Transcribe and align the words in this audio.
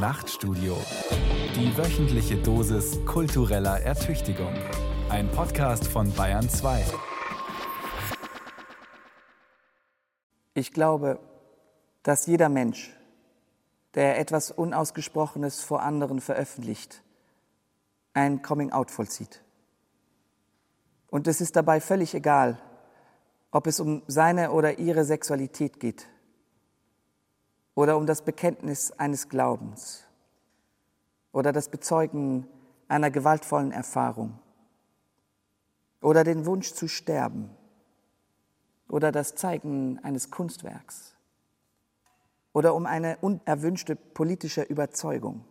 Nachtstudio. 0.00 0.78
Die 1.54 1.76
wöchentliche 1.76 2.38
Dosis 2.38 3.04
kultureller 3.04 3.82
Ertüchtigung. 3.82 4.54
Ein 5.10 5.30
Podcast 5.30 5.86
von 5.86 6.10
Bayern 6.14 6.48
2. 6.48 6.86
Ich 10.54 10.72
glaube, 10.72 11.20
dass 12.02 12.24
jeder 12.24 12.48
Mensch, 12.48 12.96
der 13.94 14.18
etwas 14.18 14.50
Unausgesprochenes 14.50 15.60
vor 15.60 15.82
anderen 15.82 16.22
veröffentlicht, 16.22 17.02
ein 18.14 18.40
Coming-out 18.40 18.90
vollzieht. 18.90 19.44
Und 21.10 21.26
es 21.26 21.42
ist 21.42 21.56
dabei 21.56 21.78
völlig 21.78 22.14
egal, 22.14 22.58
ob 23.50 23.66
es 23.66 23.80
um 23.80 24.02
seine 24.06 24.52
oder 24.52 24.78
ihre 24.78 25.04
Sexualität 25.04 25.78
geht 25.78 26.08
oder 27.80 27.96
um 27.96 28.04
das 28.04 28.20
Bekenntnis 28.20 28.92
eines 28.92 29.30
Glaubens 29.30 30.04
oder 31.32 31.50
das 31.50 31.70
Bezeugen 31.70 32.46
einer 32.88 33.10
gewaltvollen 33.10 33.72
Erfahrung 33.72 34.38
oder 36.02 36.22
den 36.22 36.44
Wunsch 36.44 36.74
zu 36.74 36.88
sterben 36.88 37.48
oder 38.86 39.12
das 39.12 39.34
Zeigen 39.34 39.98
eines 40.02 40.30
Kunstwerks 40.30 41.14
oder 42.52 42.74
um 42.74 42.84
eine 42.84 43.16
unerwünschte 43.22 43.96
politische 43.96 44.60
Überzeugung 44.60 45.46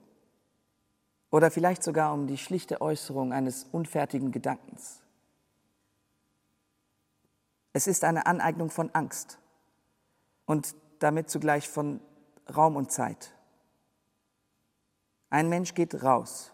oder 1.31 1.49
vielleicht 1.49 1.81
sogar 1.81 2.13
um 2.13 2.27
die 2.27 2.37
schlichte 2.37 2.79
Äußerung 2.79 3.33
eines 3.33 3.63
unfertigen 3.71 4.31
Gedankens. 4.31 5.01
Es 7.73 7.87
ist 7.87 8.03
eine 8.03 8.27
Aneignung 8.27 8.69
von 8.69 8.91
Angst 8.93 9.39
und 10.45 10.75
damit 10.99 11.31
zugleich 11.31 11.67
von 11.67 12.01
Raum 12.55 12.75
und 12.75 12.91
Zeit. 12.91 13.33
Ein 15.29 15.49
Mensch 15.49 15.73
geht 15.73 16.03
raus, 16.03 16.51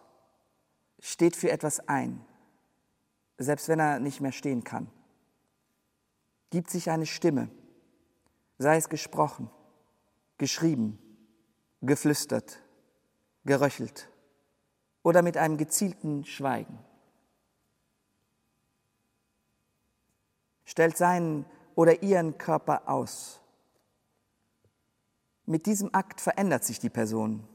steht 0.99 1.35
für 1.35 1.51
etwas 1.51 1.87
ein, 1.87 2.25
selbst 3.37 3.67
wenn 3.67 3.79
er 3.79 3.99
nicht 3.99 4.21
mehr 4.21 4.31
stehen 4.31 4.63
kann, 4.63 4.89
gibt 6.49 6.69
sich 6.69 6.89
eine 6.89 7.05
Stimme, 7.05 7.49
sei 8.57 8.77
es 8.77 8.89
gesprochen, 8.89 9.49
geschrieben, 10.37 10.99
geflüstert, 11.81 12.61
geröchelt 13.45 14.09
oder 15.03 15.21
mit 15.21 15.37
einem 15.37 15.57
gezielten 15.57 16.25
Schweigen. 16.25 16.79
Stellt 20.65 20.97
seinen 20.97 21.45
oder 21.75 22.01
ihren 22.01 22.37
Körper 22.37 22.89
aus 22.89 23.41
mit 25.45 25.65
diesem 25.65 25.93
Akt 25.93 26.21
verändert 26.21 26.63
sich 26.63 26.79
die 26.79 26.89
Person. 26.89 27.47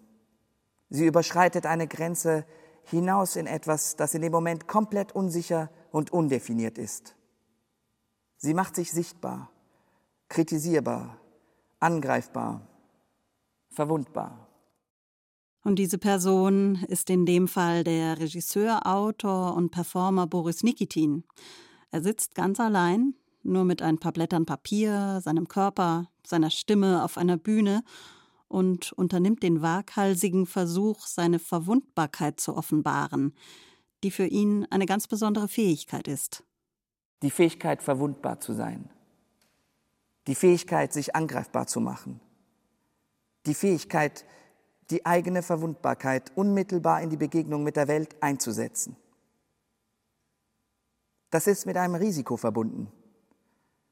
Sie 0.88 1.06
überschreitet 1.06 1.66
eine 1.66 1.86
Grenze 1.86 2.44
hinaus 2.84 3.36
in 3.36 3.46
etwas, 3.46 3.96
das 3.96 4.14
in 4.14 4.22
dem 4.22 4.32
Moment 4.32 4.66
komplett 4.66 5.12
unsicher 5.12 5.70
und 5.92 6.12
undefiniert 6.12 6.78
ist. 6.78 7.14
Sie 8.36 8.54
macht 8.54 8.74
sich 8.74 8.90
sichtbar, 8.90 9.50
kritisierbar, 10.28 11.18
angreifbar, 11.78 12.66
verwundbar. 13.70 14.48
Und 15.62 15.78
diese 15.78 15.98
Person 15.98 16.76
ist 16.88 17.10
in 17.10 17.26
dem 17.26 17.46
Fall 17.46 17.84
der 17.84 18.18
Regisseur, 18.18 18.86
Autor 18.86 19.54
und 19.54 19.70
Performer 19.70 20.26
Boris 20.26 20.62
Nikitin. 20.62 21.24
Er 21.90 22.02
sitzt 22.02 22.34
ganz 22.34 22.58
allein 22.60 23.14
nur 23.42 23.64
mit 23.64 23.82
ein 23.82 23.98
paar 23.98 24.12
Blättern 24.12 24.46
Papier, 24.46 25.20
seinem 25.22 25.48
Körper, 25.48 26.08
seiner 26.24 26.50
Stimme 26.50 27.04
auf 27.04 27.16
einer 27.16 27.36
Bühne 27.36 27.82
und 28.48 28.92
unternimmt 28.92 29.42
den 29.42 29.62
waghalsigen 29.62 30.46
Versuch, 30.46 31.06
seine 31.06 31.38
Verwundbarkeit 31.38 32.40
zu 32.40 32.56
offenbaren, 32.56 33.34
die 34.02 34.10
für 34.10 34.26
ihn 34.26 34.66
eine 34.70 34.86
ganz 34.86 35.06
besondere 35.06 35.48
Fähigkeit 35.48 36.08
ist. 36.08 36.44
Die 37.22 37.30
Fähigkeit, 37.30 37.82
verwundbar 37.82 38.40
zu 38.40 38.54
sein. 38.54 38.90
Die 40.26 40.34
Fähigkeit, 40.34 40.92
sich 40.92 41.14
angreifbar 41.14 41.66
zu 41.66 41.80
machen. 41.80 42.20
Die 43.46 43.54
Fähigkeit, 43.54 44.24
die 44.90 45.06
eigene 45.06 45.42
Verwundbarkeit 45.42 46.32
unmittelbar 46.34 47.02
in 47.02 47.10
die 47.10 47.16
Begegnung 47.16 47.62
mit 47.62 47.76
der 47.76 47.88
Welt 47.88 48.16
einzusetzen. 48.22 48.96
Das 51.30 51.46
ist 51.46 51.66
mit 51.66 51.76
einem 51.76 51.94
Risiko 51.94 52.36
verbunden 52.36 52.90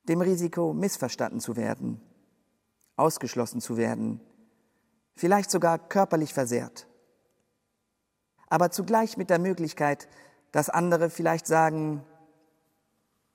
dem 0.09 0.21
Risiko, 0.21 0.73
missverstanden 0.73 1.41
zu 1.41 1.57
werden, 1.57 2.01
ausgeschlossen 2.97 3.61
zu 3.61 3.77
werden, 3.77 4.21
vielleicht 5.15 5.51
sogar 5.51 5.79
körperlich 5.79 6.33
versehrt. 6.33 6.87
Aber 8.49 8.71
zugleich 8.71 9.17
mit 9.17 9.31
der 9.31 9.39
Möglichkeit, 9.39 10.09
dass 10.53 10.71
andere 10.71 11.11
vielleicht 11.11 11.47
sagen, 11.47 12.05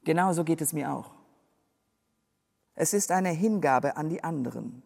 genau 0.03 0.33
so 0.33 0.43
geht 0.43 0.61
es 0.61 0.73
mir 0.73 0.91
auch. 0.91 1.13
Es 2.75 2.93
ist 2.93 3.11
eine 3.11 3.29
Hingabe 3.29 3.97
an 3.97 4.09
die 4.09 4.23
anderen. 4.23 4.81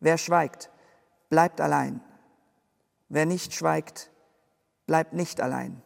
Wer 0.00 0.18
schweigt, 0.18 0.70
bleibt 1.30 1.60
allein. 1.60 2.02
Wer 3.08 3.24
nicht 3.24 3.54
schweigt, 3.54 4.10
bleibt 4.86 5.14
nicht 5.14 5.40
allein. 5.40 5.82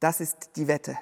Das 0.00 0.20
ist 0.20 0.56
die 0.56 0.68
Wette. 0.68 0.96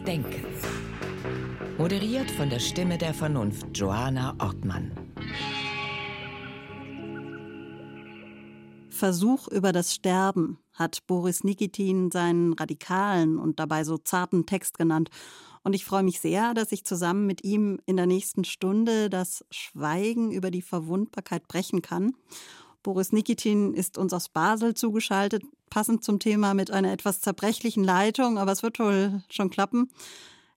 Wildes 0.00 0.04
Denken. 0.04 0.44
Moderiert 1.78 2.30
von 2.30 2.50
der 2.50 2.58
Stimme 2.58 2.98
der 2.98 3.14
Vernunft 3.14 3.66
Johanna 3.74 4.34
Ortmann. 4.38 4.92
Versuch 8.88 9.48
über 9.48 9.72
das 9.72 9.94
Sterben 9.94 10.58
hat 10.74 11.06
Boris 11.06 11.44
Nikitin 11.44 12.10
seinen 12.10 12.52
radikalen 12.52 13.38
und 13.38 13.58
dabei 13.58 13.84
so 13.84 13.96
zarten 13.98 14.46
Text 14.46 14.78
genannt. 14.78 15.10
Und 15.62 15.74
ich 15.74 15.84
freue 15.84 16.02
mich 16.02 16.20
sehr, 16.20 16.54
dass 16.54 16.72
ich 16.72 16.84
zusammen 16.84 17.26
mit 17.26 17.44
ihm 17.44 17.80
in 17.86 17.96
der 17.96 18.06
nächsten 18.06 18.44
Stunde 18.44 19.10
das 19.10 19.44
Schweigen 19.50 20.32
über 20.32 20.50
die 20.50 20.62
Verwundbarkeit 20.62 21.46
brechen 21.48 21.82
kann. 21.82 22.14
Boris 22.82 23.12
Nikitin 23.12 23.74
ist 23.74 23.98
uns 23.98 24.12
aus 24.12 24.28
Basel 24.28 24.74
zugeschaltet 24.74 25.42
passend 25.70 26.04
zum 26.04 26.18
Thema 26.18 26.52
mit 26.52 26.70
einer 26.70 26.92
etwas 26.92 27.20
zerbrechlichen 27.20 27.84
Leitung, 27.84 28.38
aber 28.38 28.52
es 28.52 28.62
wird 28.62 28.78
wohl 28.78 29.22
schon 29.30 29.50
klappen. 29.50 29.90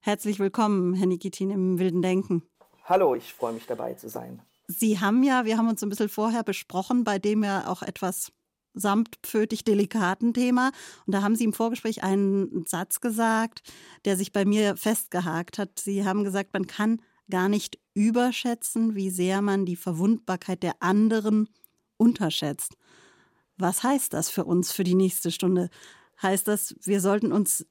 Herzlich 0.00 0.38
willkommen, 0.38 0.94
Herr 0.94 1.06
Nikitin, 1.06 1.50
im 1.50 1.78
Wilden 1.78 2.02
Denken. 2.02 2.42
Hallo, 2.84 3.14
ich 3.14 3.32
freue 3.32 3.54
mich 3.54 3.66
dabei 3.66 3.94
zu 3.94 4.08
sein. 4.08 4.42
Sie 4.66 5.00
haben 5.00 5.22
ja, 5.22 5.44
wir 5.44 5.56
haben 5.56 5.68
uns 5.68 5.82
ein 5.82 5.88
bisschen 5.88 6.08
vorher 6.08 6.42
besprochen, 6.42 7.04
bei 7.04 7.18
dem 7.18 7.44
ja 7.44 7.68
auch 7.68 7.82
etwas 7.82 8.32
samtpfötig 8.74 9.64
delikaten 9.64 10.34
Thema. 10.34 10.72
Und 11.06 11.14
da 11.14 11.22
haben 11.22 11.36
Sie 11.36 11.44
im 11.44 11.52
Vorgespräch 11.52 12.02
einen 12.02 12.64
Satz 12.66 13.00
gesagt, 13.00 13.62
der 14.04 14.16
sich 14.16 14.32
bei 14.32 14.44
mir 14.44 14.76
festgehakt 14.76 15.58
hat. 15.58 15.78
Sie 15.78 16.04
haben 16.04 16.24
gesagt, 16.24 16.52
man 16.52 16.66
kann 16.66 17.00
gar 17.30 17.48
nicht 17.48 17.78
überschätzen, 17.94 18.94
wie 18.94 19.10
sehr 19.10 19.40
man 19.40 19.64
die 19.64 19.76
Verwundbarkeit 19.76 20.62
der 20.62 20.74
anderen 20.80 21.48
unterschätzt. 21.96 22.76
Was 23.56 23.82
heißt 23.82 24.12
das 24.12 24.30
für 24.30 24.44
uns 24.44 24.72
für 24.72 24.84
die 24.84 24.94
nächste 24.94 25.30
Stunde? 25.30 25.70
Heißt 26.22 26.48
das, 26.48 26.74
wir 26.82 27.00
sollten 27.00 27.32
uns 27.32 27.66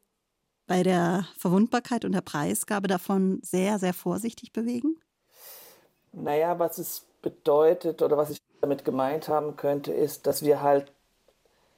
bei 0.66 0.84
der 0.84 1.28
Verwundbarkeit 1.38 2.06
und 2.06 2.14
der 2.14 2.22
Preisgabe 2.22 2.88
davon 2.88 3.40
sehr, 3.44 3.80
sehr 3.80 3.94
vorsichtig 3.94 4.54
bewegen? 4.54 4.96
Naja, 6.14 6.58
was 6.60 6.78
es 6.78 7.06
bedeutet 7.22 8.02
oder 8.02 8.18
was 8.18 8.30
ich 8.30 8.38
damit 8.62 8.86
gemeint 8.86 9.28
haben 9.28 9.58
könnte, 9.58 9.92
ist, 9.92 10.26
dass 10.28 10.44
wir 10.44 10.62
halt 10.62 10.92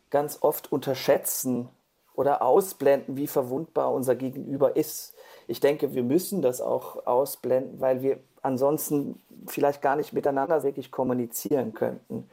ganz 0.09 0.39
oft 0.41 0.72
unterschätzen 0.72 1.69
oder 2.13 2.41
ausblenden, 2.41 3.17
wie 3.17 3.27
verwundbar 3.27 3.91
unser 3.91 4.16
Gegenüber 4.16 4.75
ist. 4.75 5.13
Ich 5.47 5.59
denke, 5.59 5.93
wir 5.93 6.03
müssen 6.03 6.41
das 6.41 6.61
auch 6.61 7.05
ausblenden, 7.05 7.81
weil 7.81 8.02
wir 8.02 8.19
ansonsten 8.41 9.22
vielleicht 9.47 9.81
gar 9.81 9.96
nicht 9.96 10.13
miteinander 10.13 10.63
wirklich 10.63 10.91
kommunizieren 10.91 11.73
könnten. 11.73 12.29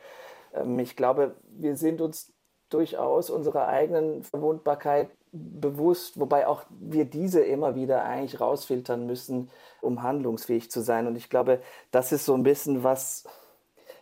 Ähm, 0.54 0.78
ich 0.78 0.96
glaube, 0.96 1.36
wir 1.50 1.76
sind 1.76 2.00
uns 2.00 2.32
durchaus 2.68 3.30
unserer 3.30 3.68
eigenen 3.68 4.22
Verwundbarkeit 4.22 5.10
bewusst, 5.32 6.18
wobei 6.20 6.46
auch 6.46 6.64
wir 6.70 7.04
diese 7.04 7.40
immer 7.40 7.74
wieder 7.74 8.04
eigentlich 8.04 8.40
rausfiltern 8.40 9.06
müssen, 9.06 9.50
um 9.80 10.02
handlungsfähig 10.02 10.70
zu 10.70 10.80
sein. 10.80 11.06
Und 11.06 11.16
ich 11.16 11.30
glaube, 11.30 11.60
das 11.90 12.12
ist 12.12 12.24
so 12.24 12.34
ein 12.34 12.42
bisschen, 12.42 12.84
was 12.84 13.24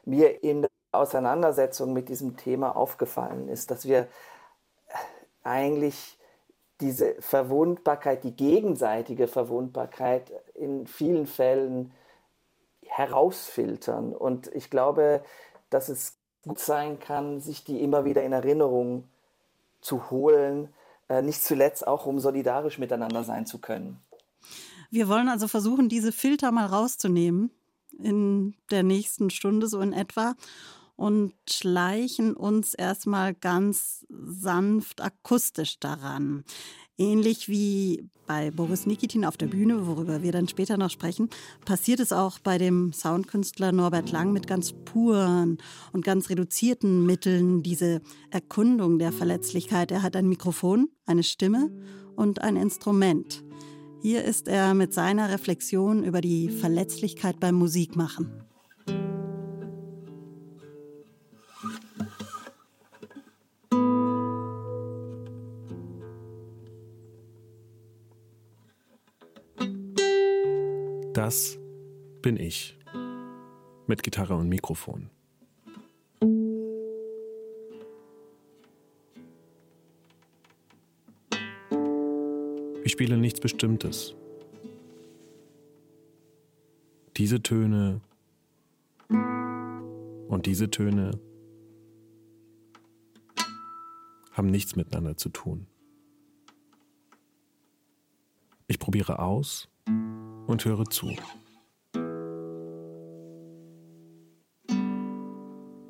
mir 0.04 0.42
in 0.42 0.62
der 0.62 0.70
Auseinandersetzung 0.92 1.92
mit 1.92 2.08
diesem 2.08 2.36
Thema 2.36 2.76
aufgefallen 2.76 3.48
ist, 3.48 3.70
dass 3.70 3.86
wir 3.86 4.08
eigentlich 5.42 6.18
diese 6.80 7.14
Verwundbarkeit, 7.20 8.24
die 8.24 8.34
gegenseitige 8.34 9.28
Verwundbarkeit 9.28 10.32
in 10.54 10.86
vielen 10.86 11.26
Fällen 11.26 11.92
herausfiltern. 12.86 14.14
Und 14.14 14.52
ich 14.54 14.70
glaube, 14.70 15.22
dass 15.68 15.88
es 15.88 16.19
gut 16.42 16.58
sein 16.58 16.98
kann, 16.98 17.40
sich 17.40 17.64
die 17.64 17.80
immer 17.80 18.04
wieder 18.04 18.22
in 18.22 18.32
Erinnerung 18.32 19.04
zu 19.80 20.10
holen, 20.10 20.68
äh, 21.08 21.22
nicht 21.22 21.42
zuletzt 21.42 21.86
auch 21.86 22.06
um 22.06 22.18
solidarisch 22.18 22.78
miteinander 22.78 23.24
sein 23.24 23.46
zu 23.46 23.58
können. 23.58 24.00
Wir 24.90 25.08
wollen 25.08 25.28
also 25.28 25.48
versuchen, 25.48 25.88
diese 25.88 26.12
Filter 26.12 26.50
mal 26.50 26.66
rauszunehmen 26.66 27.50
in 27.98 28.54
der 28.70 28.82
nächsten 28.82 29.30
Stunde 29.30 29.68
so 29.68 29.80
in 29.80 29.92
etwa 29.92 30.34
und 30.96 31.32
schleichen 31.48 32.36
uns 32.36 32.74
erstmal 32.74 33.34
ganz 33.34 34.06
sanft 34.10 35.00
akustisch 35.00 35.78
daran. 35.78 36.44
Ähnlich 37.00 37.48
wie 37.48 38.10
bei 38.26 38.50
Boris 38.50 38.84
Nikitin 38.84 39.24
auf 39.24 39.38
der 39.38 39.46
Bühne, 39.46 39.86
worüber 39.86 40.22
wir 40.22 40.32
dann 40.32 40.48
später 40.48 40.76
noch 40.76 40.90
sprechen, 40.90 41.30
passiert 41.64 41.98
es 41.98 42.12
auch 42.12 42.38
bei 42.40 42.58
dem 42.58 42.92
Soundkünstler 42.92 43.72
Norbert 43.72 44.12
Lang 44.12 44.34
mit 44.34 44.46
ganz 44.46 44.74
puren 44.84 45.56
und 45.94 46.04
ganz 46.04 46.28
reduzierten 46.28 47.06
Mitteln, 47.06 47.62
diese 47.62 48.02
Erkundung 48.30 48.98
der 48.98 49.12
Verletzlichkeit. 49.12 49.90
Er 49.90 50.02
hat 50.02 50.14
ein 50.14 50.28
Mikrofon, 50.28 50.90
eine 51.06 51.22
Stimme 51.22 51.70
und 52.16 52.42
ein 52.42 52.56
Instrument. 52.56 53.44
Hier 54.02 54.22
ist 54.22 54.46
er 54.46 54.74
mit 54.74 54.92
seiner 54.92 55.30
Reflexion 55.30 56.04
über 56.04 56.20
die 56.20 56.50
Verletzlichkeit 56.50 57.40
beim 57.40 57.54
Musikmachen. 57.54 58.49
Das 71.30 71.60
bin 72.22 72.36
ich. 72.38 72.76
Mit 73.86 74.02
Gitarre 74.02 74.34
und 74.34 74.48
Mikrofon. 74.48 75.10
Ich 82.82 82.90
spiele 82.90 83.16
nichts 83.16 83.38
Bestimmtes. 83.38 84.16
Diese 87.16 87.40
Töne 87.40 88.00
und 89.08 90.46
diese 90.46 90.68
Töne 90.68 91.12
haben 94.32 94.48
nichts 94.48 94.74
miteinander 94.74 95.16
zu 95.16 95.28
tun. 95.28 95.68
Ich 98.66 98.80
probiere 98.80 99.20
aus 99.20 99.69
und 100.50 100.64
höre 100.64 100.84
zu. 100.86 101.14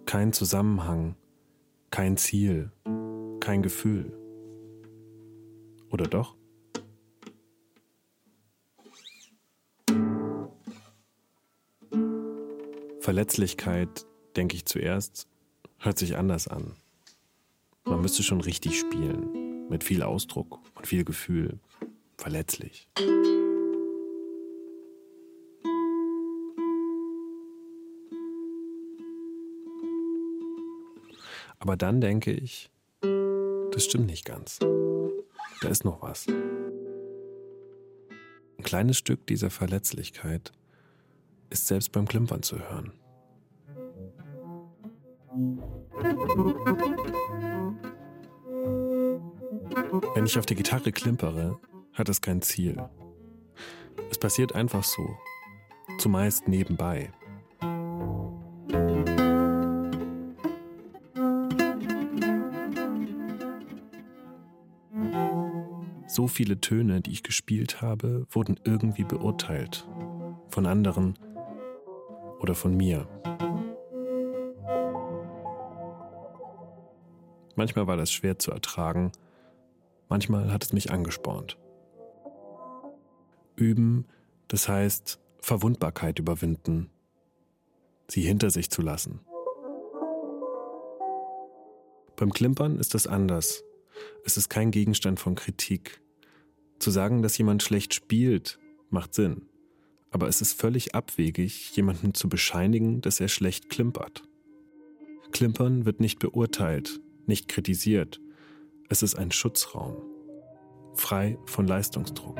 Kein 0.07 0.33
Zusammenhang, 0.33 1.17
kein 1.91 2.17
Ziel, 2.17 2.71
kein 3.41 3.62
Gefühl. 3.62 4.12
Oder 5.91 6.05
doch? 6.05 6.37
Verletzlichkeit, 13.01 14.06
denke 14.37 14.56
ich 14.56 14.67
zuerst, 14.67 15.27
hört 15.79 15.99
sich 15.99 16.17
anders 16.17 16.49
an. 16.49 16.77
Man 17.85 18.03
müsste 18.03 18.23
schon 18.23 18.41
richtig 18.41 18.79
spielen, 18.79 19.69
mit 19.69 19.83
viel 19.83 20.03
Ausdruck 20.03 20.61
und 20.75 20.87
viel 20.87 21.05
Gefühl, 21.05 21.59
verletzlich. 22.19 22.89
Aber 31.61 31.77
dann 31.77 32.01
denke 32.01 32.33
ich, 32.33 32.71
das 33.71 33.85
stimmt 33.85 34.07
nicht 34.07 34.25
ganz. 34.25 34.59
Da 34.59 35.69
ist 35.69 35.85
noch 35.85 36.03
was. 36.03 36.27
Ein 38.59 38.65
kleines 38.65 38.97
Stück 38.97 39.27
dieser 39.27 39.51
Verletzlichkeit 39.51 40.53
ist 41.51 41.67
selbst 41.67 41.93
beim 41.93 42.09
Klimpern 42.09 42.43
zu 42.43 42.59
hören. 42.59 42.93
Wenn 50.15 50.27
ich 50.27 50.39
auf 50.39 50.47
die 50.47 50.55
Gitarre 50.55 50.93
klimpere, 50.93 51.61
hat 51.93 52.09
es 52.09 52.21
kein 52.23 52.41
Ziel. 52.41 52.89
Es 54.11 54.19
passiert 54.19 54.55
einfach 54.55 54.85
so, 54.85 55.17
zumeist 55.99 56.49
nebenbei. 56.49 57.13
So 66.20 66.28
viele 66.28 66.61
Töne, 66.61 67.00
die 67.00 67.12
ich 67.12 67.22
gespielt 67.22 67.81
habe, 67.81 68.26
wurden 68.28 68.61
irgendwie 68.64 69.05
beurteilt. 69.05 69.88
Von 70.50 70.67
anderen 70.67 71.19
oder 72.40 72.55
von 72.55 72.76
mir. 72.76 73.08
Manchmal 77.56 77.87
war 77.87 77.96
das 77.96 78.12
schwer 78.12 78.38
zu 78.38 78.50
ertragen, 78.50 79.12
manchmal 80.11 80.52
hat 80.52 80.62
es 80.62 80.75
mich 80.75 80.93
angespornt. 80.93 81.56
Üben, 83.56 84.05
das 84.49 84.69
heißt 84.69 85.19
Verwundbarkeit 85.40 86.19
überwinden, 86.19 86.90
sie 88.08 88.20
hinter 88.20 88.50
sich 88.50 88.69
zu 88.69 88.82
lassen. 88.82 89.20
Beim 92.17 92.31
Klimpern 92.31 92.78
ist 92.78 92.93
das 92.93 93.06
anders. 93.06 93.64
Es 94.26 94.37
ist 94.37 94.50
kein 94.50 94.70
Gegenstand 94.70 95.19
von 95.19 95.34
Kritik. 95.34 96.02
Zu 96.81 96.91
sagen, 96.91 97.21
dass 97.21 97.37
jemand 97.37 97.62
schlecht 97.62 97.93
spielt, 97.93 98.59
macht 98.88 99.15
Sinn. 99.15 99.43
Aber 100.11 100.29
es 100.29 100.41
ist 100.41 100.59
völlig 100.59 100.94
abwegig, 100.94 101.77
jemanden 101.77 102.15
zu 102.15 102.29
bescheinigen, 102.29 103.03
dass 103.03 103.21
er 103.21 103.29
schlecht 103.29 103.69
klimpert. 103.69 104.23
Klimpern 105.31 105.85
wird 105.85 106.00
nicht 106.00 106.19
beurteilt, 106.19 107.00
nicht 107.27 107.49
kritisiert. 107.49 108.21
Es 108.88 109.03
ist 109.03 109.15
ein 109.15 109.31
Schutzraum, 109.31 109.99
frei 110.94 111.38
von 111.44 111.67
Leistungsdruck. 111.69 112.38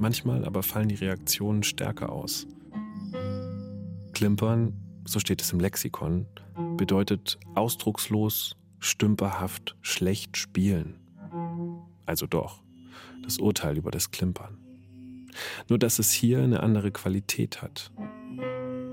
Manchmal 0.00 0.46
aber 0.46 0.62
fallen 0.62 0.88
die 0.88 0.94
Reaktionen 0.94 1.62
stärker 1.62 2.10
aus. 2.10 2.46
Klimpern, 4.14 4.72
so 5.04 5.20
steht 5.20 5.42
es 5.42 5.52
im 5.52 5.60
Lexikon, 5.60 6.26
bedeutet 6.78 7.38
ausdruckslos, 7.54 8.56
stümperhaft, 8.78 9.76
schlecht 9.82 10.38
spielen. 10.38 10.98
Also 12.06 12.26
doch, 12.26 12.62
das 13.22 13.36
Urteil 13.36 13.76
über 13.76 13.90
das 13.90 14.10
Klimpern. 14.10 14.56
Nur 15.68 15.78
dass 15.78 15.98
es 15.98 16.10
hier 16.10 16.40
eine 16.40 16.62
andere 16.62 16.92
Qualität 16.92 17.60
hat. 17.60 17.92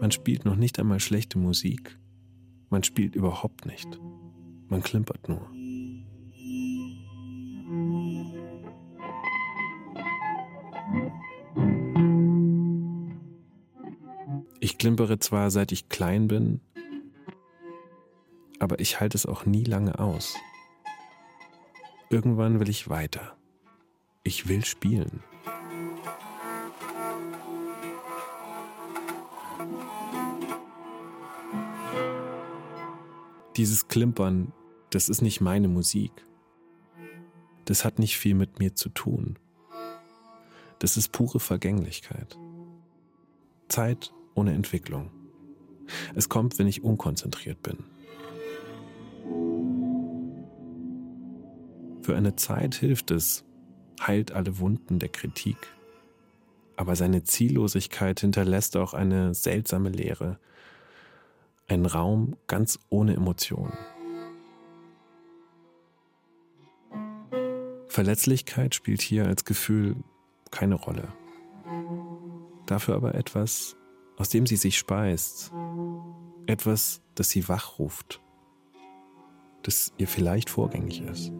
Man 0.02 0.12
spielt 0.12 0.44
noch 0.44 0.58
nicht 0.58 0.78
einmal 0.78 1.00
schlechte 1.00 1.40
Musik. 1.40 1.98
Man 2.70 2.84
spielt 2.84 3.16
überhaupt 3.16 3.66
nicht. 3.66 3.98
Man 4.68 4.84
klimpert 4.84 5.30
nur. 5.30 5.50
Klimpere 14.88 15.20
zwar 15.20 15.52
seit 15.52 15.74
ich 15.74 15.90
klein 15.90 16.30
bin, 16.30 16.62
aber 18.58 18.80
ich 18.80 19.02
halte 19.02 19.18
es 19.18 19.26
auch 19.26 19.46
nie 19.46 19.66
lange 19.66 20.00
aus. 20.00 20.34
Irgendwann 22.10 22.62
will 22.62 22.70
ich 22.70 22.88
weiter. 22.88 23.36
Ich 24.24 24.48
will 24.48 24.64
spielen. 24.64 25.22
Dieses 33.58 33.90
Klimpern, 33.90 34.54
das 34.90 35.10
ist 35.10 35.22
nicht 35.22 35.42
meine 35.42 35.68
Musik. 35.68 36.14
Das 37.66 37.84
hat 37.84 38.00
nicht 38.00 38.18
viel 38.18 38.36
mit 38.36 38.60
mir 38.60 38.74
zu 38.74 38.88
tun. 38.88 39.38
Das 40.80 40.96
ist 40.96 41.12
pure 41.12 41.42
Vergänglichkeit. 41.42 42.38
Zeit 43.68 44.14
ohne 44.38 44.54
Entwicklung. 44.54 45.10
Es 46.16 46.30
kommt, 46.30 46.60
wenn 46.60 46.68
ich 46.68 46.84
unkonzentriert 46.84 47.62
bin. 47.64 47.78
Für 52.02 52.16
eine 52.16 52.36
Zeit 52.36 52.76
hilft 52.76 53.12
es, 53.12 53.44
heilt 54.00 54.32
alle 54.32 54.60
Wunden 54.60 55.00
der 55.00 55.10
Kritik. 55.10 55.58
Aber 56.76 56.96
seine 56.96 57.24
Ziellosigkeit 57.24 58.20
hinterlässt 58.20 58.78
auch 58.78 58.94
eine 58.94 59.34
seltsame 59.34 59.90
Leere, 59.90 60.40
einen 61.68 61.88
Raum 61.88 62.38
ganz 62.46 62.80
ohne 62.90 63.16
Emotionen. 63.16 63.78
Verletzlichkeit 67.88 68.76
spielt 68.76 69.02
hier 69.02 69.26
als 69.26 69.44
Gefühl 69.44 69.96
keine 70.52 70.76
Rolle. 70.76 71.12
Dafür 72.68 72.96
aber 72.96 73.16
etwas 73.16 73.76
aus 74.18 74.30
dem 74.30 74.46
sie 74.46 74.58
sich 74.58 74.78
speist. 74.78 75.52
Etwas, 76.48 77.02
das 77.16 77.30
sie 77.30 77.48
wachruft, 77.48 78.22
das 79.64 79.94
ihr 79.98 80.08
vielleicht 80.08 80.50
vorgängig 80.50 81.02
ist. 81.02 81.32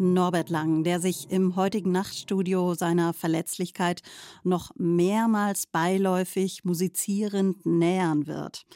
Norbert 0.00 0.50
Lang, 0.50 0.84
der 0.84 1.00
sich 1.00 1.30
im 1.30 1.56
heutigen 1.56 1.92
Nachtstudio 1.92 2.74
seiner 2.74 3.12
Verletzlichkeit 3.12 4.02
noch 4.42 4.70
mehrmals 4.76 5.66
beiläufig 5.66 6.64
musizierend 6.64 7.64
nähern 7.66 8.26
wird. 8.26 8.66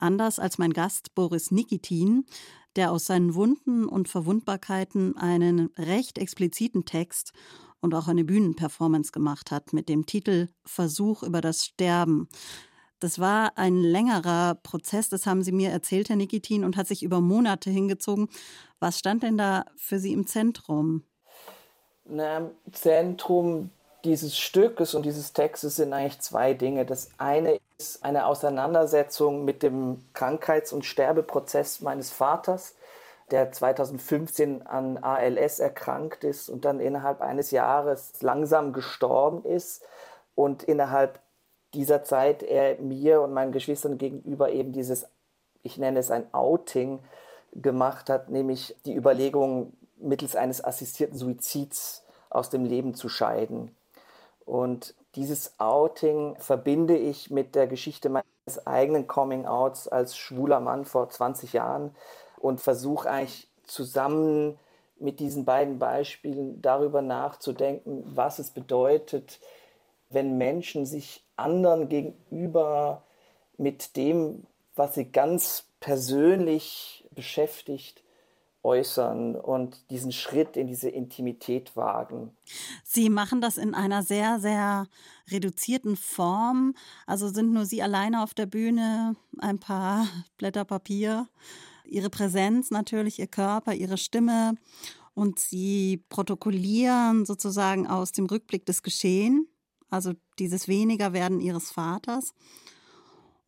Anders 0.00 0.38
als 0.38 0.58
mein 0.58 0.72
Gast 0.72 1.14
Boris 1.14 1.50
Nikitin, 1.50 2.24
der 2.74 2.90
aus 2.90 3.06
seinen 3.06 3.34
Wunden 3.34 3.84
und 3.84 4.08
Verwundbarkeiten 4.08 5.16
einen 5.16 5.66
recht 5.76 6.18
expliziten 6.18 6.84
Text 6.84 7.32
und 7.80 7.94
auch 7.94 8.08
eine 8.08 8.24
Bühnenperformance 8.24 9.12
gemacht 9.12 9.50
hat 9.50 9.72
mit 9.72 9.88
dem 9.88 10.06
Titel 10.06 10.48
Versuch 10.64 11.22
über 11.22 11.40
das 11.40 11.66
Sterben. 11.66 12.28
Das 12.98 13.18
war 13.18 13.56
ein 13.56 13.76
längerer 13.80 14.56
Prozess, 14.62 15.08
das 15.08 15.26
haben 15.26 15.42
Sie 15.42 15.52
mir 15.52 15.70
erzählt, 15.70 16.10
Herr 16.10 16.16
Nikitin, 16.16 16.64
und 16.64 16.76
hat 16.76 16.86
sich 16.86 17.02
über 17.02 17.20
Monate 17.20 17.70
hingezogen. 17.70 18.28
Was 18.78 18.98
stand 18.98 19.22
denn 19.22 19.38
da 19.38 19.64
für 19.76 19.98
Sie 19.98 20.12
im 20.12 20.26
Zentrum? 20.26 21.04
Na, 22.04 22.50
Zentrum 22.72 23.70
dieses 24.04 24.38
Stückes 24.38 24.94
und 24.94 25.04
dieses 25.04 25.32
Textes 25.32 25.76
sind 25.76 25.92
eigentlich 25.92 26.20
zwei 26.20 26.54
Dinge. 26.54 26.84
Das 26.86 27.10
eine 27.18 27.58
ist 27.78 28.04
eine 28.04 28.26
Auseinandersetzung 28.26 29.44
mit 29.44 29.62
dem 29.62 30.04
Krankheits- 30.12 30.72
und 30.72 30.84
Sterbeprozess 30.84 31.80
meines 31.80 32.10
Vaters, 32.10 32.74
der 33.30 33.52
2015 33.52 34.66
an 34.66 34.98
ALS 34.98 35.60
erkrankt 35.60 36.24
ist 36.24 36.48
und 36.48 36.64
dann 36.64 36.80
innerhalb 36.80 37.20
eines 37.20 37.50
Jahres 37.50 38.12
langsam 38.20 38.72
gestorben 38.72 39.44
ist 39.44 39.82
und 40.34 40.62
innerhalb 40.62 41.20
dieser 41.74 42.02
Zeit 42.02 42.42
er 42.42 42.80
mir 42.80 43.20
und 43.20 43.32
meinen 43.32 43.52
Geschwistern 43.52 43.98
gegenüber 43.98 44.50
eben 44.50 44.72
dieses, 44.72 45.06
ich 45.62 45.78
nenne 45.78 46.00
es 46.00 46.10
ein 46.10 46.32
Outing, 46.34 47.00
gemacht 47.52 48.10
hat, 48.10 48.28
nämlich 48.28 48.76
die 48.84 48.94
Überlegung, 48.94 49.72
mittels 49.96 50.34
eines 50.34 50.64
assistierten 50.64 51.18
Suizids 51.18 52.04
aus 52.30 52.48
dem 52.48 52.64
Leben 52.64 52.94
zu 52.94 53.08
scheiden. 53.08 53.74
Und 54.50 54.96
dieses 55.14 55.60
Outing 55.60 56.34
verbinde 56.40 56.96
ich 56.98 57.30
mit 57.30 57.54
der 57.54 57.68
Geschichte 57.68 58.08
meines 58.08 58.66
eigenen 58.66 59.06
Coming-outs 59.06 59.86
als 59.86 60.16
schwuler 60.16 60.58
Mann 60.58 60.84
vor 60.84 61.08
20 61.08 61.52
Jahren 61.52 61.94
und 62.36 62.60
versuche 62.60 63.08
eigentlich 63.08 63.48
zusammen 63.62 64.58
mit 64.98 65.20
diesen 65.20 65.44
beiden 65.44 65.78
Beispielen 65.78 66.60
darüber 66.60 67.00
nachzudenken, 67.00 68.02
was 68.04 68.40
es 68.40 68.50
bedeutet, 68.50 69.38
wenn 70.08 70.36
Menschen 70.36 70.84
sich 70.84 71.24
anderen 71.36 71.88
gegenüber 71.88 73.04
mit 73.56 73.96
dem, 73.96 74.48
was 74.74 74.96
sie 74.96 75.12
ganz 75.12 75.66
persönlich 75.78 77.06
beschäftigt, 77.12 78.02
äußern 78.62 79.36
und 79.36 79.90
diesen 79.90 80.12
Schritt 80.12 80.56
in 80.56 80.66
diese 80.66 80.88
Intimität 80.88 81.76
wagen. 81.76 82.36
Sie 82.84 83.08
machen 83.08 83.40
das 83.40 83.56
in 83.56 83.74
einer 83.74 84.02
sehr, 84.02 84.38
sehr 84.40 84.86
reduzierten 85.30 85.96
Form. 85.96 86.74
Also 87.06 87.28
sind 87.28 87.52
nur 87.52 87.64
Sie 87.64 87.82
alleine 87.82 88.22
auf 88.22 88.34
der 88.34 88.46
Bühne, 88.46 89.16
ein 89.38 89.58
paar 89.58 90.06
Blätter 90.36 90.64
Papier, 90.64 91.28
Ihre 91.84 92.10
Präsenz 92.10 92.70
natürlich, 92.70 93.18
Ihr 93.18 93.26
Körper, 93.26 93.74
Ihre 93.74 93.98
Stimme 93.98 94.54
und 95.14 95.38
Sie 95.38 96.04
protokollieren 96.08 97.26
sozusagen 97.26 97.86
aus 97.86 98.12
dem 98.12 98.26
Rückblick 98.26 98.66
des 98.66 98.82
Geschehen 98.82 99.48
also 99.90 100.12
dieses 100.38 100.68
Wenigerwerden 100.68 101.40
ihres 101.40 101.70
Vaters 101.70 102.32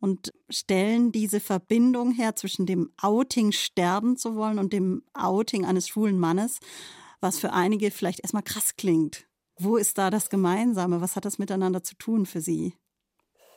und 0.03 0.33
stellen 0.49 1.13
diese 1.13 1.39
Verbindung 1.39 2.11
her 2.11 2.35
zwischen 2.35 2.65
dem 2.65 2.91
Outing 3.01 3.53
sterben 3.53 4.17
zu 4.17 4.35
wollen 4.35 4.59
und 4.59 4.73
dem 4.73 5.01
Outing 5.13 5.63
eines 5.63 5.87
schwulen 5.87 6.19
Mannes, 6.19 6.59
was 7.21 7.39
für 7.39 7.53
einige 7.53 7.89
vielleicht 7.89 8.19
erstmal 8.19 8.43
krass 8.43 8.75
klingt. 8.75 9.27
Wo 9.57 9.77
ist 9.77 9.97
da 9.97 10.09
das 10.09 10.29
Gemeinsame? 10.29 10.99
Was 10.99 11.15
hat 11.15 11.23
das 11.23 11.39
miteinander 11.39 11.83
zu 11.83 11.95
tun 11.95 12.25
für 12.25 12.41
Sie? 12.41 12.75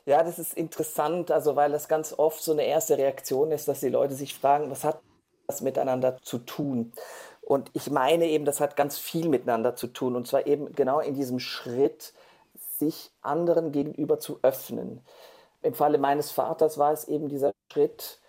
Ja, 0.05 0.23
das 0.23 0.38
ist 0.38 0.55
interessant, 0.55 1.33
also 1.33 1.57
weil 1.57 1.73
das 1.73 1.88
ganz 1.88 2.15
oft 2.17 2.41
so 2.41 2.53
eine 2.53 2.65
erste 2.65 2.97
Reaktion 2.97 3.50
ist, 3.50 3.67
dass 3.67 3.81
die 3.81 3.88
Leute 3.88 4.15
sich 4.15 4.33
fragen, 4.33 4.71
was 4.71 4.85
hat 4.85 5.00
das 5.49 5.62
miteinander 5.62 6.17
zu 6.23 6.38
tun? 6.38 6.93
Und 7.41 7.71
ich 7.73 7.91
meine 7.91 8.29
eben, 8.29 8.45
das 8.45 8.61
hat 8.61 8.76
ganz 8.76 9.00
viel 9.00 9.29
miteinander 9.29 9.75
zu 9.75 9.88
tun. 9.88 10.15
Und 10.15 10.29
zwar 10.29 10.47
eben 10.47 10.71
genau 10.71 11.00
in 11.00 11.17
diesem 11.17 11.41
Schritt, 11.41 12.15
sich 12.79 13.11
anderen 13.21 13.73
gegenüber 13.73 14.21
zu 14.21 14.38
öffnen. 14.43 15.03
Im 15.66 15.75
Falle 15.75 15.99
meines 15.99 16.30
Vaters 16.30 16.78
war 16.78 16.92
es 16.92 17.08
eben 17.08 17.28
dieser 17.28 17.52
Schritt, 17.73 18.20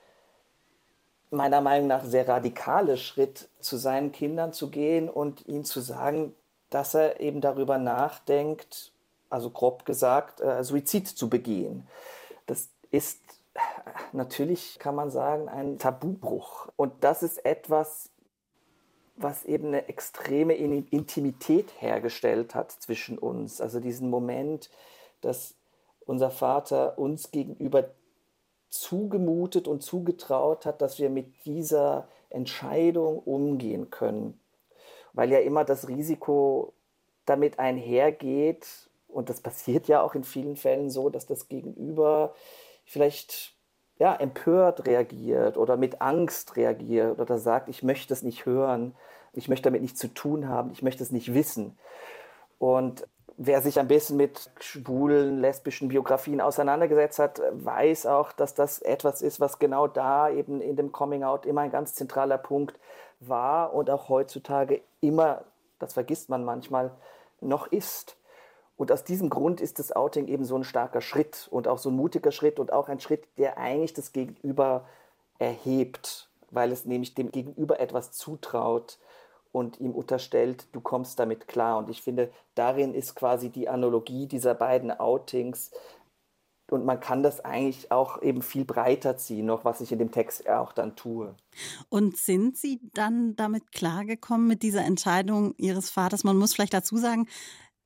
meiner 1.29 1.62
Meinung 1.62 1.88
nach 1.88 2.03
sehr 2.03 2.27
radikale 2.27 2.98
Schritt, 2.98 3.48
zu 3.60 3.77
seinen 3.77 4.12
Kindern 4.12 4.53
zu 4.53 4.72
gehen 4.72 5.08
und 5.08 5.48
ihnen 5.48 5.63
zu 5.63 5.79
sagen, 5.82 6.34
dass 6.72 6.96
er 6.96 7.20
eben 7.20 7.39
darüber 7.39 7.77
nachdenkt, 7.77 8.91
also 9.29 9.51
grob 9.51 9.86
gesagt, 9.86 10.41
äh, 10.41 10.63
Suizid 10.63 11.08
zu 11.08 11.29
begehen. 11.29 11.88
Das 12.48 12.70
ist 12.89 13.20
natürlich, 14.13 14.79
kann 14.79 14.96
man 14.96 15.12
sagen, 15.12 15.48
ein 15.48 15.77
Tabubruch. 15.77 16.70
Und 16.75 16.94
das 17.01 17.22
ist 17.22 17.46
etwas, 17.46 18.10
was 19.15 19.46
eben 19.46 19.67
eine 19.67 19.88
extreme 19.89 20.56
Intimität 20.56 21.70
hergestellt 21.79 22.56
hat 22.56 22.72
zwischen 22.72 23.20
uns. 23.20 23.62
Also 23.62 23.79
diesen 23.79 24.10
Moment, 24.10 24.72
dass 25.22 25.57
unser 26.08 26.32
Vater 26.32 26.98
uns 26.98 27.32
gegenüber 27.32 27.90
zugemutet 28.70 29.68
und 29.68 29.84
zugetraut 29.84 30.66
hat, 30.66 30.82
dass 30.82 31.00
wir 31.00 31.10
mit 31.10 31.46
dieser 31.46 32.08
Entscheidung 32.30 33.20
umgehen 33.20 33.90
können. 33.90 34.40
Weil 35.14 35.32
ja 35.32 35.40
immer 35.40 35.64
das 35.64 35.88
Risiko 35.88 36.74
damit 37.26 37.60
einhergeht, 37.60 38.90
und 39.08 39.30
das 39.30 39.42
passiert 39.42 39.88
ja 39.88 40.02
auch 40.02 40.16
in 40.16 40.24
vielen 40.24 40.56
Fällen 40.56 40.90
so, 40.90 41.10
dass 41.10 41.26
das 41.26 41.48
Gegenüber 41.48 42.34
vielleicht 42.86 43.56
ja, 44.00 44.16
empört 44.16 44.86
reagiert 44.86 45.58
oder 45.58 45.76
mit 45.76 46.02
Angst 46.02 46.56
reagiert 46.56 47.20
oder 47.20 47.38
sagt, 47.38 47.68
ich 47.68 47.84
möchte 47.84 48.14
es 48.14 48.22
nicht 48.22 48.46
hören, 48.46 48.96
ich 49.34 49.50
möchte 49.50 49.64
damit 49.64 49.82
nichts 49.82 50.00
zu 50.00 50.14
tun 50.14 50.48
haben, 50.48 50.72
ich 50.72 50.84
möchte 50.84 51.04
es 51.04 51.12
nicht 51.12 51.34
wissen. 51.34 51.78
Und 52.60 53.08
wer 53.38 53.62
sich 53.62 53.79
ein 53.79 53.88
bisschen 53.88 54.17
mit 54.17 54.50
schwulen, 54.60 55.39
lesbischen 55.39 55.89
Biografien 55.89 56.41
auseinandergesetzt 56.41 57.20
hat, 57.20 57.41
weiß 57.51 58.08
auch, 58.08 58.32
dass 58.34 58.56
das 58.56 58.82
etwas 58.82 59.22
ist, 59.22 59.39
was 59.39 59.60
genau 59.60 59.88
da 59.88 60.29
eben 60.29 60.60
in 60.60 60.75
dem 60.75 60.91
Coming 60.91 61.24
Out 61.24 61.46
immer 61.46 61.62
ein 61.62 61.72
ganz 61.72 61.94
zentraler 61.94 62.39
Punkt 62.39 62.79
war 63.20 63.74
und 63.74 63.89
auch 63.91 64.10
heutzutage 64.10 64.82
immer, 65.01 65.46
das 65.77 65.94
vergisst 65.94 66.29
man 66.29 66.44
manchmal, 66.44 66.91
noch 67.39 67.67
ist. 67.67 68.17
Und 68.75 68.91
aus 68.91 69.03
diesem 69.03 69.29
Grund 69.29 69.62
ist 69.62 69.79
das 69.79 69.96
Outing 69.96 70.27
eben 70.27 70.44
so 70.44 70.56
ein 70.56 70.63
starker 70.63 71.01
Schritt 71.01 71.48
und 71.51 71.67
auch 71.67 71.77
so 71.77 71.89
ein 71.89 71.96
mutiger 71.96 72.32
Schritt 72.32 72.60
und 72.60 72.74
auch 72.74 72.89
ein 72.89 73.00
Schritt, 73.00 73.27
der 73.38 73.58
eigentlich 73.58 73.94
das 73.94 74.12
Gegenüber 74.12 74.86
erhebt, 75.38 76.29
weil 76.50 76.72
es 76.72 76.86
nämlich 76.86 77.13
dem 77.13 77.32
Gegenüber 77.32 77.79
etwas 77.79 78.12
zutraut 78.12 78.98
und 79.58 79.80
ihm 79.80 79.92
unterstellt, 79.92 80.68
du 80.72 80.82
kommst 80.82 81.18
damit 81.18 81.48
klar. 81.48 81.80
Und 81.80 81.90
ich 81.90 82.04
finde, 82.04 82.32
darin 82.54 82.94
ist 82.94 83.16
quasi 83.16 83.50
die 83.50 83.68
Analogie 83.68 84.28
dieser 84.28 84.54
beiden 84.54 84.92
Outings. 84.92 85.72
Und 86.70 86.86
man 86.86 87.00
kann 87.00 87.24
das 87.24 87.44
eigentlich 87.44 87.92
auch 87.92 88.22
eben 88.22 88.44
viel 88.44 88.66
breiter 88.66 89.18
ziehen, 89.18 89.48
noch 89.48 89.66
was 89.66 89.82
ich 89.82 89.92
in 89.92 89.98
dem 90.00 90.12
Text 90.12 90.48
auch 90.48 90.74
dann 90.74 90.96
tue. 90.96 91.36
Und 91.90 92.18
sind 92.18 92.56
Sie 92.58 92.80
dann 92.94 93.36
damit 93.36 93.72
klargekommen 93.72 94.48
mit 94.48 94.62
dieser 94.62 94.86
Entscheidung 94.86 95.56
Ihres 95.58 95.90
Vaters? 95.90 96.24
Man 96.24 96.38
muss 96.38 96.54
vielleicht 96.54 96.76
dazu 96.76 96.98
sagen, 96.98 97.28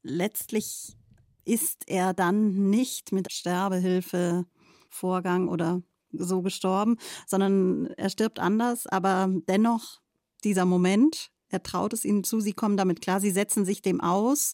letztlich 0.03 0.97
ist 1.45 1.83
er 1.87 2.13
dann 2.13 2.69
nicht 2.69 3.13
mit 3.13 3.31
Sterbehilfevorgang 3.31 5.47
oder 5.47 5.81
so 6.11 6.41
gestorben, 6.41 6.97
sondern 7.25 7.85
er 7.97 8.09
stirbt 8.09 8.39
anders, 8.39 8.87
aber 8.87 9.29
dennoch 9.47 10.01
dieser 10.43 10.65
Moment, 10.65 11.31
er 11.51 11.63
traut 11.63 11.93
es 11.93 12.05
ihnen 12.05 12.23
zu, 12.23 12.39
sie 12.39 12.53
kommen 12.53 12.77
damit 12.77 13.01
klar, 13.01 13.19
sie 13.19 13.31
setzen 13.31 13.65
sich 13.65 13.81
dem 13.81 14.01
aus. 14.01 14.53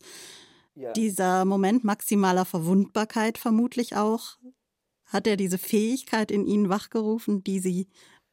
Ja. 0.76 0.92
Dieser 0.94 1.46
Moment 1.46 1.84
maximaler 1.84 2.46
Verwundbarkeit 2.46 3.38
vermutlich 3.38 3.96
auch, 3.96 4.38
hat 5.06 5.26
er 5.26 5.38
diese 5.38 5.58
Fähigkeit 5.58 6.32
in 6.32 6.46
ihnen 6.46 6.70
wachgerufen, 6.70 7.44
die 7.44 7.60
sie 7.60 7.88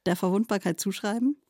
der 0.06 0.16
Verwundbarkeit 0.16 0.80
zuschreiben? 0.80 1.40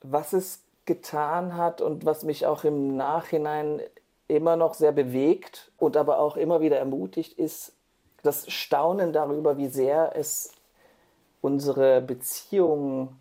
Was 0.00 0.32
es 0.32 0.64
getan 0.84 1.56
hat 1.56 1.80
und 1.80 2.04
was 2.04 2.24
mich 2.24 2.46
auch 2.46 2.64
im 2.64 2.96
Nachhinein 2.96 3.80
immer 4.28 4.56
noch 4.56 4.74
sehr 4.74 4.92
bewegt 4.92 5.72
und 5.76 5.96
aber 5.96 6.18
auch 6.18 6.36
immer 6.36 6.60
wieder 6.60 6.78
ermutigt, 6.78 7.38
ist 7.38 7.74
das 8.22 8.50
Staunen 8.50 9.12
darüber, 9.12 9.58
wie 9.58 9.68
sehr 9.68 10.12
es 10.16 10.50
unsere 11.40 12.00
Beziehung 12.00 13.16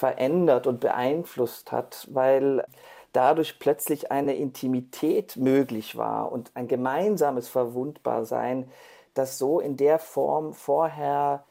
verändert 0.00 0.66
und 0.66 0.80
beeinflusst 0.80 1.72
hat, 1.72 2.08
weil 2.10 2.64
dadurch 3.12 3.58
plötzlich 3.58 4.10
eine 4.10 4.34
Intimität 4.34 5.36
möglich 5.36 5.94
war 5.94 6.32
und 6.32 6.50
ein 6.54 6.68
gemeinsames 6.68 7.48
Verwundbarsein, 7.48 8.70
das 9.12 9.36
so 9.36 9.60
in 9.60 9.76
der 9.76 9.98
Form 9.98 10.54
vorher 10.54 11.44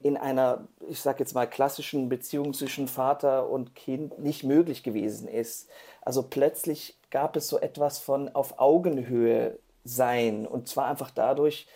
in 0.00 0.16
einer, 0.16 0.66
ich 0.88 1.00
sage 1.00 1.20
jetzt 1.20 1.32
mal, 1.32 1.46
klassischen 1.46 2.08
Beziehung 2.08 2.54
zwischen 2.54 2.88
Vater 2.88 3.48
und 3.48 3.76
Kind 3.76 4.18
nicht 4.18 4.42
möglich 4.42 4.82
gewesen 4.82 5.28
ist. 5.28 5.70
Also 6.00 6.24
plötzlich 6.24 6.98
gab 7.10 7.36
es 7.36 7.46
so 7.46 7.60
etwas 7.60 8.00
von 8.00 8.28
auf 8.34 8.58
Augenhöhe 8.58 9.60
sein 9.84 10.44
und 10.44 10.66
zwar 10.66 10.86
einfach 10.86 11.12
dadurch, 11.12 11.68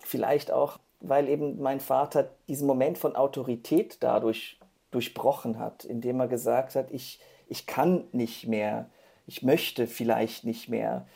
vielleicht 0.00 0.50
auch, 0.50 0.78
weil 0.98 1.28
eben 1.28 1.62
mein 1.62 1.78
Vater 1.78 2.30
diesen 2.48 2.66
Moment 2.66 2.98
von 2.98 3.14
Autorität 3.14 3.98
dadurch 4.00 4.58
durchbrochen 4.90 5.58
hat, 5.58 5.84
indem 5.84 6.20
er 6.20 6.28
gesagt 6.28 6.74
hat, 6.74 6.90
ich, 6.90 7.20
ich 7.48 7.66
kann 7.66 8.04
nicht 8.12 8.46
mehr, 8.46 8.90
ich 9.26 9.42
möchte 9.42 9.86
vielleicht 9.86 10.44
nicht 10.44 10.68
mehr. 10.68 11.06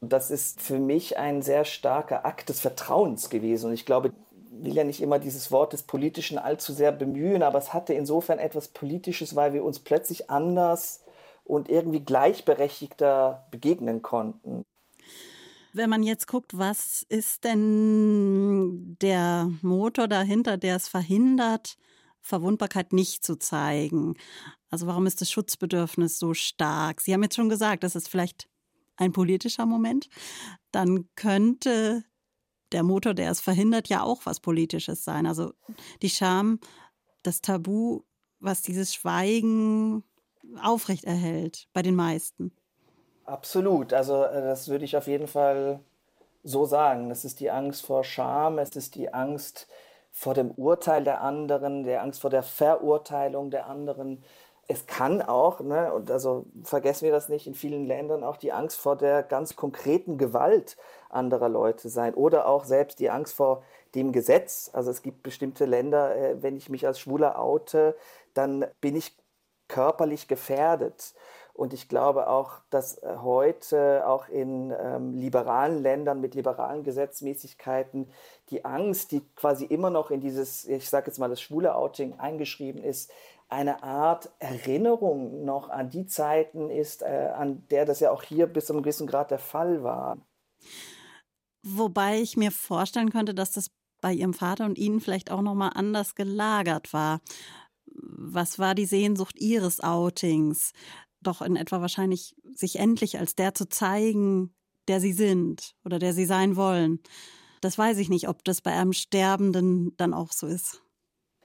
Und 0.00 0.12
das 0.12 0.30
ist 0.30 0.60
für 0.60 0.78
mich 0.78 1.18
ein 1.18 1.42
sehr 1.42 1.64
starker 1.64 2.26
Akt 2.26 2.48
des 2.48 2.60
Vertrauens 2.60 3.30
gewesen. 3.30 3.68
Und 3.68 3.72
ich 3.72 3.86
glaube, 3.86 4.08
ich 4.08 4.64
will 4.64 4.74
ja 4.74 4.84
nicht 4.84 5.00
immer 5.00 5.18
dieses 5.18 5.50
Wort 5.50 5.72
des 5.72 5.82
Politischen 5.82 6.38
allzu 6.38 6.72
sehr 6.72 6.92
bemühen, 6.92 7.42
aber 7.42 7.58
es 7.58 7.72
hatte 7.72 7.94
insofern 7.94 8.38
etwas 8.38 8.68
Politisches, 8.68 9.34
weil 9.34 9.52
wir 9.52 9.64
uns 9.64 9.80
plötzlich 9.80 10.30
anders 10.30 11.02
und 11.44 11.68
irgendwie 11.68 12.00
gleichberechtigter 12.00 13.46
begegnen 13.50 14.02
konnten. 14.02 14.64
Wenn 15.72 15.90
man 15.90 16.02
jetzt 16.02 16.28
guckt, 16.28 16.56
was 16.56 17.04
ist 17.08 17.44
denn 17.44 18.96
der 19.02 19.50
Motor 19.60 20.06
dahinter, 20.06 20.56
der 20.56 20.76
es 20.76 20.86
verhindert, 20.86 21.76
Verwundbarkeit 22.24 22.92
nicht 22.92 23.24
zu 23.24 23.36
zeigen? 23.36 24.14
Also 24.70 24.86
warum 24.86 25.06
ist 25.06 25.20
das 25.20 25.30
Schutzbedürfnis 25.30 26.18
so 26.18 26.34
stark? 26.34 27.00
Sie 27.00 27.12
haben 27.12 27.22
jetzt 27.22 27.36
schon 27.36 27.50
gesagt, 27.50 27.84
das 27.84 27.94
ist 27.94 28.08
vielleicht 28.08 28.48
ein 28.96 29.12
politischer 29.12 29.66
Moment. 29.66 30.08
Dann 30.72 31.08
könnte 31.14 32.02
der 32.72 32.82
Motor, 32.82 33.14
der 33.14 33.30
es 33.30 33.40
verhindert, 33.40 33.88
ja 33.88 34.02
auch 34.02 34.24
was 34.24 34.40
Politisches 34.40 35.04
sein. 35.04 35.26
Also 35.26 35.52
die 36.02 36.10
Scham, 36.10 36.58
das 37.22 37.40
Tabu, 37.40 38.00
was 38.40 38.62
dieses 38.62 38.94
Schweigen 38.94 40.02
aufrechterhält 40.62 41.68
bei 41.72 41.82
den 41.82 41.94
meisten. 41.94 42.52
Absolut. 43.26 43.92
Also 43.92 44.24
äh, 44.24 44.42
das 44.42 44.68
würde 44.68 44.84
ich 44.84 44.96
auf 44.96 45.06
jeden 45.06 45.28
Fall 45.28 45.80
so 46.42 46.64
sagen. 46.64 47.10
Es 47.10 47.24
ist 47.24 47.40
die 47.40 47.50
Angst 47.50 47.84
vor 47.84 48.02
Scham, 48.02 48.58
es 48.58 48.76
ist 48.76 48.94
die 48.94 49.12
Angst 49.12 49.68
vor 50.16 50.32
dem 50.32 50.52
Urteil 50.52 51.02
der 51.02 51.22
anderen, 51.22 51.82
der 51.82 52.02
Angst 52.02 52.20
vor 52.20 52.30
der 52.30 52.44
Verurteilung 52.44 53.50
der 53.50 53.66
anderen, 53.66 54.22
es 54.68 54.86
kann 54.86 55.20
auch, 55.20 55.60
ne, 55.60 55.92
und 55.92 56.10
also 56.10 56.46
vergessen 56.62 57.04
wir 57.04 57.12
das 57.12 57.28
nicht, 57.28 57.46
in 57.46 57.54
vielen 57.54 57.84
Ländern 57.84 58.24
auch 58.24 58.36
die 58.36 58.52
Angst 58.52 58.78
vor 58.78 58.96
der 58.96 59.22
ganz 59.24 59.56
konkreten 59.56 60.16
Gewalt 60.16 60.76
anderer 61.10 61.48
Leute 61.48 61.88
sein 61.88 62.14
oder 62.14 62.46
auch 62.46 62.64
selbst 62.64 63.00
die 63.00 63.10
Angst 63.10 63.34
vor 63.34 63.62
dem 63.94 64.12
Gesetz. 64.12 64.70
Also 64.72 64.90
es 64.90 65.02
gibt 65.02 65.22
bestimmte 65.22 65.66
Länder, 65.66 66.16
äh, 66.16 66.42
wenn 66.42 66.56
ich 66.56 66.70
mich 66.70 66.86
als 66.86 67.00
Schwuler 67.00 67.38
oute, 67.38 67.96
dann 68.34 68.64
bin 68.80 68.96
ich 68.96 69.16
körperlich 69.68 70.28
gefährdet. 70.28 71.14
Und 71.54 71.72
ich 71.72 71.88
glaube 71.88 72.28
auch, 72.28 72.60
dass 72.70 72.98
äh, 72.98 73.16
heute 73.22 74.06
auch 74.08 74.28
in 74.28 74.74
ähm, 74.76 75.14
liberalen 75.14 75.80
Ländern 75.82 76.20
mit 76.20 76.34
liberalen 76.34 76.82
Gesetzmäßigkeiten 76.82 78.10
die 78.50 78.64
Angst, 78.64 79.12
die 79.12 79.22
quasi 79.36 79.64
immer 79.64 79.88
noch 79.88 80.10
in 80.10 80.20
dieses, 80.20 80.66
ich 80.66 80.90
sage 80.90 81.06
jetzt 81.06 81.18
mal, 81.18 81.30
das 81.30 81.40
schwule 81.40 81.76
Outing 81.76 82.18
eingeschrieben 82.18 82.82
ist, 82.82 83.12
eine 83.48 83.84
Art 83.84 84.30
Erinnerung 84.40 85.44
noch 85.44 85.70
an 85.70 85.90
die 85.90 86.06
Zeiten 86.06 86.70
ist, 86.70 87.02
äh, 87.02 87.30
an 87.36 87.64
der 87.70 87.84
das 87.84 88.00
ja 88.00 88.10
auch 88.10 88.24
hier 88.24 88.48
bis 88.48 88.66
zu 88.66 88.72
einem 88.72 88.82
gewissen 88.82 89.06
Grad 89.06 89.30
der 89.30 89.38
Fall 89.38 89.84
war. 89.84 90.18
Wobei 91.62 92.20
ich 92.20 92.36
mir 92.36 92.50
vorstellen 92.50 93.10
könnte, 93.10 93.32
dass 93.32 93.52
das 93.52 93.70
bei 94.00 94.12
Ihrem 94.12 94.34
Vater 94.34 94.64
und 94.64 94.76
Ihnen 94.76 95.00
vielleicht 95.00 95.30
auch 95.30 95.40
noch 95.40 95.54
mal 95.54 95.68
anders 95.68 96.16
gelagert 96.16 96.92
war. 96.92 97.20
Was 97.86 98.58
war 98.58 98.74
die 98.74 98.86
Sehnsucht 98.86 99.38
Ihres 99.38 99.80
Outings? 99.80 100.72
Doch 101.24 101.42
in 101.42 101.56
etwa 101.56 101.80
wahrscheinlich, 101.80 102.36
sich 102.54 102.78
endlich 102.78 103.18
als 103.18 103.34
der 103.34 103.54
zu 103.54 103.68
zeigen, 103.68 104.54
der 104.86 105.00
Sie 105.00 105.12
sind 105.12 105.74
oder 105.84 105.98
der 105.98 106.12
Sie 106.12 106.26
sein 106.26 106.54
wollen. 106.54 107.00
Das 107.60 107.76
weiß 107.76 107.98
ich 107.98 108.08
nicht, 108.10 108.28
ob 108.28 108.44
das 108.44 108.60
bei 108.60 108.72
einem 108.72 108.92
Sterbenden 108.92 109.96
dann 109.96 110.14
auch 110.14 110.30
so 110.32 110.46
ist. 110.46 110.82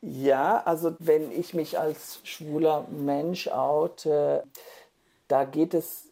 Ja, 0.02 0.62
also 0.64 0.96
wenn 1.00 1.32
ich 1.32 1.54
mich 1.54 1.80
als 1.80 2.20
schwuler 2.24 2.88
Mensch 2.90 3.48
oute, 3.48 4.44
da 5.28 5.46
geht 5.46 5.74
es 5.74 6.09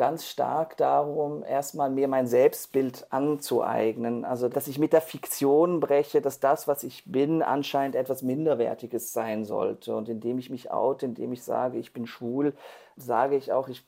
ganz 0.00 0.26
stark 0.26 0.78
darum, 0.78 1.44
erstmal 1.44 1.90
mir 1.90 2.08
mein 2.08 2.26
Selbstbild 2.26 3.06
anzueignen. 3.10 4.24
Also, 4.24 4.48
dass 4.48 4.66
ich 4.66 4.78
mit 4.78 4.94
der 4.94 5.02
Fiktion 5.02 5.78
breche, 5.78 6.22
dass 6.22 6.40
das, 6.40 6.66
was 6.66 6.84
ich 6.84 7.04
bin, 7.04 7.42
anscheinend 7.42 7.94
etwas 7.94 8.22
Minderwertiges 8.22 9.12
sein 9.12 9.44
sollte. 9.44 9.94
Und 9.94 10.08
indem 10.08 10.38
ich 10.38 10.48
mich 10.48 10.70
oute, 10.70 11.04
indem 11.04 11.34
ich 11.34 11.42
sage, 11.42 11.76
ich 11.76 11.92
bin 11.92 12.06
schwul, 12.06 12.54
sage 12.96 13.36
ich 13.36 13.52
auch, 13.52 13.68
ich 13.68 13.84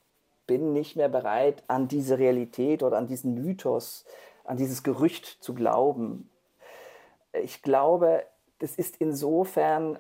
bin 0.47 0.75
nicht 0.75 0.97
mehr 0.97 1.09
bereit, 1.09 1.63
an 1.67 1.89
diese 1.89 2.19
Realität 2.19 2.83
oder 2.83 2.99
an 2.99 3.07
diesen 3.07 3.33
Mythos, 3.33 4.05
an 4.45 4.59
dieses 4.59 4.83
Gerücht 4.83 5.39
zu 5.43 5.55
glauben. 5.55 6.29
Ich 7.33 7.63
glaube, 7.63 8.23
das 8.59 8.77
ist 8.77 8.99
insofern 8.99 9.99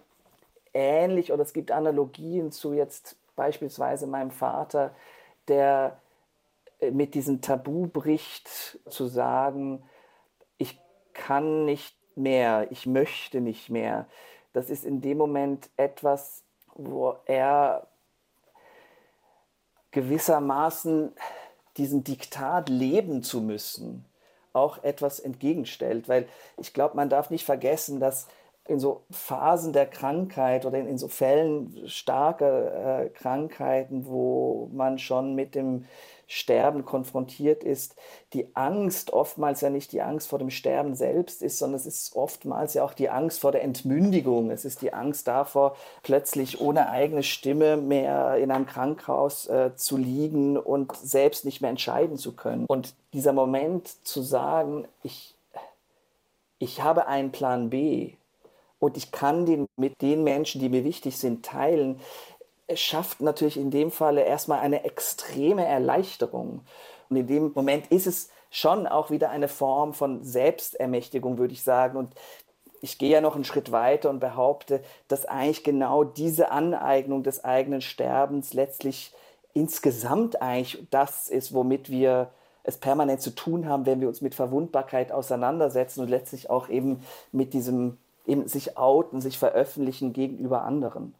ähnlich 0.74 1.32
oder 1.32 1.42
es 1.42 1.54
gibt 1.54 1.70
Analogien 1.70 2.52
zu 2.52 2.74
jetzt 2.74 3.16
beispielsweise 3.34 4.06
meinem 4.06 4.30
Vater, 4.30 4.90
der 5.48 5.96
mit 6.90 7.14
diesem 7.14 7.40
Tabu 7.40 7.86
bricht, 7.86 8.78
zu 8.88 9.06
sagen, 9.06 9.84
ich 10.58 10.80
kann 11.12 11.64
nicht 11.64 11.96
mehr, 12.16 12.66
ich 12.70 12.86
möchte 12.86 13.40
nicht 13.40 13.70
mehr. 13.70 14.06
Das 14.52 14.70
ist 14.70 14.84
in 14.84 15.00
dem 15.00 15.18
Moment 15.18 15.70
etwas, 15.76 16.44
wo 16.74 17.16
er 17.26 17.86
gewissermaßen 19.92 21.12
diesen 21.76 22.04
Diktat 22.04 22.68
leben 22.68 23.22
zu 23.22 23.40
müssen, 23.40 24.04
auch 24.52 24.82
etwas 24.82 25.20
entgegenstellt. 25.20 26.08
Weil 26.08 26.28
ich 26.58 26.74
glaube, 26.74 26.96
man 26.96 27.08
darf 27.08 27.30
nicht 27.30 27.44
vergessen, 27.44 28.00
dass 28.00 28.26
in 28.66 28.78
so 28.78 29.04
Phasen 29.10 29.72
der 29.72 29.86
Krankheit 29.86 30.66
oder 30.66 30.78
in, 30.78 30.86
in 30.86 30.98
so 30.98 31.08
Fällen 31.08 31.88
starker 31.88 33.04
äh, 33.04 33.08
Krankheiten, 33.08 34.06
wo 34.06 34.70
man 34.72 34.98
schon 34.98 35.34
mit 35.34 35.54
dem 35.54 35.86
Sterben 36.32 36.86
konfrontiert 36.86 37.62
ist, 37.62 37.94
die 38.32 38.56
Angst 38.56 39.12
oftmals 39.12 39.60
ja 39.60 39.68
nicht 39.68 39.92
die 39.92 40.00
Angst 40.00 40.28
vor 40.28 40.38
dem 40.38 40.48
Sterben 40.48 40.94
selbst 40.94 41.42
ist, 41.42 41.58
sondern 41.58 41.76
es 41.76 41.84
ist 41.84 42.16
oftmals 42.16 42.72
ja 42.72 42.84
auch 42.84 42.94
die 42.94 43.10
Angst 43.10 43.40
vor 43.40 43.52
der 43.52 43.62
Entmündigung. 43.62 44.50
Es 44.50 44.64
ist 44.64 44.80
die 44.80 44.94
Angst 44.94 45.28
davor, 45.28 45.76
plötzlich 46.02 46.58
ohne 46.58 46.88
eigene 46.88 47.22
Stimme 47.22 47.76
mehr 47.76 48.36
in 48.36 48.50
einem 48.50 48.64
Krankenhaus 48.64 49.46
äh, 49.48 49.72
zu 49.76 49.98
liegen 49.98 50.56
und 50.56 50.96
selbst 50.96 51.44
nicht 51.44 51.60
mehr 51.60 51.68
entscheiden 51.68 52.16
zu 52.16 52.32
können. 52.34 52.64
Und 52.66 52.94
dieser 53.12 53.34
Moment 53.34 53.88
zu 54.06 54.22
sagen, 54.22 54.88
ich, 55.02 55.34
ich 56.58 56.82
habe 56.82 57.08
einen 57.08 57.30
Plan 57.30 57.68
B, 57.68 58.14
und 58.82 58.96
ich 58.96 59.12
kann 59.12 59.46
den 59.46 59.68
mit 59.76 60.02
den 60.02 60.24
Menschen, 60.24 60.60
die 60.60 60.68
mir 60.68 60.82
wichtig 60.82 61.16
sind, 61.16 61.44
teilen, 61.44 62.00
es 62.72 62.80
schafft 62.80 63.20
natürlich 63.20 63.56
in 63.56 63.70
dem 63.70 63.90
Falle 63.90 64.22
erstmal 64.22 64.60
eine 64.60 64.84
extreme 64.84 65.64
Erleichterung. 65.64 66.62
Und 67.08 67.16
in 67.16 67.26
dem 67.26 67.52
Moment 67.54 67.86
ist 67.88 68.06
es 68.06 68.30
schon 68.50 68.86
auch 68.86 69.10
wieder 69.10 69.30
eine 69.30 69.48
Form 69.48 69.94
von 69.94 70.22
Selbstermächtigung, 70.22 71.38
würde 71.38 71.54
ich 71.54 71.62
sagen. 71.62 71.96
Und 71.96 72.14
ich 72.80 72.98
gehe 72.98 73.10
ja 73.10 73.20
noch 73.20 73.34
einen 73.34 73.44
Schritt 73.44 73.72
weiter 73.72 74.10
und 74.10 74.20
behaupte, 74.20 74.82
dass 75.08 75.24
eigentlich 75.24 75.64
genau 75.64 76.04
diese 76.04 76.50
Aneignung 76.50 77.22
des 77.22 77.44
eigenen 77.44 77.80
Sterbens 77.80 78.54
letztlich 78.54 79.14
insgesamt 79.54 80.42
eigentlich 80.42 80.86
das 80.90 81.28
ist, 81.28 81.54
womit 81.54 81.90
wir 81.90 82.30
es 82.64 82.78
permanent 82.78 83.20
zu 83.20 83.30
tun 83.30 83.68
haben, 83.68 83.86
wenn 83.86 84.00
wir 84.00 84.08
uns 84.08 84.20
mit 84.20 84.34
Verwundbarkeit 84.34 85.12
auseinandersetzen 85.12 86.00
und 86.00 86.08
letztlich 86.08 86.48
auch 86.48 86.68
eben 86.68 87.02
mit 87.32 87.54
diesem 87.54 87.98
eben 88.26 88.46
sich 88.46 88.76
outen, 88.76 89.20
sich 89.20 89.38
veröffentlichen 89.38 90.12
gegenüber 90.12 90.62
anderen. 90.62 91.14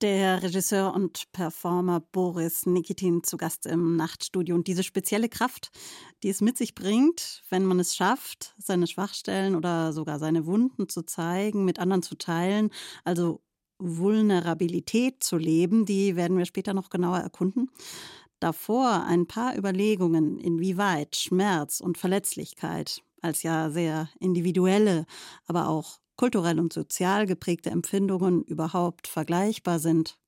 Der 0.00 0.42
Regisseur 0.42 0.94
und 0.94 1.30
Performer 1.32 2.00
Boris 2.00 2.64
Nikitin 2.64 3.22
zu 3.22 3.36
Gast 3.36 3.66
im 3.66 3.96
Nachtstudio. 3.96 4.54
Und 4.54 4.66
diese 4.66 4.82
spezielle 4.82 5.28
Kraft, 5.28 5.70
die 6.22 6.30
es 6.30 6.40
mit 6.40 6.56
sich 6.56 6.74
bringt, 6.74 7.42
wenn 7.50 7.66
man 7.66 7.78
es 7.78 7.94
schafft, 7.94 8.54
seine 8.56 8.86
Schwachstellen 8.86 9.54
oder 9.54 9.92
sogar 9.92 10.18
seine 10.18 10.46
Wunden 10.46 10.88
zu 10.88 11.02
zeigen, 11.02 11.66
mit 11.66 11.78
anderen 11.78 12.02
zu 12.02 12.14
teilen, 12.16 12.70
also 13.04 13.42
Vulnerabilität 13.78 15.22
zu 15.22 15.36
leben, 15.36 15.84
die 15.84 16.16
werden 16.16 16.38
wir 16.38 16.46
später 16.46 16.72
noch 16.72 16.88
genauer 16.88 17.18
erkunden. 17.18 17.70
Davor 18.38 19.04
ein 19.04 19.26
paar 19.26 19.54
Überlegungen, 19.54 20.38
inwieweit 20.38 21.16
Schmerz 21.16 21.80
und 21.80 21.98
Verletzlichkeit 21.98 23.02
als 23.20 23.42
ja 23.42 23.68
sehr 23.68 24.08
individuelle, 24.18 25.04
aber 25.44 25.68
auch 25.68 26.00
kulturell 26.20 26.60
und 26.60 26.70
sozial 26.70 27.24
geprägte 27.24 27.70
Empfindungen 27.70 28.42
überhaupt 28.42 29.08
vergleichbar 29.08 29.78
sind. 29.78 30.18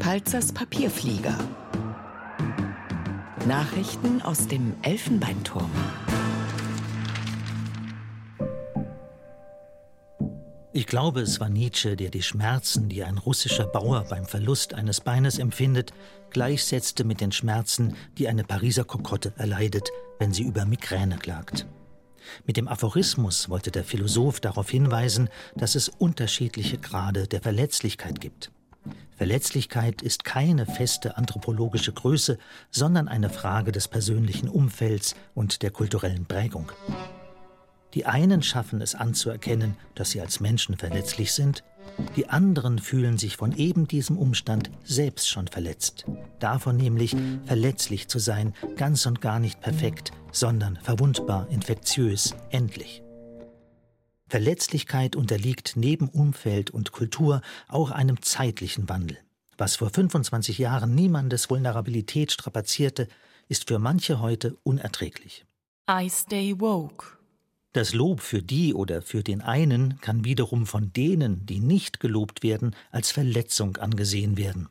Palzers 0.00 0.50
Papierflieger. 0.50 1.38
Nachrichten 3.46 4.22
aus 4.22 4.48
dem 4.48 4.74
Elfenbeinturm. 4.82 5.70
Ich 10.72 10.88
glaube, 10.88 11.20
es 11.20 11.38
war 11.38 11.48
Nietzsche, 11.48 11.94
der 11.94 12.10
die 12.10 12.24
Schmerzen, 12.24 12.88
die 12.88 13.04
ein 13.04 13.18
russischer 13.18 13.68
Bauer 13.68 14.04
beim 14.10 14.24
Verlust 14.26 14.74
eines 14.74 15.00
Beines 15.00 15.38
empfindet, 15.38 15.92
gleichsetzte 16.30 17.04
mit 17.04 17.20
den 17.20 17.30
Schmerzen, 17.30 17.94
die 18.18 18.26
eine 18.26 18.42
Pariser 18.42 18.82
Kokotte 18.82 19.32
erleidet, 19.36 19.90
wenn 20.18 20.32
sie 20.32 20.42
über 20.42 20.64
Migräne 20.64 21.18
klagt. 21.18 21.68
Mit 22.46 22.56
dem 22.56 22.68
Aphorismus 22.68 23.48
wollte 23.48 23.70
der 23.70 23.84
Philosoph 23.84 24.40
darauf 24.40 24.70
hinweisen, 24.70 25.28
dass 25.56 25.74
es 25.74 25.88
unterschiedliche 25.88 26.78
Grade 26.78 27.26
der 27.26 27.40
Verletzlichkeit 27.40 28.20
gibt. 28.20 28.50
Verletzlichkeit 29.16 30.02
ist 30.02 30.24
keine 30.24 30.66
feste 30.66 31.16
anthropologische 31.16 31.92
Größe, 31.92 32.38
sondern 32.70 33.08
eine 33.08 33.30
Frage 33.30 33.70
des 33.70 33.86
persönlichen 33.86 34.48
Umfelds 34.48 35.14
und 35.34 35.62
der 35.62 35.70
kulturellen 35.70 36.26
Prägung. 36.26 36.72
Die 37.94 38.06
einen 38.06 38.42
schaffen 38.42 38.80
es 38.80 38.94
anzuerkennen, 38.94 39.76
dass 39.94 40.10
sie 40.10 40.20
als 40.20 40.40
Menschen 40.40 40.76
verletzlich 40.76 41.32
sind, 41.32 41.62
die 42.16 42.28
anderen 42.28 42.78
fühlen 42.78 43.18
sich 43.18 43.36
von 43.36 43.52
eben 43.56 43.86
diesem 43.86 44.16
Umstand 44.16 44.70
selbst 44.84 45.28
schon 45.28 45.48
verletzt. 45.48 46.06
Davon 46.38 46.76
nämlich, 46.76 47.14
verletzlich 47.44 48.08
zu 48.08 48.18
sein, 48.18 48.54
ganz 48.76 49.04
und 49.04 49.20
gar 49.20 49.38
nicht 49.38 49.60
perfekt, 49.60 50.12
sondern 50.30 50.76
verwundbar, 50.76 51.48
infektiös, 51.50 52.34
endlich. 52.50 53.02
Verletzlichkeit 54.28 55.14
unterliegt 55.14 55.74
neben 55.76 56.08
Umfeld 56.08 56.70
und 56.70 56.92
Kultur 56.92 57.42
auch 57.68 57.90
einem 57.90 58.22
zeitlichen 58.22 58.88
Wandel. 58.88 59.18
Was 59.58 59.76
vor 59.76 59.90
25 59.90 60.56
Jahren 60.56 60.94
niemandes 60.94 61.50
Vulnerabilität 61.50 62.32
strapazierte, 62.32 63.08
ist 63.48 63.68
für 63.68 63.78
manche 63.78 64.20
heute 64.20 64.56
unerträglich. 64.62 65.44
I 65.90 66.08
stay 66.08 66.54
woke. 66.58 67.21
Das 67.74 67.94
Lob 67.94 68.20
für 68.20 68.42
die 68.42 68.74
oder 68.74 69.00
für 69.00 69.22
den 69.22 69.40
einen 69.40 69.98
kann 70.02 70.26
wiederum 70.26 70.66
von 70.66 70.92
denen, 70.92 71.46
die 71.46 71.58
nicht 71.58 72.00
gelobt 72.00 72.42
werden, 72.42 72.76
als 72.90 73.10
Verletzung 73.10 73.78
angesehen 73.78 74.36
werden. 74.36 74.68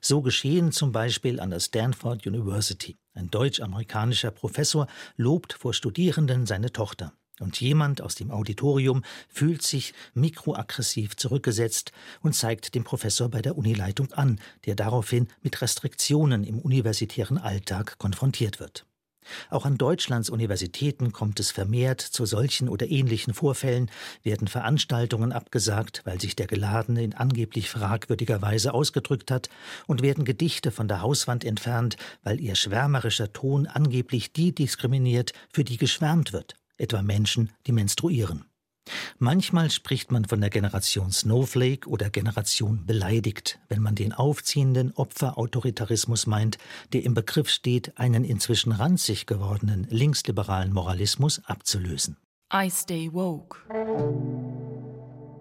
So 0.00 0.20
geschehen 0.20 0.72
zum 0.72 0.90
Beispiel 0.90 1.38
an 1.38 1.50
der 1.50 1.60
Stanford 1.60 2.26
University. 2.26 2.98
Ein 3.14 3.30
deutsch-amerikanischer 3.30 4.32
Professor 4.32 4.88
lobt 5.16 5.52
vor 5.52 5.74
Studierenden 5.74 6.44
seine 6.44 6.72
Tochter. 6.72 7.12
Und 7.38 7.60
jemand 7.60 8.02
aus 8.02 8.16
dem 8.16 8.32
Auditorium 8.32 9.02
fühlt 9.28 9.62
sich 9.62 9.94
mikroaggressiv 10.14 11.16
zurückgesetzt 11.16 11.92
und 12.20 12.34
zeigt 12.34 12.74
den 12.74 12.82
Professor 12.82 13.28
bei 13.28 13.42
der 13.42 13.56
Unileitung 13.56 14.12
an, 14.12 14.40
der 14.66 14.74
daraufhin 14.74 15.28
mit 15.40 15.62
Restriktionen 15.62 16.42
im 16.42 16.58
universitären 16.58 17.38
Alltag 17.38 17.96
konfrontiert 17.98 18.58
wird. 18.58 18.86
Auch 19.50 19.66
an 19.66 19.78
Deutschlands 19.78 20.30
Universitäten 20.30 21.12
kommt 21.12 21.40
es 21.40 21.50
vermehrt 21.50 22.00
zu 22.00 22.26
solchen 22.26 22.68
oder 22.68 22.88
ähnlichen 22.88 23.34
Vorfällen, 23.34 23.90
werden 24.22 24.48
Veranstaltungen 24.48 25.32
abgesagt, 25.32 26.02
weil 26.04 26.20
sich 26.20 26.36
der 26.36 26.46
Geladene 26.46 27.02
in 27.02 27.14
angeblich 27.14 27.70
fragwürdiger 27.70 28.42
Weise 28.42 28.74
ausgedrückt 28.74 29.30
hat, 29.30 29.48
und 29.86 30.02
werden 30.02 30.24
Gedichte 30.24 30.70
von 30.70 30.88
der 30.88 31.02
Hauswand 31.02 31.44
entfernt, 31.44 31.96
weil 32.22 32.40
ihr 32.40 32.54
schwärmerischer 32.54 33.32
Ton 33.32 33.66
angeblich 33.66 34.32
die 34.32 34.54
diskriminiert, 34.54 35.32
für 35.52 35.64
die 35.64 35.76
geschwärmt 35.76 36.32
wird, 36.32 36.56
etwa 36.76 37.02
Menschen, 37.02 37.50
die 37.66 37.72
menstruieren. 37.72 38.49
Manchmal 39.18 39.70
spricht 39.70 40.10
man 40.10 40.24
von 40.24 40.40
der 40.40 40.50
Generation 40.50 41.12
Snowflake 41.12 41.88
oder 41.88 42.10
Generation 42.10 42.86
beleidigt, 42.86 43.58
wenn 43.68 43.82
man 43.82 43.94
den 43.94 44.12
aufziehenden 44.12 44.92
Opferautoritarismus 44.94 46.26
meint, 46.26 46.58
der 46.92 47.04
im 47.04 47.14
Begriff 47.14 47.48
steht, 47.48 47.98
einen 47.98 48.24
inzwischen 48.24 48.72
ranzig 48.72 49.26
gewordenen 49.26 49.86
linksliberalen 49.90 50.72
Moralismus 50.72 51.42
abzulösen. 51.44 52.16
I 52.52 52.68
stay 52.70 53.12
woke. 53.12 53.58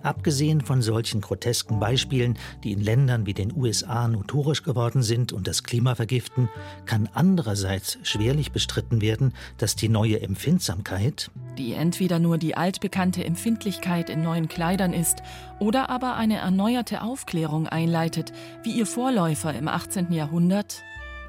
Abgesehen 0.01 0.61
von 0.61 0.81
solchen 0.81 1.19
grotesken 1.19 1.79
Beispielen, 1.79 2.37
die 2.63 2.71
in 2.71 2.81
Ländern 2.81 3.25
wie 3.25 3.33
den 3.33 3.55
USA 3.55 4.07
notorisch 4.07 4.63
geworden 4.63 5.03
sind 5.03 5.33
und 5.33 5.47
das 5.47 5.63
Klima 5.63 5.95
vergiften, 5.95 6.49
kann 6.85 7.09
andererseits 7.13 7.97
schwerlich 8.03 8.51
bestritten 8.51 9.01
werden, 9.01 9.33
dass 9.57 9.75
die 9.75 9.89
neue 9.89 10.21
Empfindsamkeit, 10.21 11.31
die 11.57 11.73
entweder 11.73 12.19
nur 12.19 12.37
die 12.37 12.55
altbekannte 12.55 13.25
Empfindlichkeit 13.25 14.09
in 14.09 14.21
neuen 14.21 14.47
Kleidern 14.47 14.93
ist 14.93 15.21
oder 15.59 15.89
aber 15.89 16.15
eine 16.15 16.37
erneuerte 16.37 17.01
Aufklärung 17.01 17.67
einleitet, 17.67 18.31
wie 18.63 18.71
ihr 18.71 18.85
Vorläufer 18.85 19.53
im 19.53 19.67
18. 19.67 20.13
Jahrhundert, 20.13 20.81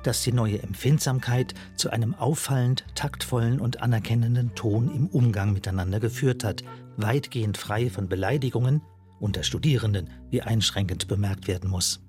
dass 0.02 0.22
die 0.22 0.32
neue 0.32 0.62
Empfindsamkeit 0.62 1.54
zu 1.76 1.90
einem 1.90 2.14
auffallend 2.14 2.84
taktvollen 2.94 3.60
und 3.60 3.82
anerkennenden 3.82 4.54
Ton 4.54 4.90
im 4.94 5.06
Umgang 5.08 5.52
miteinander 5.52 6.00
geführt 6.00 6.44
hat, 6.44 6.62
weitgehend 7.02 7.56
frei 7.56 7.90
von 7.90 8.08
Beleidigungen, 8.08 8.82
unter 9.18 9.42
Studierenden, 9.42 10.10
wie 10.30 10.42
einschränkend 10.42 11.08
bemerkt 11.08 11.46
werden 11.48 11.70
muss. 11.70 12.00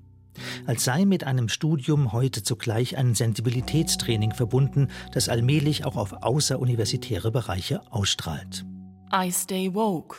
Als 0.66 0.84
sei 0.86 1.06
mit 1.06 1.26
einem 1.26 1.50
Studium 1.50 2.14
heute 2.14 2.42
zugleich 2.44 2.98
ein 2.98 3.16
Sensibilitätstraining 3.16 4.34
verbunden, 4.34 4.88
das 5.12 5.30
allmählich 5.30 5.86
auch 5.86 5.98
auf 5.98 6.14
außeruniversitäre 6.24 7.32
Bereiche 7.32 7.82
ausstrahlt. 7.92 8.66
I 9.14 9.32
stay 9.32 9.74
woke. 9.74 10.18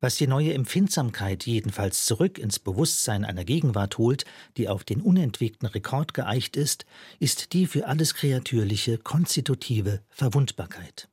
Was 0.00 0.16
die 0.16 0.28
neue 0.28 0.54
Empfindsamkeit 0.54 1.44
jedenfalls 1.44 2.04
zurück 2.04 2.38
ins 2.38 2.60
Bewusstsein 2.60 3.24
einer 3.24 3.44
Gegenwart 3.44 3.98
holt, 3.98 4.24
die 4.56 4.68
auf 4.68 4.84
den 4.84 5.00
unentwegten 5.00 5.66
Rekord 5.66 6.14
geeicht 6.14 6.56
ist, 6.56 6.86
ist 7.18 7.52
die 7.52 7.66
für 7.66 7.88
alles 7.88 8.14
Kreatürliche 8.14 8.98
konstitutive 8.98 10.02
Verwundbarkeit. 10.08 11.08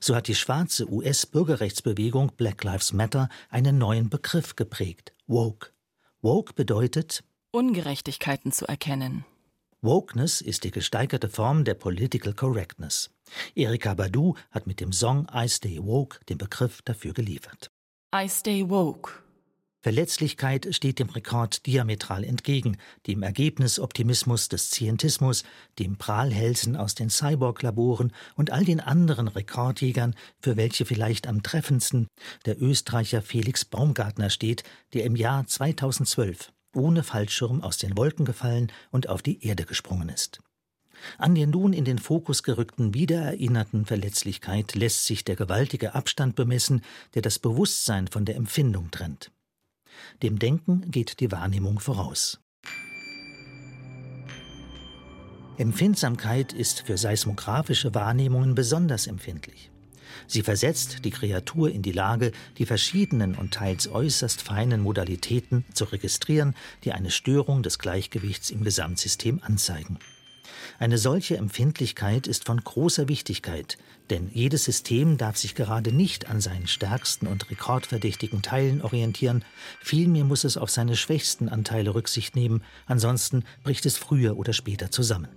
So 0.00 0.14
hat 0.14 0.28
die 0.28 0.34
schwarze 0.34 0.90
US-Bürgerrechtsbewegung 0.90 2.32
Black 2.36 2.64
Lives 2.64 2.92
Matter 2.92 3.28
einen 3.48 3.78
neuen 3.78 4.08
Begriff 4.08 4.56
geprägt, 4.56 5.12
Woke. 5.26 5.70
Woke 6.22 6.52
bedeutet 6.54 7.24
Ungerechtigkeiten 7.52 8.52
zu 8.52 8.66
erkennen. 8.66 9.24
Wokeness 9.82 10.42
ist 10.42 10.64
die 10.64 10.70
gesteigerte 10.70 11.28
Form 11.28 11.64
der 11.64 11.74
Political 11.74 12.34
Correctness. 12.34 13.10
Erika 13.54 13.94
Badu 13.94 14.34
hat 14.50 14.66
mit 14.66 14.80
dem 14.80 14.92
Song 14.92 15.26
I 15.34 15.48
Stay 15.48 15.78
Woke 15.82 16.20
den 16.26 16.36
Begriff 16.36 16.82
dafür 16.82 17.14
geliefert. 17.14 17.70
I 18.14 18.28
stay 18.28 18.68
woke. 18.68 19.22
Verletzlichkeit 19.82 20.68
steht 20.72 20.98
dem 20.98 21.08
Rekord 21.08 21.64
diametral 21.64 22.22
entgegen, 22.22 22.76
dem 23.06 23.22
Ergebnisoptimismus 23.22 24.50
des 24.50 24.70
Scientismus, 24.70 25.42
dem 25.78 25.96
Prahlhälsen 25.96 26.76
aus 26.76 26.94
den 26.94 27.08
Cyborg-Laboren 27.08 28.12
und 28.36 28.50
all 28.50 28.64
den 28.64 28.80
anderen 28.80 29.26
Rekordjägern, 29.26 30.14
für 30.38 30.58
welche 30.58 30.84
vielleicht 30.84 31.26
am 31.26 31.42
treffendsten 31.42 32.08
der 32.44 32.60
Österreicher 32.60 33.22
Felix 33.22 33.64
Baumgartner 33.64 34.28
steht, 34.28 34.64
der 34.92 35.04
im 35.04 35.16
Jahr 35.16 35.46
2012 35.46 36.52
ohne 36.74 37.02
Fallschirm 37.02 37.62
aus 37.62 37.78
den 37.78 37.96
Wolken 37.96 38.24
gefallen 38.24 38.70
und 38.90 39.08
auf 39.08 39.22
die 39.22 39.44
Erde 39.44 39.64
gesprungen 39.64 40.08
ist. 40.08 40.40
An 41.16 41.34
der 41.34 41.46
nun 41.46 41.72
in 41.72 41.86
den 41.86 41.98
Fokus 41.98 42.42
gerückten 42.42 42.92
wiedererinnerten 42.92 43.86
Verletzlichkeit 43.86 44.74
lässt 44.74 45.06
sich 45.06 45.24
der 45.24 45.36
gewaltige 45.36 45.94
Abstand 45.94 46.36
bemessen, 46.36 46.82
der 47.14 47.22
das 47.22 47.38
Bewusstsein 47.38 48.08
von 48.08 48.26
der 48.26 48.36
Empfindung 48.36 48.90
trennt. 48.90 49.32
Dem 50.22 50.38
Denken 50.38 50.90
geht 50.90 51.20
die 51.20 51.32
Wahrnehmung 51.32 51.80
voraus. 51.80 52.40
Empfindsamkeit 55.58 56.54
ist 56.54 56.86
für 56.86 56.96
seismografische 56.96 57.94
Wahrnehmungen 57.94 58.54
besonders 58.54 59.06
empfindlich. 59.06 59.70
Sie 60.26 60.42
versetzt 60.42 61.04
die 61.04 61.10
Kreatur 61.10 61.70
in 61.70 61.82
die 61.82 61.92
Lage, 61.92 62.32
die 62.58 62.66
verschiedenen 62.66 63.34
und 63.34 63.52
teils 63.52 63.88
äußerst 63.88 64.42
feinen 64.42 64.80
Modalitäten 64.80 65.64
zu 65.74 65.84
registrieren, 65.84 66.54
die 66.84 66.92
eine 66.92 67.10
Störung 67.10 67.62
des 67.62 67.78
Gleichgewichts 67.78 68.50
im 68.50 68.64
Gesamtsystem 68.64 69.40
anzeigen. 69.42 69.98
Eine 70.80 70.96
solche 70.96 71.36
Empfindlichkeit 71.36 72.26
ist 72.26 72.46
von 72.46 72.58
großer 72.58 73.06
Wichtigkeit, 73.06 73.76
denn 74.08 74.30
jedes 74.32 74.64
System 74.64 75.18
darf 75.18 75.36
sich 75.36 75.54
gerade 75.54 75.92
nicht 75.92 76.30
an 76.30 76.40
seinen 76.40 76.66
stärksten 76.66 77.26
und 77.26 77.50
rekordverdächtigen 77.50 78.40
Teilen 78.40 78.80
orientieren, 78.80 79.44
vielmehr 79.82 80.24
muss 80.24 80.44
es 80.44 80.56
auf 80.56 80.70
seine 80.70 80.96
schwächsten 80.96 81.50
Anteile 81.50 81.94
Rücksicht 81.94 82.34
nehmen, 82.34 82.64
ansonsten 82.86 83.44
bricht 83.62 83.84
es 83.84 83.98
früher 83.98 84.38
oder 84.38 84.54
später 84.54 84.90
zusammen. 84.90 85.28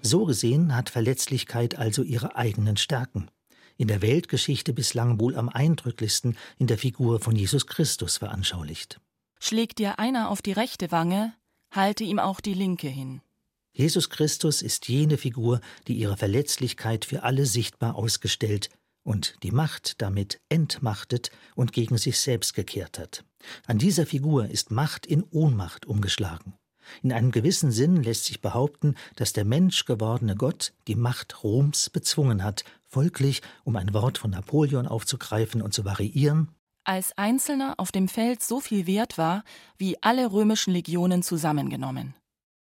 So 0.00 0.24
gesehen 0.24 0.74
hat 0.74 0.90
Verletzlichkeit 0.90 1.78
also 1.78 2.02
ihre 2.02 2.34
eigenen 2.34 2.76
Stärken. 2.76 3.30
In 3.76 3.86
der 3.86 4.02
Weltgeschichte 4.02 4.72
bislang 4.72 5.20
wohl 5.20 5.36
am 5.36 5.48
eindrücklichsten 5.48 6.36
in 6.58 6.66
der 6.66 6.78
Figur 6.78 7.20
von 7.20 7.36
Jesus 7.36 7.68
Christus 7.68 8.16
veranschaulicht. 8.16 9.00
Schlägt 9.38 9.78
dir 9.78 10.00
einer 10.00 10.30
auf 10.30 10.42
die 10.42 10.50
rechte 10.50 10.90
Wange, 10.90 11.32
halte 11.70 12.02
ihm 12.02 12.18
auch 12.18 12.40
die 12.40 12.54
linke 12.54 12.88
hin. 12.88 13.20
Jesus 13.72 14.10
Christus 14.10 14.60
ist 14.62 14.88
jene 14.88 15.16
Figur, 15.16 15.60
die 15.88 15.94
ihre 15.94 16.16
Verletzlichkeit 16.16 17.04
für 17.04 17.22
alle 17.22 17.46
sichtbar 17.46 17.94
ausgestellt 17.94 18.68
und 19.02 19.36
die 19.42 19.50
Macht 19.50 20.00
damit 20.02 20.40
entmachtet 20.48 21.30
und 21.54 21.72
gegen 21.72 21.96
sich 21.98 22.20
selbst 22.20 22.54
gekehrt 22.54 22.98
hat. 22.98 23.24
An 23.66 23.78
dieser 23.78 24.06
Figur 24.06 24.48
ist 24.48 24.70
Macht 24.70 25.06
in 25.06 25.22
Ohnmacht 25.22 25.86
umgeschlagen. 25.86 26.54
In 27.02 27.12
einem 27.12 27.30
gewissen 27.30 27.70
Sinn 27.70 28.02
lässt 28.02 28.24
sich 28.26 28.40
behaupten, 28.40 28.94
dass 29.16 29.32
der 29.32 29.44
menschgewordene 29.44 30.34
Gott 30.34 30.72
die 30.88 30.96
Macht 30.96 31.42
Roms 31.42 31.90
bezwungen 31.90 32.44
hat, 32.44 32.64
folglich, 32.86 33.40
um 33.64 33.76
ein 33.76 33.94
Wort 33.94 34.18
von 34.18 34.30
Napoleon 34.30 34.86
aufzugreifen 34.86 35.62
und 35.62 35.72
zu 35.72 35.84
variieren, 35.84 36.48
als 36.84 37.16
Einzelner 37.16 37.74
auf 37.76 37.92
dem 37.92 38.08
Feld 38.08 38.42
so 38.42 38.60
viel 38.60 38.88
wert 38.88 39.16
war 39.16 39.44
wie 39.78 40.02
alle 40.02 40.32
römischen 40.32 40.72
Legionen 40.72 41.22
zusammengenommen. 41.22 42.14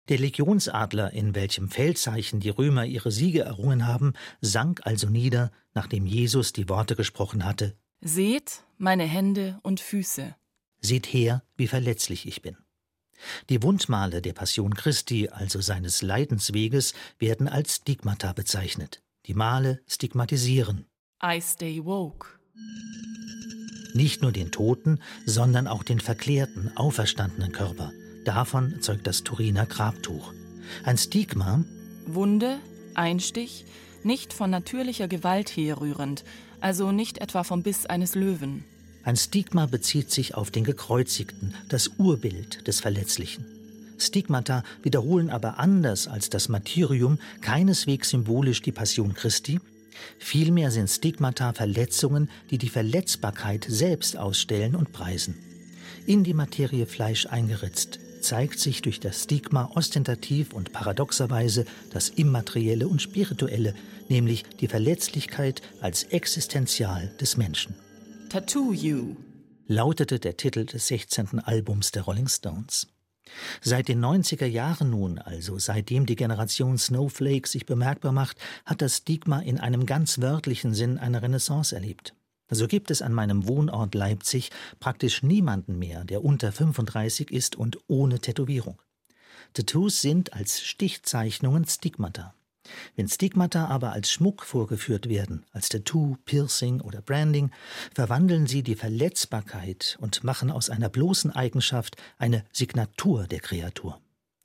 Der 0.09 0.17
Legionsadler, 0.17 1.13
in 1.13 1.35
welchem 1.35 1.69
Feldzeichen 1.69 2.39
die 2.39 2.49
Römer 2.49 2.85
ihre 2.85 3.11
Siege 3.11 3.41
errungen 3.41 3.87
haben, 3.87 4.13
sank 4.41 4.81
also 4.83 5.07
nieder, 5.07 5.51
nachdem 5.73 6.05
Jesus 6.05 6.53
die 6.53 6.67
Worte 6.69 6.95
gesprochen 6.95 7.45
hatte 7.45 7.75
Seht 8.03 8.63
meine 8.79 9.03
Hände 9.03 9.59
und 9.61 9.79
Füße. 9.79 10.35
Seht 10.79 11.05
her, 11.05 11.43
wie 11.55 11.67
verletzlich 11.67 12.27
ich 12.27 12.41
bin. 12.41 12.57
Die 13.49 13.61
Wundmale 13.61 14.23
der 14.23 14.33
Passion 14.33 14.73
Christi, 14.73 15.29
also 15.29 15.61
seines 15.61 16.01
Leidensweges, 16.01 16.95
werden 17.19 17.47
als 17.47 17.75
Stigmata 17.75 18.33
bezeichnet. 18.33 19.03
Die 19.27 19.35
Male 19.35 19.81
stigmatisieren. 19.85 20.87
I 21.23 21.39
stay 21.39 21.85
woke. 21.85 22.27
Nicht 23.93 24.23
nur 24.23 24.31
den 24.31 24.51
toten, 24.51 24.99
sondern 25.27 25.67
auch 25.67 25.83
den 25.83 25.99
verklärten, 25.99 26.75
auferstandenen 26.75 27.51
Körper. 27.51 27.91
Davon 28.23 28.81
zeugt 28.81 29.07
das 29.07 29.23
Turiner 29.23 29.65
Grabtuch. 29.65 30.33
Ein 30.83 30.97
Stigma. 30.97 31.63
Wunde, 32.05 32.59
Einstich, 32.93 33.65
nicht 34.03 34.33
von 34.33 34.49
natürlicher 34.49 35.07
Gewalt 35.07 35.49
herrührend, 35.49 36.23
also 36.59 36.91
nicht 36.91 37.17
etwa 37.17 37.43
vom 37.43 37.63
Biss 37.63 37.85
eines 37.87 38.13
Löwen. 38.15 38.63
Ein 39.03 39.15
Stigma 39.15 39.65
bezieht 39.65 40.11
sich 40.11 40.35
auf 40.35 40.51
den 40.51 40.63
Gekreuzigten, 40.63 41.55
das 41.69 41.87
Urbild 41.97 42.67
des 42.67 42.79
Verletzlichen. 42.79 43.45
Stigmata 43.97 44.63
wiederholen 44.83 45.29
aber 45.29 45.57
anders 45.57 46.07
als 46.07 46.29
das 46.29 46.49
Martyrium 46.49 47.17
keineswegs 47.41 48.11
symbolisch 48.11 48.61
die 48.61 48.71
Passion 48.71 49.13
Christi, 49.13 49.59
vielmehr 50.19 50.69
sind 50.69 50.89
Stigmata 50.89 51.53
Verletzungen, 51.53 52.29
die 52.51 52.57
die 52.59 52.69
Verletzbarkeit 52.69 53.65
selbst 53.67 54.17
ausstellen 54.17 54.75
und 54.75 54.91
preisen. 54.91 55.35
In 56.05 56.23
die 56.23 56.33
Materie 56.33 56.85
Fleisch 56.85 57.27
eingeritzt, 57.27 57.99
zeigt 58.21 58.59
sich 58.59 58.81
durch 58.81 58.99
das 58.99 59.23
Stigma 59.23 59.71
ostentativ 59.75 60.53
und 60.53 60.71
paradoxerweise 60.71 61.65
das 61.91 62.09
Immaterielle 62.09 62.87
und 62.87 63.01
Spirituelle, 63.01 63.73
nämlich 64.09 64.43
die 64.59 64.67
Verletzlichkeit 64.67 65.61
als 65.81 66.03
existenzial 66.03 67.11
des 67.19 67.37
Menschen. 67.37 67.75
Tattoo 68.29 68.73
You 68.73 69.15
lautete 69.67 70.19
der 70.19 70.37
Titel 70.37 70.65
des 70.65 70.87
16. 70.87 71.39
Albums 71.39 71.91
der 71.91 72.03
Rolling 72.03 72.27
Stones. 72.27 72.87
Seit 73.61 73.87
den 73.87 74.03
90er 74.03 74.45
Jahren 74.45 74.89
nun, 74.89 75.19
also 75.19 75.57
seitdem 75.59 76.05
die 76.05 76.15
Generation 76.15 76.77
Snowflake 76.77 77.47
sich 77.47 77.65
bemerkbar 77.65 78.11
macht, 78.11 78.37
hat 78.65 78.81
das 78.81 78.97
Stigma 78.97 79.39
in 79.39 79.59
einem 79.59 79.85
ganz 79.85 80.19
wörtlichen 80.19 80.73
Sinn 80.73 80.97
eine 80.97 81.21
Renaissance 81.21 81.73
erlebt. 81.73 82.13
So 82.53 82.67
gibt 82.67 82.91
es 82.91 83.01
an 83.01 83.13
meinem 83.13 83.47
Wohnort 83.47 83.95
Leipzig 83.95 84.51
praktisch 84.81 85.23
niemanden 85.23 85.79
mehr, 85.79 86.03
der 86.03 86.23
unter 86.23 86.51
35 86.51 87.31
ist 87.31 87.55
und 87.55 87.77
ohne 87.87 88.19
Tätowierung. 88.19 88.81
Tattoos 89.53 90.01
sind 90.01 90.33
als 90.33 90.61
Stichzeichnungen 90.61 91.65
Stigmata. 91.65 92.35
Wenn 92.95 93.07
Stigmata 93.07 93.67
aber 93.67 93.93
als 93.93 94.11
Schmuck 94.11 94.43
vorgeführt 94.43 95.07
werden, 95.07 95.45
als 95.53 95.69
Tattoo, 95.69 96.17
Piercing 96.25 96.81
oder 96.81 97.01
Branding, 97.01 97.51
verwandeln 97.93 98.47
sie 98.47 98.63
die 98.63 98.75
Verletzbarkeit 98.75 99.97
und 100.01 100.25
machen 100.25 100.51
aus 100.51 100.69
einer 100.69 100.89
bloßen 100.89 101.31
Eigenschaft 101.31 101.95
eine 102.17 102.43
Signatur 102.51 103.27
der 103.27 103.39
Kreatur. 103.39 103.99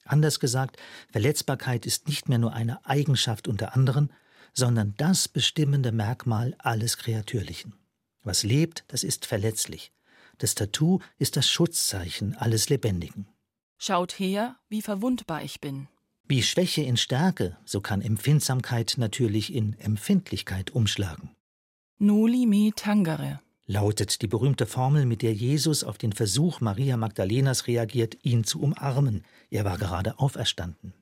Anders 0.04 0.38
gesagt, 0.38 0.76
Verletzbarkeit 1.10 1.86
ist 1.86 2.06
nicht 2.06 2.28
mehr 2.28 2.38
nur 2.38 2.52
eine 2.52 2.86
Eigenschaft 2.86 3.48
unter 3.48 3.74
anderen, 3.74 4.12
sondern 4.52 4.94
das 4.96 5.26
bestimmende 5.26 5.90
Merkmal 5.90 6.54
alles 6.58 6.96
Kreatürlichen. 6.96 7.74
Was 8.26 8.42
lebt, 8.42 8.84
das 8.88 9.04
ist 9.04 9.24
verletzlich. 9.24 9.92
Das 10.38 10.56
Tattoo 10.56 10.98
ist 11.16 11.36
das 11.36 11.48
Schutzzeichen 11.48 12.34
alles 12.36 12.68
Lebendigen. 12.68 13.28
Schaut 13.78 14.18
her, 14.18 14.56
wie 14.68 14.82
verwundbar 14.82 15.42
ich 15.44 15.60
bin. 15.60 15.86
Wie 16.24 16.42
Schwäche 16.42 16.82
in 16.82 16.96
Stärke, 16.96 17.56
so 17.64 17.80
kann 17.80 18.02
Empfindsamkeit 18.02 18.94
natürlich 18.96 19.54
in 19.54 19.78
Empfindlichkeit 19.78 20.72
umschlagen. 20.72 21.30
Noli 21.98 22.46
me 22.46 22.72
tangere 22.74 23.40
lautet 23.66 24.22
die 24.22 24.26
berühmte 24.26 24.66
Formel, 24.66 25.06
mit 25.06 25.22
der 25.22 25.34
Jesus 25.34 25.84
auf 25.84 25.98
den 25.98 26.12
Versuch 26.12 26.60
Maria 26.60 26.96
Magdalenas 26.96 27.66
reagiert, 27.66 28.16
ihn 28.22 28.44
zu 28.44 28.60
umarmen. 28.60 29.24
Er 29.50 29.64
war 29.64 29.78
gerade 29.78 30.18
auferstanden. 30.18 30.94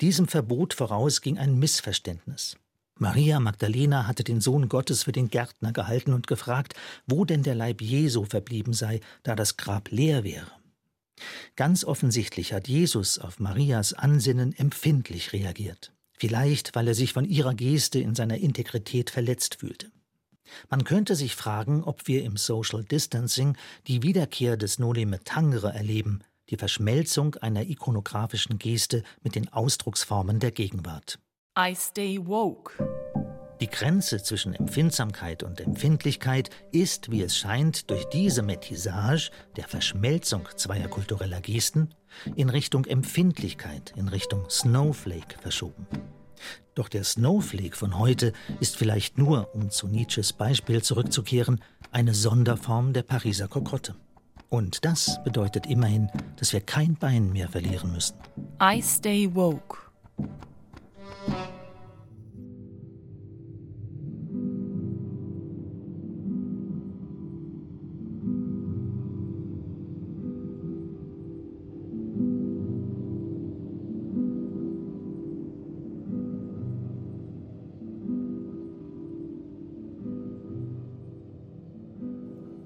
Diesem 0.00 0.28
Verbot 0.28 0.74
voraus 0.74 1.20
ging 1.20 1.38
ein 1.38 1.58
Missverständnis. 1.58 2.56
Maria 3.00 3.38
Magdalena 3.38 4.06
hatte 4.06 4.24
den 4.24 4.40
Sohn 4.40 4.68
Gottes 4.68 5.04
für 5.04 5.12
den 5.12 5.28
Gärtner 5.28 5.72
gehalten 5.72 6.12
und 6.12 6.26
gefragt, 6.26 6.74
wo 7.06 7.24
denn 7.24 7.44
der 7.44 7.54
Leib 7.54 7.80
Jesu 7.80 8.24
verblieben 8.24 8.72
sei, 8.72 9.00
da 9.22 9.36
das 9.36 9.56
Grab 9.56 9.90
leer 9.90 10.24
wäre. 10.24 10.50
Ganz 11.56 11.84
offensichtlich 11.84 12.52
hat 12.52 12.68
Jesus 12.68 13.18
auf 13.18 13.38
Marias 13.38 13.92
Ansinnen 13.92 14.52
empfindlich 14.52 15.32
reagiert. 15.32 15.92
Vielleicht, 16.12 16.74
weil 16.74 16.88
er 16.88 16.94
sich 16.94 17.12
von 17.12 17.24
ihrer 17.24 17.54
Geste 17.54 18.00
in 18.00 18.14
seiner 18.14 18.38
Integrität 18.38 19.10
verletzt 19.10 19.56
fühlte. 19.56 19.90
Man 20.68 20.82
könnte 20.84 21.14
sich 21.14 21.36
fragen, 21.36 21.84
ob 21.84 22.08
wir 22.08 22.24
im 22.24 22.36
Social 22.36 22.82
Distancing 22.82 23.56
die 23.86 24.02
Wiederkehr 24.02 24.56
des 24.56 24.78
Noli 24.78 25.06
me 25.06 25.22
tangere 25.22 25.72
erleben, 25.72 26.24
die 26.50 26.56
Verschmelzung 26.56 27.36
einer 27.36 27.68
ikonografischen 27.68 28.58
Geste 28.58 29.04
mit 29.22 29.34
den 29.34 29.52
Ausdrucksformen 29.52 30.40
der 30.40 30.50
Gegenwart. 30.50 31.18
I 31.60 31.74
stay 31.74 32.20
woke. 32.24 32.72
Die 33.60 33.66
Grenze 33.66 34.22
zwischen 34.22 34.54
Empfindsamkeit 34.54 35.42
und 35.42 35.60
Empfindlichkeit 35.60 36.50
ist, 36.70 37.10
wie 37.10 37.20
es 37.20 37.36
scheint, 37.36 37.90
durch 37.90 38.04
diese 38.10 38.42
Metisage 38.42 39.32
der 39.56 39.66
Verschmelzung 39.66 40.46
zweier 40.54 40.86
kultureller 40.86 41.40
Gesten 41.40 41.92
in 42.36 42.48
Richtung 42.48 42.84
Empfindlichkeit, 42.84 43.92
in 43.96 44.06
Richtung 44.06 44.48
Snowflake 44.48 45.36
verschoben. 45.40 45.88
Doch 46.76 46.88
der 46.88 47.02
Snowflake 47.02 47.74
von 47.74 47.98
heute 47.98 48.34
ist 48.60 48.76
vielleicht 48.76 49.18
nur, 49.18 49.52
um 49.52 49.70
zu 49.70 49.88
Nietzsches 49.88 50.32
Beispiel 50.32 50.80
zurückzukehren, 50.80 51.60
eine 51.90 52.14
Sonderform 52.14 52.92
der 52.92 53.02
Pariser 53.02 53.48
Kokotte. 53.48 53.96
Und 54.48 54.84
das 54.84 55.18
bedeutet 55.24 55.66
immerhin, 55.66 56.08
dass 56.36 56.52
wir 56.52 56.60
kein 56.60 56.94
Bein 56.94 57.32
mehr 57.32 57.48
verlieren 57.48 57.90
müssen. 57.90 58.14
I 58.62 58.80
stay 58.80 59.28
woke. 59.34 59.78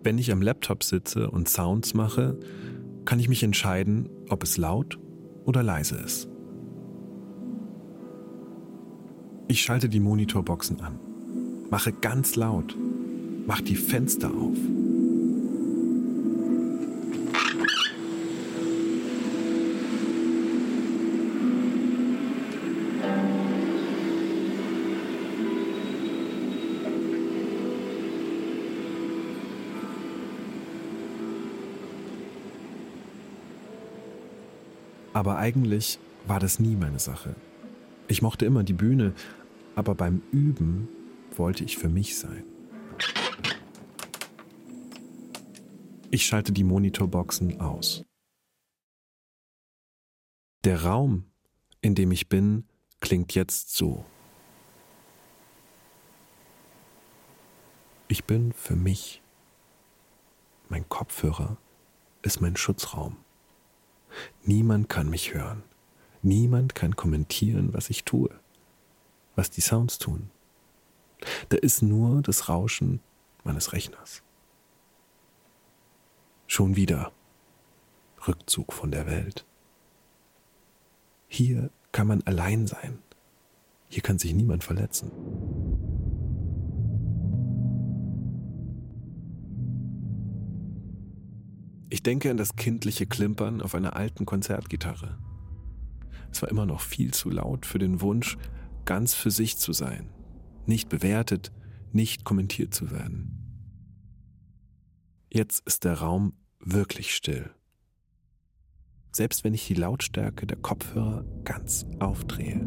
Wenn 0.04 0.18
ich 0.18 0.32
am 0.32 0.42
Laptop 0.42 0.82
sitze 0.82 1.30
und 1.30 1.48
Sounds 1.48 1.94
mache, 1.94 2.38
kann 3.04 3.20
ich 3.20 3.28
mich 3.28 3.42
entscheiden, 3.42 4.08
ob 4.28 4.42
es 4.42 4.56
laut 4.56 4.98
oder 5.44 5.62
leise 5.62 5.96
ist. 5.96 6.31
Ich 9.52 9.60
schalte 9.60 9.90
die 9.90 10.00
Monitorboxen 10.00 10.80
an, 10.80 10.98
mache 11.68 11.92
ganz 11.92 12.36
laut, 12.36 12.74
mache 13.46 13.62
die 13.62 13.76
Fenster 13.76 14.30
auf. 14.30 14.56
Aber 35.12 35.36
eigentlich 35.36 35.98
war 36.26 36.40
das 36.40 36.58
nie 36.58 36.74
meine 36.74 36.98
Sache. 36.98 37.34
Ich 38.08 38.22
mochte 38.22 38.46
immer 38.46 38.62
die 38.62 38.72
Bühne, 38.72 39.12
aber 39.74 39.94
beim 39.94 40.22
Üben 40.32 40.88
wollte 41.36 41.64
ich 41.64 41.78
für 41.78 41.88
mich 41.88 42.18
sein. 42.18 42.44
Ich 46.10 46.26
schalte 46.26 46.52
die 46.52 46.64
Monitorboxen 46.64 47.60
aus. 47.60 48.04
Der 50.64 50.84
Raum, 50.84 51.24
in 51.80 51.94
dem 51.94 52.12
ich 52.12 52.28
bin, 52.28 52.64
klingt 53.00 53.34
jetzt 53.34 53.74
so. 53.74 54.04
Ich 58.08 58.24
bin 58.24 58.52
für 58.52 58.76
mich. 58.76 59.22
Mein 60.68 60.88
Kopfhörer 60.88 61.56
ist 62.20 62.40
mein 62.40 62.56
Schutzraum. 62.56 63.16
Niemand 64.44 64.88
kann 64.88 65.08
mich 65.08 65.32
hören. 65.34 65.62
Niemand 66.20 66.74
kann 66.74 66.94
kommentieren, 66.94 67.72
was 67.72 67.90
ich 67.90 68.04
tue, 68.04 68.30
was 69.36 69.50
die 69.50 69.60
Sounds 69.60 69.98
tun. 69.98 70.30
Da 71.48 71.56
ist 71.56 71.82
nur 71.82 72.22
das 72.22 72.48
Rauschen 72.48 73.00
meines 73.44 73.72
Rechners. 73.72 74.22
Schon 76.46 76.76
wieder 76.76 77.12
Rückzug 78.26 78.72
von 78.72 78.90
der 78.90 79.06
Welt. 79.06 79.44
Hier 81.28 81.70
kann 81.92 82.06
man 82.06 82.22
allein 82.22 82.66
sein. 82.66 82.98
Hier 83.88 84.02
kann 84.02 84.18
sich 84.18 84.34
niemand 84.34 84.64
verletzen. 84.64 85.10
Ich 91.88 92.02
denke 92.02 92.30
an 92.30 92.38
das 92.38 92.56
kindliche 92.56 93.06
Klimpern 93.06 93.60
auf 93.60 93.74
einer 93.74 93.96
alten 93.96 94.24
Konzertgitarre. 94.24 95.18
Es 96.30 96.40
war 96.40 96.48
immer 96.48 96.64
noch 96.64 96.80
viel 96.80 97.12
zu 97.12 97.28
laut 97.28 97.66
für 97.66 97.78
den 97.78 98.00
Wunsch, 98.00 98.38
ganz 98.84 99.14
für 99.14 99.30
sich 99.30 99.56
zu 99.58 99.72
sein, 99.72 100.08
nicht 100.66 100.88
bewertet, 100.88 101.52
nicht 101.92 102.24
kommentiert 102.24 102.74
zu 102.74 102.90
werden. 102.90 103.38
Jetzt 105.30 105.66
ist 105.66 105.84
der 105.84 105.94
Raum 105.94 106.34
wirklich 106.60 107.14
still. 107.14 107.50
Selbst 109.12 109.44
wenn 109.44 109.54
ich 109.54 109.66
die 109.66 109.74
Lautstärke 109.74 110.46
der 110.46 110.56
Kopfhörer 110.56 111.24
ganz 111.44 111.86
aufdrehe. 112.00 112.60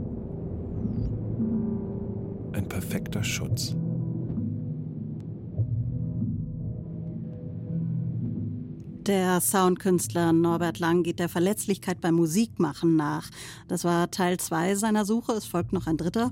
Ein 2.53 2.69
perfekter 2.69 3.23
Schutz. 3.23 3.75
Der 9.07 9.39
Soundkünstler 9.39 10.33
Norbert 10.33 10.79
Lang 10.79 11.03
geht 11.03 11.19
der 11.19 11.29
Verletzlichkeit 11.29 12.01
beim 12.01 12.15
Musikmachen 12.15 12.95
nach. 12.95 13.29
Das 13.67 13.83
war 13.83 14.09
Teil 14.09 14.39
zwei 14.39 14.73
seiner 14.73 15.05
Suche. 15.05 15.33
Es 15.33 15.45
folgt 15.45 15.73
noch 15.73 15.85
ein 15.85 15.97
dritter. 15.97 16.31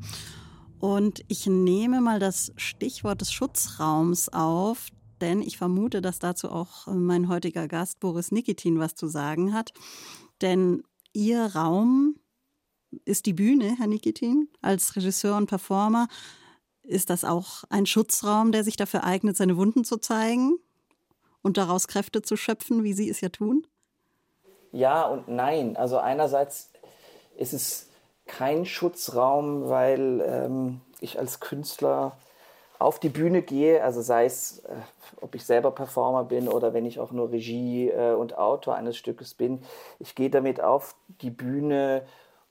Und 0.79 1.23
ich 1.27 1.45
nehme 1.45 2.01
mal 2.01 2.19
das 2.19 2.51
Stichwort 2.57 3.21
des 3.21 3.31
Schutzraums 3.31 4.29
auf, 4.29 4.87
denn 5.21 5.43
ich 5.43 5.57
vermute, 5.59 6.01
dass 6.01 6.17
dazu 6.17 6.49
auch 6.49 6.87
mein 6.87 7.27
heutiger 7.27 7.67
Gast 7.67 7.99
Boris 7.99 8.31
Nikitin 8.31 8.79
was 8.79 8.95
zu 8.95 9.07
sagen 9.07 9.53
hat. 9.53 9.71
Denn 10.41 10.81
Ihr 11.13 11.45
Raum 11.45 12.15
ist 13.05 13.27
die 13.27 13.33
Bühne, 13.33 13.75
Herr 13.77 13.87
Nikitin, 13.87 14.49
als 14.63 14.95
Regisseur 14.95 15.37
und 15.37 15.45
Performer. 15.45 16.07
Ist 16.81 17.11
das 17.11 17.23
auch 17.23 17.65
ein 17.69 17.85
Schutzraum, 17.85 18.51
der 18.51 18.63
sich 18.63 18.77
dafür 18.77 19.03
eignet, 19.03 19.37
seine 19.37 19.57
Wunden 19.57 19.83
zu 19.83 19.97
zeigen? 19.97 20.57
Und 21.43 21.57
daraus 21.57 21.87
Kräfte 21.87 22.23
zu 22.23 22.35
schöpfen, 22.35 22.83
wie 22.83 22.93
Sie 22.93 23.09
es 23.09 23.21
ja 23.21 23.29
tun? 23.29 23.67
Ja 24.71 25.03
und 25.03 25.27
nein. 25.27 25.77
Also 25.77 25.99
einerseits 25.99 26.71
ist 27.37 27.53
es 27.53 27.89
kein 28.25 28.65
Schutzraum, 28.65 29.69
weil 29.69 30.23
ähm, 30.25 30.81
ich 30.99 31.19
als 31.19 31.39
Künstler 31.39 32.17
auf 32.79 32.99
die 32.99 33.09
Bühne 33.09 33.41
gehe, 33.41 33.83
also 33.83 34.01
sei 34.01 34.25
es, 34.25 34.59
äh, 34.59 34.75
ob 35.21 35.35
ich 35.35 35.45
selber 35.45 35.71
Performer 35.71 36.23
bin 36.23 36.47
oder 36.47 36.73
wenn 36.73 36.85
ich 36.85 36.99
auch 36.99 37.11
nur 37.11 37.31
Regie 37.31 37.89
äh, 37.89 38.13
und 38.13 38.37
Autor 38.37 38.75
eines 38.75 38.97
Stückes 38.97 39.33
bin. 39.33 39.63
Ich 39.99 40.15
gehe 40.15 40.29
damit 40.29 40.61
auf 40.61 40.95
die 41.21 41.29
Bühne 41.29 42.03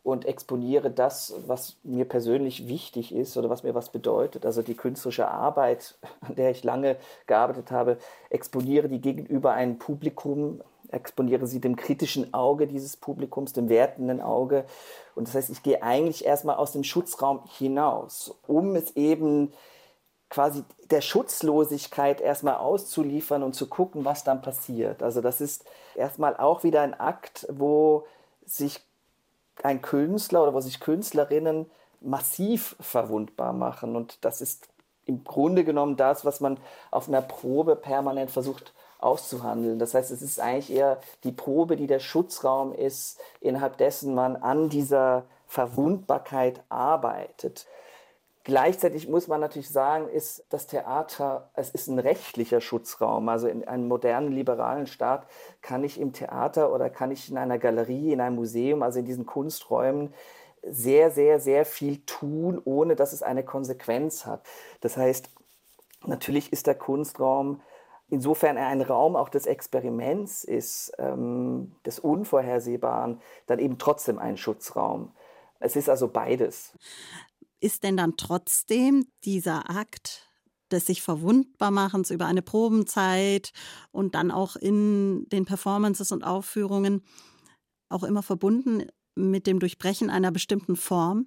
und 0.02 0.24
exponiere 0.24 0.90
das, 0.90 1.34
was 1.46 1.76
mir 1.84 2.04
persönlich 2.04 2.66
wichtig 2.66 3.14
ist 3.14 3.36
oder 3.36 3.50
was 3.50 3.62
mir 3.62 3.74
was 3.74 3.90
bedeutet. 3.90 4.44
Also 4.44 4.62
die 4.62 4.74
künstlerische 4.74 5.28
Arbeit, 5.28 5.96
an 6.20 6.34
der 6.34 6.50
ich 6.50 6.64
lange 6.64 6.96
gearbeitet 7.26 7.70
habe, 7.70 7.98
exponiere 8.28 8.88
die 8.88 9.00
gegenüber 9.00 9.52
einem 9.52 9.78
Publikum, 9.78 10.60
exponiere 10.90 11.46
sie 11.46 11.60
dem 11.60 11.76
kritischen 11.76 12.34
Auge 12.34 12.66
dieses 12.66 12.96
Publikums, 12.96 13.52
dem 13.52 13.68
wertenden 13.68 14.20
Auge. 14.20 14.64
Und 15.14 15.28
das 15.28 15.34
heißt, 15.34 15.50
ich 15.50 15.62
gehe 15.62 15.82
eigentlich 15.82 16.24
erstmal 16.24 16.56
aus 16.56 16.72
dem 16.72 16.84
Schutzraum 16.84 17.40
hinaus, 17.58 18.34
um 18.46 18.74
es 18.74 18.96
eben 18.96 19.52
quasi 20.30 20.64
der 20.90 21.02
Schutzlosigkeit 21.02 22.20
erstmal 22.20 22.56
auszuliefern 22.56 23.42
und 23.42 23.54
zu 23.54 23.68
gucken, 23.68 24.04
was 24.04 24.24
dann 24.24 24.42
passiert. 24.42 25.02
Also 25.02 25.20
das 25.20 25.40
ist 25.40 25.64
erstmal 25.94 26.36
auch 26.36 26.64
wieder 26.64 26.80
ein 26.80 26.98
Akt, 26.98 27.46
wo 27.50 28.06
sich 28.44 28.80
ein 29.64 29.82
Künstler 29.82 30.42
oder 30.42 30.54
wo 30.54 30.60
sich 30.60 30.80
Künstlerinnen 30.80 31.70
massiv 32.00 32.76
verwundbar 32.80 33.52
machen. 33.52 33.96
Und 33.96 34.24
das 34.24 34.40
ist 34.40 34.68
im 35.04 35.24
Grunde 35.24 35.64
genommen 35.64 35.96
das, 35.96 36.24
was 36.24 36.40
man 36.40 36.58
auf 36.90 37.08
einer 37.08 37.22
Probe 37.22 37.76
permanent 37.76 38.30
versucht 38.30 38.72
auszuhandeln. 38.98 39.78
Das 39.78 39.94
heißt, 39.94 40.10
es 40.10 40.22
ist 40.22 40.40
eigentlich 40.40 40.72
eher 40.72 41.00
die 41.24 41.32
Probe, 41.32 41.76
die 41.76 41.86
der 41.86 41.98
Schutzraum 41.98 42.72
ist, 42.72 43.20
innerhalb 43.40 43.76
dessen 43.78 44.14
man 44.14 44.36
an 44.36 44.68
dieser 44.68 45.24
Verwundbarkeit 45.46 46.62
arbeitet. 46.68 47.66
Gleichzeitig 48.44 49.08
muss 49.08 49.28
man 49.28 49.40
natürlich 49.40 49.70
sagen, 49.70 50.08
ist 50.08 50.44
das 50.48 50.66
Theater, 50.66 51.50
es 51.54 51.70
ist 51.70 51.86
ein 51.86 52.00
rechtlicher 52.00 52.60
Schutzraum. 52.60 53.28
Also 53.28 53.46
in 53.46 53.66
einem 53.68 53.86
modernen 53.86 54.32
liberalen 54.32 54.88
Staat 54.88 55.28
kann 55.60 55.84
ich 55.84 56.00
im 56.00 56.12
Theater 56.12 56.72
oder 56.72 56.90
kann 56.90 57.12
ich 57.12 57.30
in 57.30 57.38
einer 57.38 57.58
Galerie, 57.58 58.12
in 58.12 58.20
einem 58.20 58.36
Museum, 58.36 58.82
also 58.82 58.98
in 58.98 59.04
diesen 59.04 59.26
Kunsträumen 59.26 60.12
sehr, 60.62 61.10
sehr, 61.12 61.38
sehr 61.38 61.64
viel 61.64 61.98
tun, 62.04 62.60
ohne 62.64 62.96
dass 62.96 63.12
es 63.12 63.22
eine 63.22 63.44
Konsequenz 63.44 64.26
hat. 64.26 64.44
Das 64.80 64.96
heißt, 64.96 65.30
natürlich 66.04 66.52
ist 66.52 66.66
der 66.66 66.74
Kunstraum 66.74 67.60
insofern 68.12 68.58
er 68.58 68.66
ein 68.66 68.82
Raum 68.82 69.16
auch 69.16 69.30
des 69.30 69.46
Experiments 69.46 70.44
ist, 70.44 70.92
ähm, 70.98 71.72
des 71.86 71.98
Unvorhersehbaren, 71.98 73.22
dann 73.46 73.58
eben 73.58 73.78
trotzdem 73.78 74.18
ein 74.18 74.36
Schutzraum. 74.36 75.12
Es 75.60 75.76
ist 75.76 75.88
also 75.88 76.08
beides 76.08 76.74
ist 77.62 77.84
denn 77.84 77.96
dann 77.96 78.16
trotzdem 78.16 79.06
dieser 79.24 79.70
Akt 79.70 80.28
des 80.70 80.86
sich 80.86 81.02
verwundbar 81.02 81.70
machens 81.70 82.10
über 82.10 82.26
eine 82.26 82.42
Probenzeit 82.42 83.52
und 83.90 84.14
dann 84.14 84.30
auch 84.30 84.56
in 84.56 85.28
den 85.28 85.44
Performances 85.44 86.12
und 86.12 86.24
Aufführungen 86.24 87.04
auch 87.88 88.02
immer 88.02 88.22
verbunden 88.22 88.86
mit 89.14 89.46
dem 89.46 89.60
Durchbrechen 89.60 90.10
einer 90.10 90.32
bestimmten 90.32 90.76
Form? 90.76 91.26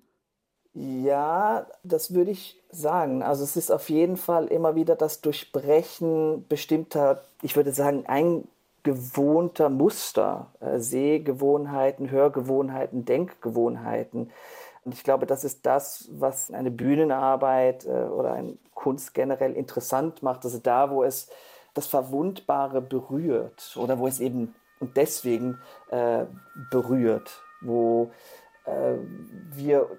Ja, 0.74 1.67
das 1.84 2.13
würde 2.13 2.32
ich 2.32 2.62
sagen. 2.69 3.24
Also 3.24 3.43
es 3.43 3.56
ist 3.56 3.71
auf 3.71 3.89
jeden 3.89 4.17
Fall 4.17 4.48
immer 4.48 4.76
wieder 4.76 4.95
das 4.95 5.21
Durchbrechen 5.21 6.45
bestimmter, 6.50 7.24
ich 7.41 7.56
würde 7.56 7.71
sagen, 7.71 8.06
eingewohnter 8.08 9.69
Muster, 9.69 10.52
äh, 10.60 10.80
Sehgewohnheiten, 10.80 12.12
Hörgewohnheiten, 12.12 13.06
Denkgewohnheiten. 13.06 14.32
Und 14.86 14.93
ich 14.93 15.04
glaube, 15.04 15.26
das 15.26 15.43
ist 15.43 15.65
das, 15.65 16.08
was 16.12 16.52
eine 16.52 16.71
Bühnenarbeit 16.71 17.86
äh, 17.86 17.89
oder 17.89 18.34
eine 18.34 18.58
Kunst 18.74 19.13
generell 19.13 19.54
interessant 19.54 20.24
macht. 20.24 20.45
Also 20.45 20.60
da, 20.60 20.91
wo 20.91 21.04
es 21.04 21.30
das 21.74 21.88
Verwundbare 21.88 22.82
berührt 22.82 23.76
oder 23.78 24.00
wo 24.00 24.08
es 24.08 24.19
eben 24.19 24.56
und 24.80 24.98
deswegen 24.98 25.60
äh, 25.89 26.26
berührt, 26.69 27.41
wo 27.62 28.12
äh, 28.65 28.95
wir 29.52 29.89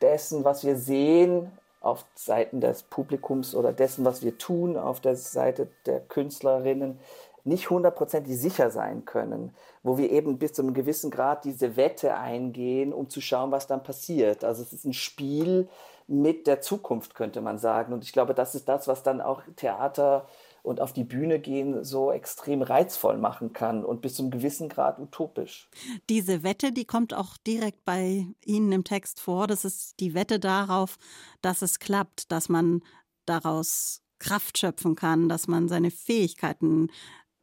dessen, 0.00 0.44
was 0.44 0.64
wir 0.64 0.76
sehen, 0.76 1.52
auf 1.80 2.04
Seiten 2.14 2.60
des 2.60 2.82
Publikums 2.82 3.54
oder 3.54 3.72
dessen, 3.72 4.04
was 4.04 4.22
wir 4.22 4.38
tun, 4.38 4.76
auf 4.76 5.00
der 5.00 5.14
Seite 5.14 5.68
der 5.84 6.00
Künstlerinnen, 6.00 6.98
nicht 7.46 7.70
hundertprozentig 7.70 8.38
sicher 8.38 8.70
sein 8.70 9.04
können, 9.04 9.54
wo 9.82 9.98
wir 9.98 10.10
eben 10.10 10.38
bis 10.38 10.52
zu 10.52 10.62
einem 10.62 10.74
gewissen 10.74 11.10
Grad 11.10 11.44
diese 11.44 11.76
Wette 11.76 12.16
eingehen, 12.16 12.92
um 12.92 13.08
zu 13.08 13.20
schauen, 13.20 13.50
was 13.50 13.66
dann 13.66 13.82
passiert. 13.82 14.44
Also 14.44 14.62
es 14.62 14.72
ist 14.72 14.84
ein 14.84 14.92
Spiel 14.92 15.68
mit 16.08 16.46
der 16.46 16.60
Zukunft, 16.60 17.14
könnte 17.14 17.40
man 17.40 17.58
sagen. 17.58 17.92
Und 17.92 18.04
ich 18.04 18.12
glaube, 18.12 18.34
das 18.34 18.54
ist 18.54 18.68
das, 18.68 18.86
was 18.88 19.02
dann 19.02 19.20
auch 19.20 19.42
Theater 19.56 20.26
und 20.62 20.80
auf 20.80 20.92
die 20.92 21.04
Bühne 21.04 21.38
gehen 21.38 21.84
so 21.84 22.10
extrem 22.10 22.60
reizvoll 22.60 23.18
machen 23.18 23.52
kann 23.52 23.84
und 23.84 24.02
bis 24.02 24.16
zu 24.16 24.22
einem 24.22 24.32
gewissen 24.32 24.68
Grad 24.68 24.98
utopisch. 24.98 25.68
Diese 26.08 26.42
Wette, 26.42 26.72
die 26.72 26.84
kommt 26.84 27.14
auch 27.14 27.36
direkt 27.46 27.84
bei 27.84 28.26
Ihnen 28.44 28.72
im 28.72 28.82
Text 28.82 29.20
vor. 29.20 29.46
Das 29.46 29.64
ist 29.64 30.00
die 30.00 30.14
Wette 30.14 30.40
darauf, 30.40 30.98
dass 31.40 31.62
es 31.62 31.78
klappt, 31.78 32.32
dass 32.32 32.48
man 32.48 32.82
daraus 33.26 34.02
Kraft 34.18 34.58
schöpfen 34.58 34.96
kann, 34.96 35.28
dass 35.28 35.46
man 35.46 35.68
seine 35.68 35.90
Fähigkeiten 35.90 36.88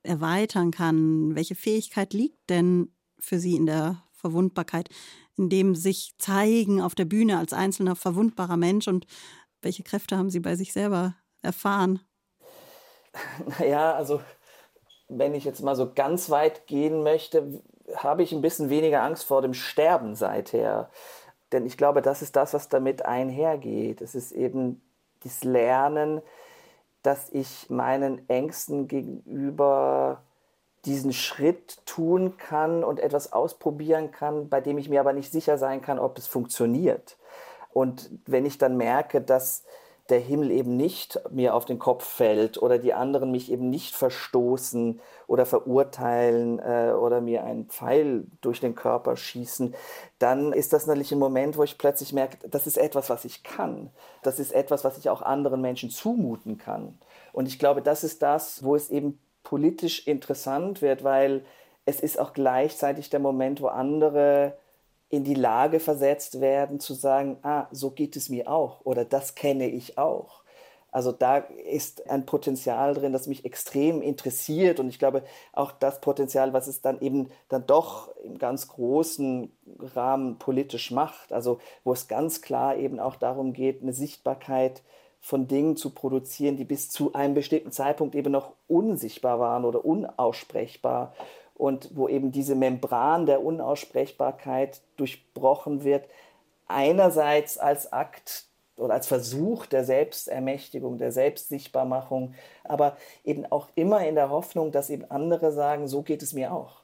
erweitern 0.04 0.72
kann. 0.72 1.36
Welche 1.36 1.56
Fähigkeit 1.56 2.14
liegt 2.14 2.50
denn 2.50 2.94
für 3.20 3.40
Sie 3.40 3.56
in 3.56 3.66
der 3.66 4.04
Verwundbarkeit, 4.12 4.90
in 5.38 5.50
dem 5.50 5.76
sich 5.76 6.16
zeigen 6.18 6.82
auf 6.82 6.96
der 6.96 7.06
Bühne 7.06 7.38
als 7.38 7.54
einzelner 7.54 7.96
verwundbarer 7.96 8.58
Mensch 8.58 8.88
und 8.88 9.06
welche 9.62 9.84
Kräfte 9.84 10.18
haben 10.18 10.30
Sie 10.30 10.40
bei 10.40 10.56
sich 10.56 10.74
selber 10.74 11.16
erfahren? 11.42 12.00
Naja, 13.60 13.94
also 13.94 14.22
wenn 15.08 15.36
ich 15.36 15.44
jetzt 15.46 15.62
mal 15.62 15.76
so 15.76 15.94
ganz 15.94 16.32
weit 16.32 16.66
gehen 16.66 17.04
möchte, 17.04 17.62
habe 17.96 18.24
ich 18.24 18.32
ein 18.32 18.42
bisschen 18.42 18.70
weniger 18.70 19.04
Angst 19.04 19.26
vor 19.26 19.42
dem 19.42 19.54
Sterben 19.54 20.16
seither. 20.16 20.90
Denn 21.52 21.66
ich 21.66 21.78
glaube, 21.78 22.02
das 22.02 22.22
ist 22.22 22.36
das, 22.36 22.54
was 22.54 22.70
damit 22.70 23.06
einhergeht. 23.06 24.02
Es 24.02 24.16
ist 24.16 24.32
eben 24.32 24.82
das 25.24 25.44
Lernen, 25.44 26.22
dass 27.04 27.30
ich 27.30 27.70
meinen 27.70 28.28
Ängsten 28.30 28.88
gegenüber 28.88 30.24
diesen 30.86 31.14
Schritt 31.14 31.86
tun 31.86 32.38
kann 32.38 32.84
und 32.84 33.00
etwas 33.00 33.32
ausprobieren 33.32 34.12
kann, 34.12 34.50
bei 34.50 34.60
dem 34.60 34.78
ich 34.78 34.90
mir 34.90 35.00
aber 35.00 35.14
nicht 35.14 35.32
sicher 35.32 35.58
sein 35.58 35.82
kann, 35.82 36.00
ob 36.00 36.18
es 36.18 36.28
funktioniert. 36.28 37.18
Und 37.72 38.10
wenn 38.26 38.46
ich 38.46 38.58
dann 38.58 38.78
merke, 38.78 39.22
dass 39.22 39.64
der 40.10 40.20
Himmel 40.20 40.52
eben 40.52 40.76
nicht 40.76 41.20
mir 41.32 41.56
auf 41.56 41.64
den 41.64 41.80
Kopf 41.80 42.04
fällt 42.06 42.62
oder 42.62 42.78
die 42.78 42.94
anderen 42.94 43.32
mich 43.32 43.52
eben 43.52 43.70
nicht 43.70 43.96
verstoßen 43.96 45.00
oder 45.28 45.46
verurteilen 45.46 46.60
äh, 46.60 46.92
oder 46.92 47.22
mir 47.22 47.44
einen 47.46 47.68
Pfeil 47.68 48.26
durch 48.42 48.60
den 48.60 48.76
Körper 48.76 49.16
schießen, 49.16 49.74
dann 50.20 50.52
ist 50.52 50.74
das 50.74 50.88
natürlich 50.88 51.14
ein 51.14 51.20
Moment, 51.20 51.58
wo 51.58 51.64
ich 51.64 51.78
plötzlich 51.78 52.12
merke, 52.12 52.38
das 52.50 52.68
ist 52.68 52.78
etwas, 52.78 53.10
was 53.10 53.24
ich 53.24 53.44
kann. 53.44 53.92
Das 54.24 54.40
ist 54.40 54.52
etwas, 54.52 54.84
was 54.84 54.98
ich 54.98 55.10
auch 55.10 55.22
anderen 55.22 55.62
Menschen 55.62 55.90
zumuten 55.90 56.58
kann. 56.58 56.98
Und 57.32 57.48
ich 57.48 57.58
glaube, 57.58 57.82
das 57.82 58.04
ist 58.04 58.22
das, 58.22 58.64
wo 58.64 58.76
es 58.76 58.90
eben 58.90 59.20
politisch 59.44 60.06
interessant 60.06 60.82
wird, 60.82 61.04
weil 61.06 61.46
es 61.86 62.02
ist 62.02 62.20
auch 62.20 62.34
gleichzeitig 62.34 63.10
der 63.10 63.20
Moment, 63.20 63.62
wo 63.62 63.68
andere 63.68 64.58
in 65.14 65.24
die 65.24 65.36
Lage 65.36 65.80
versetzt 65.80 66.42
werden 66.42 66.80
zu 66.80 66.96
sagen, 66.96 67.38
ah, 67.44 67.68
so 67.70 67.92
geht 67.92 68.16
es 68.16 68.30
mir 68.30 68.48
auch 68.48 68.84
oder 68.84 69.06
das 69.06 69.36
kenne 69.36 69.70
ich 69.70 70.00
auch. 70.00 70.42
Also 70.92 71.12
da 71.12 71.38
ist 71.38 72.10
ein 72.10 72.26
Potenzial 72.26 72.96
drin, 72.96 73.14
das 73.14 73.28
mich 73.28 73.46
extrem 73.46 74.02
interessiert 74.02 74.80
und 74.80 74.90
ich 74.90 74.98
glaube 74.98 75.22
auch 75.52 75.72
das 75.72 76.02
Potenzial, 76.02 76.54
was 76.54 76.66
es 76.66 76.82
dann 76.82 77.00
eben 77.00 77.30
dann 77.48 77.68
doch 77.68 78.10
im 78.24 78.40
ganz 78.40 78.68
großen 78.70 79.56
Rahmen 79.94 80.40
politisch 80.40 80.90
macht, 80.90 81.32
also 81.32 81.60
wo 81.84 81.94
es 81.94 82.08
ganz 82.08 82.42
klar 82.42 82.76
eben 82.78 83.00
auch 83.00 83.16
darum 83.16 83.54
geht, 83.54 83.84
eine 83.84 83.94
Sichtbarkeit 83.94 84.82
von 85.20 85.48
Dingen 85.48 85.78
zu 85.78 85.92
produzieren, 85.92 86.58
die 86.58 86.66
bis 86.66 86.90
zu 86.90 87.14
einem 87.14 87.36
bestimmten 87.36 87.72
Zeitpunkt 87.72 88.16
eben 88.16 88.32
noch 88.32 88.54
unsichtbar 88.68 89.40
waren 89.40 89.64
oder 89.64 89.86
unaussprechbar 89.86 91.14
und 91.56 91.90
wo 91.94 92.08
eben 92.08 92.32
diese 92.32 92.56
Membran 92.56 93.26
der 93.26 93.44
Unaussprechbarkeit 93.44 94.82
durchbrochen 94.98 95.84
wird, 95.84 96.06
einerseits 96.68 97.58
als 97.58 97.92
Akt 97.94 98.46
oder 98.78 98.96
als 98.96 99.08
Versuch 99.08 99.66
der 99.66 99.84
Selbstermächtigung, 99.84 100.98
der 100.98 101.12
Selbstsichtbarmachung, 101.12 102.34
aber 102.64 102.98
eben 103.24 103.46
auch 103.46 103.68
immer 103.76 104.06
in 104.06 104.16
der 104.16 104.30
Hoffnung, 104.30 104.72
dass 104.72 104.90
eben 104.90 105.10
andere 105.12 105.52
sagen, 105.52 105.88
so 105.88 106.02
geht 106.02 106.24
es 106.24 106.34
mir 106.34 106.54
auch. 106.54 106.82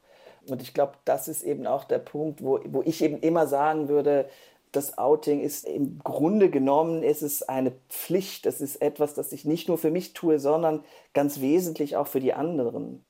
Und 0.47 0.61
ich 0.61 0.73
glaube, 0.73 0.93
das 1.05 1.27
ist 1.27 1.43
eben 1.43 1.67
auch 1.67 1.83
der 1.83 1.99
Punkt, 1.99 2.43
wo, 2.43 2.59
wo 2.65 2.81
ich 2.83 3.03
eben 3.03 3.19
immer 3.19 3.47
sagen 3.47 3.89
würde, 3.89 4.29
das 4.71 4.97
Outing 4.99 5.41
ist 5.41 5.67
im 5.67 5.99
Grunde 6.03 6.49
genommen 6.49 7.01
ist 7.01 7.23
es 7.23 7.41
eine 7.41 7.71
Pflicht. 7.89 8.45
Es 8.45 8.61
ist 8.61 8.81
etwas, 8.81 9.15
das 9.15 9.31
ich 9.31 9.45
nicht 9.45 9.67
nur 9.67 9.79
für 9.79 9.89
mich 9.89 10.13
tue, 10.13 10.39
sondern 10.39 10.83
ganz 11.13 11.41
wesentlich 11.41 11.95
auch 11.97 12.07
für 12.07 12.19
die 12.19 12.33
anderen. 12.33 13.03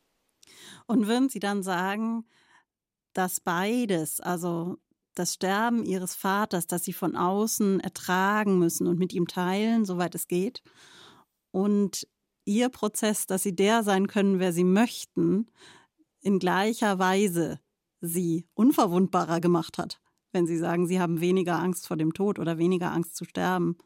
Und 0.90 1.06
würden 1.06 1.30
Sie 1.30 1.40
dann 1.40 1.62
sagen, 1.62 2.26
dass 3.14 3.40
beides, 3.40 4.20
also 4.22 4.78
das 5.14 5.36
Sterben 5.36 5.84
Ihres 5.84 6.16
Vaters, 6.16 6.66
das 6.66 6.84
Sie 6.84 6.94
von 6.94 7.16
außen 7.16 7.80
ertragen 7.80 8.58
müssen 8.58 8.88
und 8.88 8.98
mit 8.98 9.14
ihm 9.14 9.28
teilen, 9.28 9.86
soweit 9.86 10.16
es 10.16 10.28
geht, 10.28 10.64
und 11.52 12.08
Ihr 12.44 12.70
Prozess, 12.70 13.28
dass 13.28 13.44
Sie 13.44 13.56
der 13.56 13.84
sein 13.84 14.08
können, 14.08 14.40
wer 14.40 14.52
Sie 14.52 14.64
möchten, 14.64 15.52
in 16.22 16.40
gleicher 16.40 16.98
Weise 16.98 17.60
Sie 18.02 18.48
unverwundbarer 18.56 19.42
gemacht 19.42 19.78
hat, 19.78 20.02
wenn 20.32 20.48
Sie 20.48 20.58
sagen, 20.58 20.88
Sie 20.88 21.00
haben 21.00 21.22
weniger 21.22 21.60
Angst 21.60 21.86
vor 21.86 21.98
dem 21.98 22.16
Tod 22.16 22.40
oder 22.40 22.58
weniger 22.58 22.92
Angst 22.92 23.16
zu 23.16 23.26
sterben. 23.26 23.78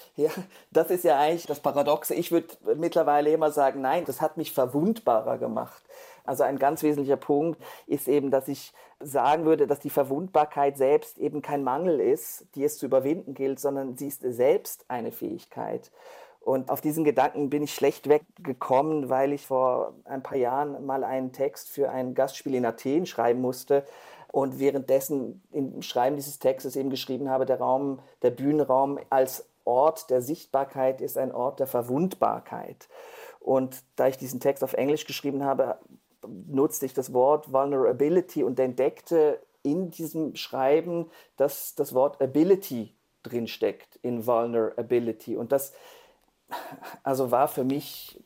Ja, 0.16 0.30
das 0.72 0.90
ist 0.90 1.04
ja 1.04 1.18
eigentlich 1.18 1.46
das 1.46 1.60
Paradoxe. 1.60 2.12
Ich 2.14 2.32
würde 2.32 2.48
mittlerweile 2.76 3.30
immer 3.30 3.52
sagen, 3.52 3.80
nein, 3.80 4.04
das 4.04 4.20
hat 4.20 4.36
mich 4.36 4.52
verwundbarer 4.52 5.38
gemacht. 5.38 5.82
Also 6.24 6.42
ein 6.42 6.58
ganz 6.58 6.82
wesentlicher 6.82 7.16
Punkt 7.16 7.62
ist 7.86 8.08
eben, 8.08 8.30
dass 8.30 8.48
ich 8.48 8.72
sagen 9.00 9.44
würde, 9.44 9.66
dass 9.66 9.78
die 9.78 9.90
Verwundbarkeit 9.90 10.76
selbst 10.76 11.18
eben 11.18 11.40
kein 11.40 11.62
Mangel 11.62 12.00
ist, 12.00 12.46
die 12.54 12.64
es 12.64 12.78
zu 12.78 12.86
überwinden 12.86 13.34
gilt, 13.34 13.60
sondern 13.60 13.96
sie 13.96 14.08
ist 14.08 14.22
selbst 14.22 14.84
eine 14.88 15.12
Fähigkeit. 15.12 15.90
Und 16.40 16.70
auf 16.70 16.80
diesen 16.80 17.04
Gedanken 17.04 17.50
bin 17.50 17.62
ich 17.62 17.74
schlecht 17.74 18.08
weggekommen, 18.08 19.08
weil 19.08 19.32
ich 19.32 19.46
vor 19.46 19.94
ein 20.04 20.22
paar 20.22 20.38
Jahren 20.38 20.84
mal 20.84 21.04
einen 21.04 21.32
Text 21.32 21.68
für 21.68 21.90
ein 21.90 22.14
Gastspiel 22.14 22.54
in 22.54 22.66
Athen 22.66 23.06
schreiben 23.06 23.40
musste 23.40 23.84
und 24.30 24.58
währenddessen 24.58 25.42
im 25.50 25.82
Schreiben 25.82 26.16
dieses 26.16 26.38
Textes 26.38 26.76
eben 26.76 26.90
geschrieben 26.90 27.28
habe, 27.28 27.46
der 27.46 27.58
Raum, 27.58 28.00
der 28.22 28.30
Bühnenraum 28.30 28.98
als 29.10 29.47
Ort 29.68 30.08
der 30.08 30.22
Sichtbarkeit 30.22 31.00
ist 31.02 31.18
ein 31.18 31.32
Ort 31.32 31.60
der 31.60 31.66
Verwundbarkeit. 31.66 32.88
Und 33.38 33.82
da 33.96 34.08
ich 34.08 34.16
diesen 34.16 34.40
Text 34.40 34.64
auf 34.64 34.72
Englisch 34.72 35.04
geschrieben 35.04 35.44
habe, 35.44 35.78
nutzte 36.26 36.86
ich 36.86 36.94
das 36.94 37.12
Wort 37.12 37.52
Vulnerability 37.52 38.42
und 38.42 38.58
entdeckte 38.58 39.40
in 39.62 39.90
diesem 39.90 40.34
Schreiben, 40.36 41.10
dass 41.36 41.74
das 41.74 41.94
Wort 41.94 42.20
Ability 42.22 42.94
drinsteckt 43.22 43.96
in 44.02 44.26
Vulnerability. 44.26 45.36
Und 45.36 45.52
das 45.52 45.72
also 47.02 47.30
war 47.30 47.48
für 47.48 47.64
mich 47.64 48.18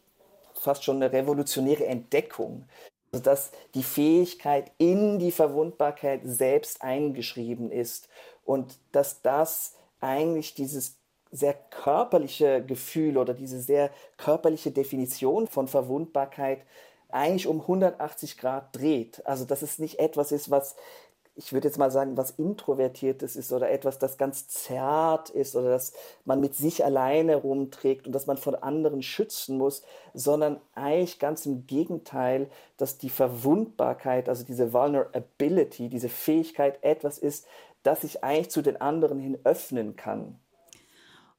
fast 0.55 0.85
schon 0.85 0.97
eine 0.97 1.13
revolutionäre 1.13 1.87
Entdeckung, 1.87 2.69
also 3.11 3.25
dass 3.25 3.51
die 3.75 3.83
Fähigkeit 3.83 4.71
in 4.79 5.19
die 5.19 5.33
Verwundbarkeit 5.33 6.21
selbst 6.25 6.83
eingeschrieben 6.83 7.73
ist 7.73 8.09
und 8.45 8.79
dass 8.93 9.23
das 9.23 9.75
eigentlich 10.01 10.55
dieses 10.55 11.02
sehr 11.33 11.55
körperliche 11.55 12.65
Gefühl 12.65 13.19
oder 13.19 13.35
diese 13.35 13.61
sehr 13.61 13.91
körperliche 14.19 14.71
Definition 14.71 15.49
von 15.49 15.67
Verwundbarkeit 15.67 16.65
eigentlich 17.09 17.47
um 17.47 17.61
180 17.63 18.39
Grad 18.39 18.77
dreht. 18.77 19.27
Also 19.27 19.45
dass 19.45 19.63
es 19.63 19.79
nicht 19.79 19.99
etwas 19.99 20.31
ist, 20.31 20.51
was 20.51 20.77
ich 21.35 21.53
würde 21.53 21.69
jetzt 21.69 21.79
mal 21.79 21.91
sagen, 21.91 22.17
was 22.17 22.33
Introvertiertes 22.33 23.37
ist 23.37 23.53
oder 23.53 23.71
etwas, 23.71 23.99
das 23.99 24.19
ganz 24.19 24.49
zart 24.49 25.31
ist 25.31 25.57
oder 25.57 25.71
das 25.71 25.95
man 26.25 26.41
mit 26.41 26.55
sich 26.55 26.85
alleine 26.85 27.37
rumträgt 27.37 28.07
und 28.07 28.13
das 28.13 28.27
man 28.27 28.37
von 28.37 28.55
anderen 28.55 29.03
schützen 29.03 29.57
muss, 29.57 29.83
sondern 30.13 30.61
eigentlich 30.75 31.19
ganz 31.19 31.47
im 31.47 31.67
Gegenteil, 31.67 32.51
dass 32.77 32.99
die 32.99 33.09
Verwundbarkeit, 33.09 34.29
also 34.29 34.45
diese 34.45 34.73
Vulnerability, 34.75 35.89
diese 35.89 36.11
Fähigkeit 36.11 36.83
etwas 36.85 37.19
ist, 37.19 37.47
das 37.83 38.03
sich 38.03 38.23
eigentlich 38.23 38.51
zu 38.51 38.61
den 38.63 38.81
anderen 38.81 39.19
hin 39.19 39.39
öffnen 39.45 39.97
kann. 39.97 40.39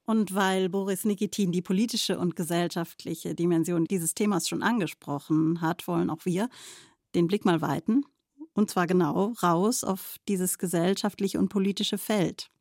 Und 0.06 0.36
weil 0.36 0.70
Boris 0.70 1.06
Nikitin 1.06 1.52
die 1.52 1.62
politische 1.62 2.20
und 2.20 2.36
gesellschaftliche 2.36 3.36
Dimension 3.36 3.86
dieses 3.86 4.14
Themas 4.14 4.50
schon 4.50 4.62
angesprochen 4.62 5.62
hat, 5.62 5.88
wollen 5.88 6.10
auch 6.10 6.26
wir 6.26 6.50
den 7.16 7.28
Blick 7.28 7.46
mal 7.46 7.62
weiten. 7.62 8.04
Und 8.54 8.70
zwar 8.70 8.86
genau 8.86 9.34
raus 9.42 9.84
auf 9.84 10.18
dieses 10.28 10.58
gesellschaftliche 10.58 11.40
und 11.40 11.50
politische 11.50 11.98
Feld. 11.98 12.52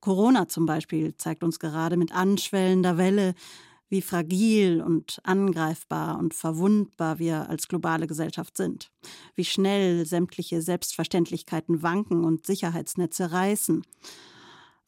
Corona 0.00 0.48
zum 0.48 0.66
Beispiel 0.66 1.16
zeigt 1.16 1.44
uns 1.44 1.60
gerade 1.60 1.96
mit 1.96 2.12
anschwellender 2.12 2.98
Welle, 2.98 3.34
wie 3.88 4.02
fragil 4.02 4.82
und 4.82 5.20
angreifbar 5.22 6.18
und 6.18 6.34
verwundbar 6.34 7.18
wir 7.18 7.48
als 7.48 7.68
globale 7.68 8.06
Gesellschaft 8.06 8.56
sind, 8.56 8.90
wie 9.34 9.44
schnell 9.44 10.06
sämtliche 10.06 10.62
Selbstverständlichkeiten 10.62 11.82
wanken 11.82 12.24
und 12.24 12.46
Sicherheitsnetze 12.46 13.30
reißen 13.30 13.82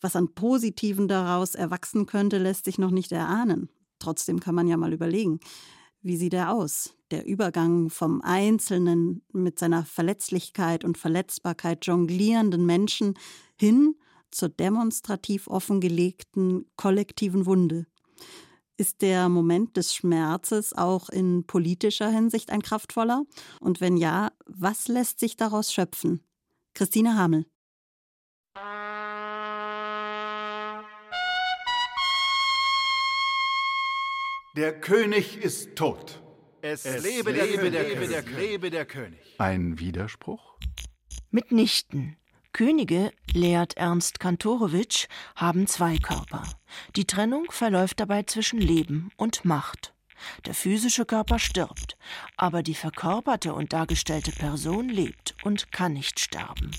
was 0.05 0.17
an 0.17 0.35
Positiven 0.35 1.09
daraus 1.09 1.55
erwachsen 1.55 2.05
könnte, 2.05 2.37
lässt 2.37 2.67
sich 2.67 2.79
noch 2.79 2.91
nicht 2.91 3.11
erahnen. 3.11 3.71
Trotzdem 3.99 4.39
kann 4.39 4.55
man 4.55 4.69
ja 4.69 4.77
mal 4.77 4.93
überlegen, 4.93 5.41
wie 6.03 6.19
sieht 6.19 6.35
er 6.35 6.53
aus? 6.53 6.95
Der 7.11 7.25
Übergang 7.25 7.89
vom 7.89 8.21
einzelnen, 8.21 9.23
mit 9.33 9.59
seiner 9.59 9.87
Verletzlichkeit 9.87 10.85
und 10.85 10.99
Verletzbarkeit 10.99 11.87
jonglierenden 11.87 12.67
Menschen 12.67 13.15
hin 13.59 13.95
zur 14.31 14.51
demonstrativ 14.51 15.49
offengelegten 15.49 16.67
kollektiven 16.77 17.47
Wunde. 17.47 17.87
Ist 18.77 19.01
der 19.01 19.31
Moment 19.31 19.79
des 19.79 19.95
Schmerzes 19.95 20.75
auch 20.75 21.09
in 21.09 21.47
politischer 21.47 22.11
Hinsicht 22.11 22.51
ein 22.51 22.61
kraftvoller? 22.61 23.25
Und 23.59 23.81
wenn 23.81 23.97
ja, 23.97 24.33
was 24.45 24.87
lässt 24.89 25.19
sich 25.19 25.39
daraus 25.39 25.73
schöpfen? 25.73 26.21
Christine 26.75 27.17
Hamel. 27.17 27.47
Der 34.57 34.81
König 34.81 35.37
ist 35.39 35.75
tot. 35.75 36.23
Es, 36.63 36.85
es 36.85 37.03
lebe, 37.03 37.33
der, 37.33 37.47
lebe, 37.47 37.73
der, 37.73 37.89
lebe, 37.89 38.07
der, 38.07 38.23
lebe 38.23 38.71
der 38.71 38.87
König. 38.87 39.19
Ein 39.39 39.81
Widerspruch? 39.81 40.59
Mitnichten. 41.33 42.17
Könige, 42.53 43.11
lehrt 43.33 43.77
Ernst 43.77 44.21
Kantorowitsch, 44.21 45.09
haben 45.35 45.67
zwei 45.67 45.99
Körper. 45.99 46.45
Die 46.95 47.05
Trennung 47.05 47.47
verläuft 47.51 47.99
dabei 47.99 48.23
zwischen 48.23 48.61
Leben 48.61 49.11
und 49.17 49.45
Macht. 49.45 49.93
Der 50.47 50.55
physische 50.55 51.05
Körper 51.05 51.41
stirbt, 51.41 51.97
aber 52.37 52.63
die 52.63 52.77
verkörperte 52.77 53.55
und 53.55 53.73
dargestellte 53.73 54.31
Person 54.31 54.89
lebt 54.89 55.35
und 55.43 55.73
kann 55.73 55.95
nicht 55.95 56.21
sterben. 56.21 56.71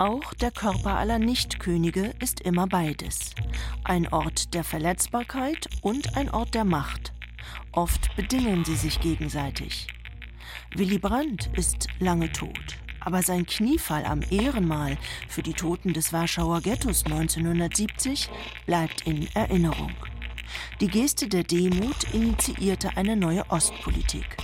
Auch 0.00 0.32
der 0.32 0.50
Körper 0.50 0.96
aller 0.96 1.18
Nichtkönige 1.18 2.14
ist 2.22 2.40
immer 2.40 2.66
beides. 2.66 3.34
Ein 3.84 4.10
Ort 4.10 4.54
der 4.54 4.64
Verletzbarkeit 4.64 5.68
und 5.82 6.16
ein 6.16 6.30
Ort 6.30 6.54
der 6.54 6.64
Macht. 6.64 7.12
Oft 7.72 8.16
bedingen 8.16 8.64
sie 8.64 8.76
sich 8.76 8.98
gegenseitig. 9.00 9.88
Willy 10.74 10.98
Brandt 10.98 11.50
ist 11.54 11.88
lange 11.98 12.32
tot, 12.32 12.78
aber 13.00 13.20
sein 13.20 13.44
Kniefall 13.44 14.06
am 14.06 14.22
Ehrenmal 14.30 14.96
für 15.28 15.42
die 15.42 15.52
Toten 15.52 15.92
des 15.92 16.14
Warschauer 16.14 16.62
Ghettos 16.62 17.04
1970 17.04 18.30
bleibt 18.64 19.06
in 19.06 19.28
Erinnerung. 19.34 19.92
Die 20.80 20.88
Geste 20.88 21.28
der 21.28 21.42
Demut 21.44 22.04
initiierte 22.14 22.96
eine 22.96 23.16
neue 23.16 23.44
Ostpolitik. 23.50 24.38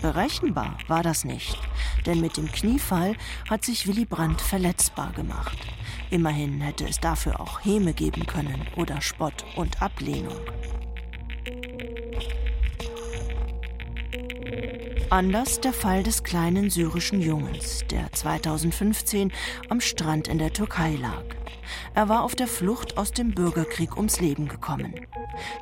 Berechenbar 0.00 0.78
war 0.86 1.02
das 1.02 1.24
nicht, 1.24 1.58
denn 2.06 2.20
mit 2.20 2.36
dem 2.36 2.50
Kniefall 2.50 3.16
hat 3.50 3.64
sich 3.64 3.88
Willy 3.88 4.04
Brandt 4.04 4.40
verletzbar 4.40 5.12
gemacht. 5.12 5.58
Immerhin 6.10 6.60
hätte 6.60 6.86
es 6.86 7.00
dafür 7.00 7.40
auch 7.40 7.64
Häme 7.64 7.92
geben 7.92 8.24
können 8.26 8.66
oder 8.76 9.00
Spott 9.00 9.44
und 9.56 9.82
Ablehnung. 9.82 10.38
Anders 15.10 15.58
der 15.60 15.72
Fall 15.72 16.02
des 16.02 16.22
kleinen 16.22 16.68
syrischen 16.68 17.22
Jungens, 17.22 17.82
der 17.90 18.12
2015 18.12 19.32
am 19.70 19.80
Strand 19.80 20.28
in 20.28 20.36
der 20.36 20.52
Türkei 20.52 20.96
lag. 21.00 21.24
Er 21.94 22.10
war 22.10 22.24
auf 22.24 22.34
der 22.34 22.46
Flucht 22.46 22.98
aus 22.98 23.12
dem 23.12 23.30
Bürgerkrieg 23.30 23.96
ums 23.96 24.20
Leben 24.20 24.48
gekommen. 24.48 24.92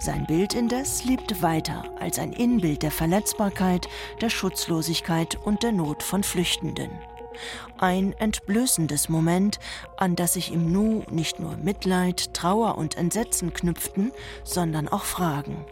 Sein 0.00 0.26
Bild 0.26 0.52
indes 0.52 1.04
lebt 1.04 1.42
weiter 1.42 1.84
als 2.00 2.18
ein 2.18 2.32
Inbild 2.32 2.82
der 2.82 2.90
Verletzbarkeit, 2.90 3.88
der 4.20 4.30
Schutzlosigkeit 4.30 5.36
und 5.44 5.62
der 5.62 5.70
Not 5.70 6.02
von 6.02 6.24
Flüchtenden. 6.24 6.90
Ein 7.78 8.14
entblößendes 8.14 9.08
Moment, 9.08 9.60
an 9.96 10.16
das 10.16 10.32
sich 10.32 10.52
im 10.52 10.72
Nu 10.72 11.04
nicht 11.08 11.38
nur 11.38 11.56
Mitleid, 11.56 12.34
Trauer 12.34 12.76
und 12.78 12.96
Entsetzen 12.96 13.54
knüpften, 13.54 14.10
sondern 14.42 14.88
auch 14.88 15.04
Fragen. 15.04 15.64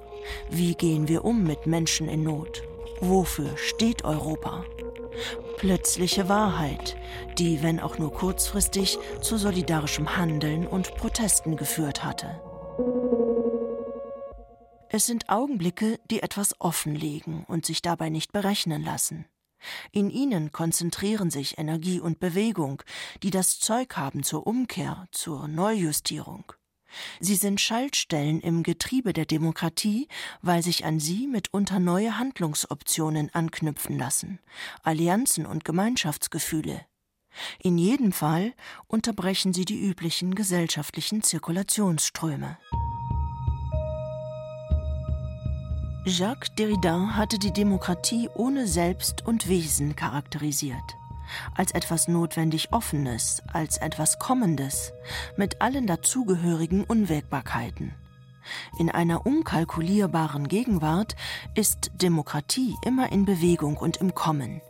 Wie 0.49 0.77
gehen 0.77 1.09
wir 1.09 1.25
um 1.25 1.43
mit 1.43 1.66
Menschen 1.66 2.09
in 2.09 2.22
Not? 2.22 2.62
Wofür 3.01 3.57
steht 3.57 4.05
Europa? 4.05 4.65
Plötzliche 5.59 6.29
Wahrheit, 6.29 6.97
die, 7.39 7.63
wenn 7.63 7.81
auch 7.81 7.99
nur 7.99 8.13
kurzfristig, 8.13 8.99
zu 9.21 9.37
solidarischem 9.37 10.17
Handeln 10.17 10.67
und 10.67 10.95
Protesten 10.97 11.57
geführt 11.57 12.05
hatte. 12.05 12.41
Es 14.89 15.07
sind 15.07 15.29
Augenblicke, 15.29 15.99
die 16.11 16.23
etwas 16.23 16.61
offenlegen 16.61 17.45
und 17.49 17.67
sich 17.67 17.83
dabei 17.83 18.11
nicht 18.11 18.33
berechnen 18.33 18.83
lassen. 18.83 19.27
In 19.93 20.11
ihnen 20.11 20.53
konzentrieren 20.53 21.31
sich 21.31 21.59
Energie 21.59 21.99
und 21.99 22.21
Bewegung, 22.21 22.83
die 23.23 23.31
das 23.31 23.59
Zeug 23.59 23.97
haben 23.97 24.23
zur 24.23 24.47
Umkehr, 24.47 25.07
zur 25.11 25.49
Neujustierung. 25.49 26.53
Sie 27.21 27.37
sind 27.37 27.61
Schaltstellen 27.61 28.41
im 28.41 28.63
Getriebe 28.63 29.13
der 29.13 29.27
Demokratie, 29.27 30.09
weil 30.43 30.63
sich 30.63 30.85
an 30.85 31.01
sie 31.01 31.27
mitunter 31.27 31.81
neue 31.81 32.19
Handlungsoptionen 32.19 33.35
anknüpfen 33.35 33.99
lassen, 33.99 34.39
Allianzen 34.83 35.47
und 35.47 35.65
Gemeinschaftsgefühle. 35.65 36.81
In 37.63 37.79
jedem 37.79 38.13
Fall 38.13 38.55
unterbrechen 38.87 39.53
sie 39.53 39.65
die 39.65 39.81
üblichen 39.81 40.35
gesellschaftlichen 40.35 41.23
Zirkulationsströme. 41.23 42.59
Jacques 46.07 46.55
Derrida 46.59 47.17
hatte 47.17 47.39
die 47.39 47.53
Demokratie 47.53 48.29
ohne 48.35 48.67
Selbst 48.67 49.27
und 49.27 49.49
Wesen 49.49 49.97
charakterisiert. 49.97 50.97
Als 51.55 51.72
etwas 51.72 52.09
notwendig 52.09 52.72
Offenes, 52.72 53.43
als 53.53 53.78
etwas 53.78 54.18
Kommendes, 54.18 54.93
mit 55.37 55.61
allen 55.61 55.87
dazugehörigen 55.87 56.85
Unwägbarkeiten. 56.85 57.95
In 58.78 58.91
einer 58.91 59.24
unkalkulierbaren 59.24 60.49
Gegenwart 60.49 61.16
ist 61.55 61.93
Demokratie 61.95 62.74
immer 62.85 63.11
in 63.11 63.24
Bewegung 63.24 63.78
und 63.78 63.97
im 63.99 64.14
Kommen, 64.14 64.61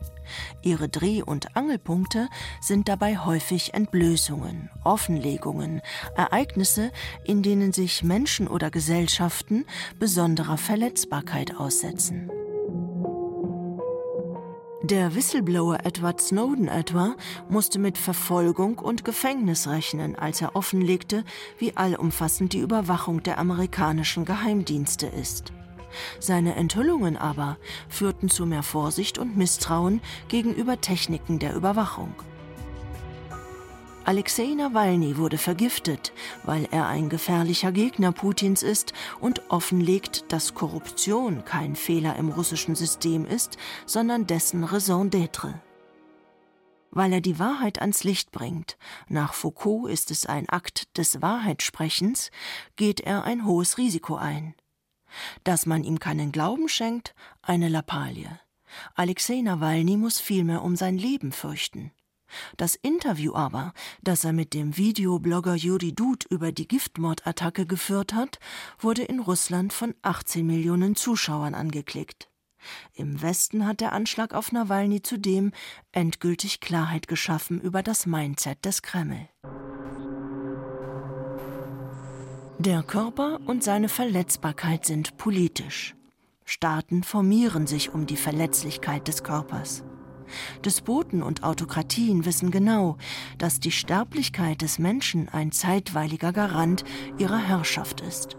Ihre 0.62 0.88
Dreh- 0.88 1.22
und 1.22 1.56
Angelpunkte 1.56 2.28
sind 2.60 2.88
dabei 2.88 3.18
häufig 3.18 3.74
Entblößungen, 3.74 4.70
Offenlegungen, 4.82 5.82
Ereignisse, 6.16 6.90
in 7.24 7.42
denen 7.42 7.72
sich 7.72 8.02
Menschen 8.02 8.48
oder 8.48 8.70
Gesellschaften 8.70 9.66
besonderer 9.98 10.56
Verletzbarkeit 10.56 11.56
aussetzen. 11.56 12.30
Der 14.84 15.14
Whistleblower 15.14 15.78
Edward 15.84 16.20
Snowden 16.20 16.68
etwa 16.68 17.16
musste 17.48 17.78
mit 17.78 17.96
Verfolgung 17.96 18.78
und 18.78 19.02
Gefängnis 19.02 19.66
rechnen, 19.66 20.14
als 20.14 20.42
er 20.42 20.54
offenlegte, 20.56 21.24
wie 21.56 21.74
allumfassend 21.74 22.52
die 22.52 22.58
Überwachung 22.58 23.22
der 23.22 23.38
amerikanischen 23.38 24.26
Geheimdienste 24.26 25.06
ist. 25.06 25.54
Seine 26.20 26.56
Enthüllungen 26.56 27.16
aber 27.16 27.56
führten 27.88 28.28
zu 28.28 28.44
mehr 28.44 28.62
Vorsicht 28.62 29.16
und 29.16 29.38
Misstrauen 29.38 30.02
gegenüber 30.28 30.78
Techniken 30.78 31.38
der 31.38 31.56
Überwachung. 31.56 32.14
Alexei 34.06 34.52
Nawalny 34.54 35.16
wurde 35.16 35.38
vergiftet, 35.38 36.12
weil 36.42 36.68
er 36.70 36.86
ein 36.88 37.08
gefährlicher 37.08 37.72
Gegner 37.72 38.12
Putins 38.12 38.62
ist 38.62 38.92
und 39.18 39.50
offenlegt, 39.50 40.30
dass 40.30 40.52
Korruption 40.52 41.46
kein 41.46 41.74
Fehler 41.74 42.16
im 42.16 42.28
russischen 42.28 42.74
System 42.74 43.24
ist, 43.24 43.56
sondern 43.86 44.26
dessen 44.26 44.62
Raison 44.62 45.08
d'être. 45.08 45.54
Weil 46.90 47.14
er 47.14 47.22
die 47.22 47.38
Wahrheit 47.38 47.80
ans 47.80 48.04
Licht 48.04 48.30
bringt, 48.30 48.76
nach 49.08 49.32
Foucault 49.32 49.90
ist 49.90 50.10
es 50.10 50.26
ein 50.26 50.50
Akt 50.50 50.98
des 50.98 51.22
Wahrheitssprechens, 51.22 52.30
geht 52.76 53.00
er 53.00 53.24
ein 53.24 53.46
hohes 53.46 53.78
Risiko 53.78 54.16
ein. 54.16 54.54
Dass 55.44 55.64
man 55.64 55.82
ihm 55.82 55.98
keinen 55.98 56.30
Glauben 56.30 56.68
schenkt, 56.68 57.14
eine 57.40 57.70
Lappalie. 57.70 58.38
Alexei 58.96 59.40
Nawalny 59.40 59.96
muss 59.96 60.20
vielmehr 60.20 60.62
um 60.62 60.76
sein 60.76 60.98
Leben 60.98 61.32
fürchten. 61.32 61.90
Das 62.56 62.74
Interview 62.74 63.34
aber, 63.34 63.72
das 64.02 64.24
er 64.24 64.32
mit 64.32 64.54
dem 64.54 64.76
Videoblogger 64.76 65.54
Juri 65.54 65.92
Dud 65.92 66.24
über 66.24 66.52
die 66.52 66.68
Giftmordattacke 66.68 67.66
geführt 67.66 68.14
hat, 68.14 68.38
wurde 68.78 69.02
in 69.02 69.20
Russland 69.20 69.72
von 69.72 69.94
18 70.02 70.46
Millionen 70.46 70.96
Zuschauern 70.96 71.54
angeklickt. 71.54 72.28
Im 72.94 73.20
Westen 73.20 73.66
hat 73.66 73.80
der 73.80 73.92
Anschlag 73.92 74.34
auf 74.34 74.52
Nawalny 74.52 75.02
zudem 75.02 75.52
endgültig 75.92 76.60
Klarheit 76.60 77.08
geschaffen 77.08 77.60
über 77.60 77.82
das 77.82 78.06
Mindset 78.06 78.64
des 78.64 78.82
Kreml. 78.82 79.28
Der 82.58 82.82
Körper 82.82 83.40
und 83.46 83.62
seine 83.62 83.88
Verletzbarkeit 83.88 84.86
sind 84.86 85.18
politisch. 85.18 85.94
Staaten 86.44 87.02
formieren 87.02 87.66
sich 87.66 87.92
um 87.92 88.06
die 88.06 88.16
Verletzlichkeit 88.16 89.08
des 89.08 89.22
Körpers. 89.22 89.82
Despoten 90.64 91.22
und 91.22 91.42
Autokratien 91.42 92.24
wissen 92.24 92.50
genau, 92.50 92.96
dass 93.38 93.60
die 93.60 93.72
Sterblichkeit 93.72 94.62
des 94.62 94.78
Menschen 94.78 95.28
ein 95.28 95.52
zeitweiliger 95.52 96.32
Garant 96.32 96.84
ihrer 97.18 97.38
Herrschaft 97.38 98.00
ist. 98.00 98.36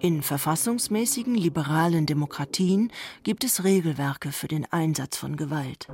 In 0.00 0.22
verfassungsmäßigen 0.22 1.34
liberalen 1.34 2.06
Demokratien 2.06 2.90
gibt 3.22 3.44
es 3.44 3.64
Regelwerke 3.64 4.32
für 4.32 4.48
den 4.48 4.70
Einsatz 4.72 5.16
von 5.16 5.36
Gewalt. 5.36 5.88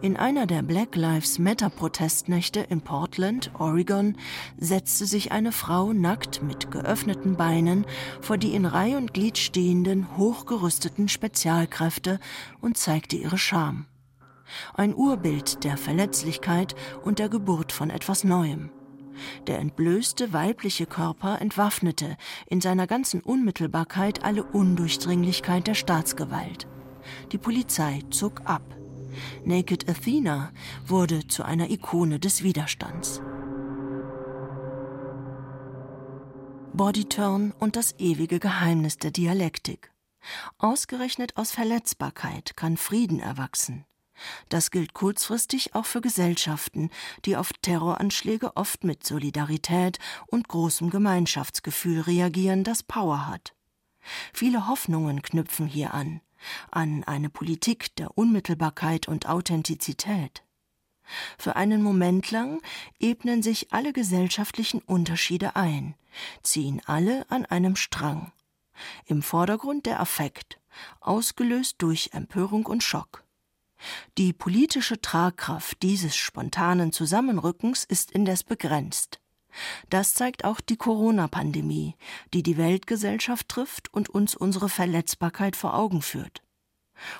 In 0.00 0.16
einer 0.16 0.46
der 0.46 0.62
Black 0.62 0.94
Lives 0.94 1.40
Matter 1.40 1.70
Protestnächte 1.70 2.60
in 2.60 2.82
Portland, 2.82 3.50
Oregon, 3.58 4.16
setzte 4.56 5.06
sich 5.06 5.32
eine 5.32 5.50
Frau 5.50 5.92
nackt 5.92 6.40
mit 6.40 6.70
geöffneten 6.70 7.36
Beinen 7.36 7.84
vor 8.20 8.38
die 8.38 8.54
in 8.54 8.64
Reih 8.64 8.96
und 8.96 9.12
Glied 9.12 9.38
stehenden, 9.38 10.16
hochgerüsteten 10.16 11.08
Spezialkräfte 11.08 12.20
und 12.60 12.76
zeigte 12.76 13.16
ihre 13.16 13.38
Scham. 13.38 13.86
Ein 14.72 14.94
Urbild 14.94 15.64
der 15.64 15.76
Verletzlichkeit 15.76 16.76
und 17.02 17.18
der 17.18 17.28
Geburt 17.28 17.72
von 17.72 17.90
etwas 17.90 18.22
Neuem. 18.22 18.70
Der 19.48 19.58
entblößte 19.58 20.32
weibliche 20.32 20.86
Körper 20.86 21.40
entwaffnete 21.40 22.16
in 22.46 22.60
seiner 22.60 22.86
ganzen 22.86 23.20
Unmittelbarkeit 23.20 24.24
alle 24.24 24.44
Undurchdringlichkeit 24.44 25.66
der 25.66 25.74
Staatsgewalt. 25.74 26.68
Die 27.32 27.38
Polizei 27.38 28.02
zog 28.10 28.42
ab. 28.44 28.77
Naked 29.44 29.88
Athena 29.88 30.52
wurde 30.86 31.26
zu 31.26 31.44
einer 31.44 31.70
Ikone 31.70 32.18
des 32.18 32.42
Widerstands. 32.42 33.20
Bodyturn 36.72 37.52
und 37.58 37.76
das 37.76 37.94
ewige 37.98 38.38
Geheimnis 38.38 38.98
der 38.98 39.10
Dialektik. 39.10 39.90
Ausgerechnet 40.58 41.36
aus 41.36 41.50
Verletzbarkeit 41.50 42.56
kann 42.56 42.76
Frieden 42.76 43.20
erwachsen. 43.20 43.84
Das 44.48 44.70
gilt 44.70 44.94
kurzfristig 44.94 45.74
auch 45.74 45.86
für 45.86 46.00
Gesellschaften, 46.00 46.90
die 47.24 47.36
auf 47.36 47.52
Terroranschläge 47.62 48.56
oft 48.56 48.84
mit 48.84 49.04
Solidarität 49.04 49.98
und 50.26 50.48
großem 50.48 50.90
Gemeinschaftsgefühl 50.90 52.00
reagieren, 52.00 52.64
das 52.64 52.82
Power 52.82 53.26
hat. 53.26 53.54
Viele 54.32 54.68
Hoffnungen 54.68 55.22
knüpfen 55.22 55.66
hier 55.66 55.94
an 55.94 56.20
an 56.70 57.04
eine 57.04 57.30
Politik 57.30 57.94
der 57.96 58.16
Unmittelbarkeit 58.16 59.08
und 59.08 59.28
Authentizität. 59.28 60.42
Für 61.38 61.56
einen 61.56 61.82
Moment 61.82 62.30
lang 62.30 62.60
ebnen 62.98 63.42
sich 63.42 63.72
alle 63.72 63.92
gesellschaftlichen 63.92 64.80
Unterschiede 64.80 65.56
ein, 65.56 65.94
ziehen 66.42 66.82
alle 66.86 67.30
an 67.30 67.46
einem 67.46 67.76
Strang. 67.76 68.32
Im 69.06 69.22
Vordergrund 69.22 69.86
der 69.86 70.00
Affekt, 70.00 70.60
ausgelöst 71.00 71.76
durch 71.78 72.10
Empörung 72.12 72.66
und 72.66 72.82
Schock. 72.82 73.24
Die 74.16 74.32
politische 74.32 75.00
Tragkraft 75.00 75.82
dieses 75.82 76.16
spontanen 76.16 76.92
Zusammenrückens 76.92 77.84
ist 77.84 78.10
indes 78.10 78.42
begrenzt. 78.42 79.20
Das 79.90 80.14
zeigt 80.14 80.44
auch 80.44 80.60
die 80.60 80.76
Corona-Pandemie, 80.76 81.94
die 82.34 82.42
die 82.42 82.56
Weltgesellschaft 82.56 83.48
trifft 83.48 83.92
und 83.92 84.08
uns 84.08 84.34
unsere 84.34 84.68
Verletzbarkeit 84.68 85.56
vor 85.56 85.74
Augen 85.74 86.02
führt. 86.02 86.42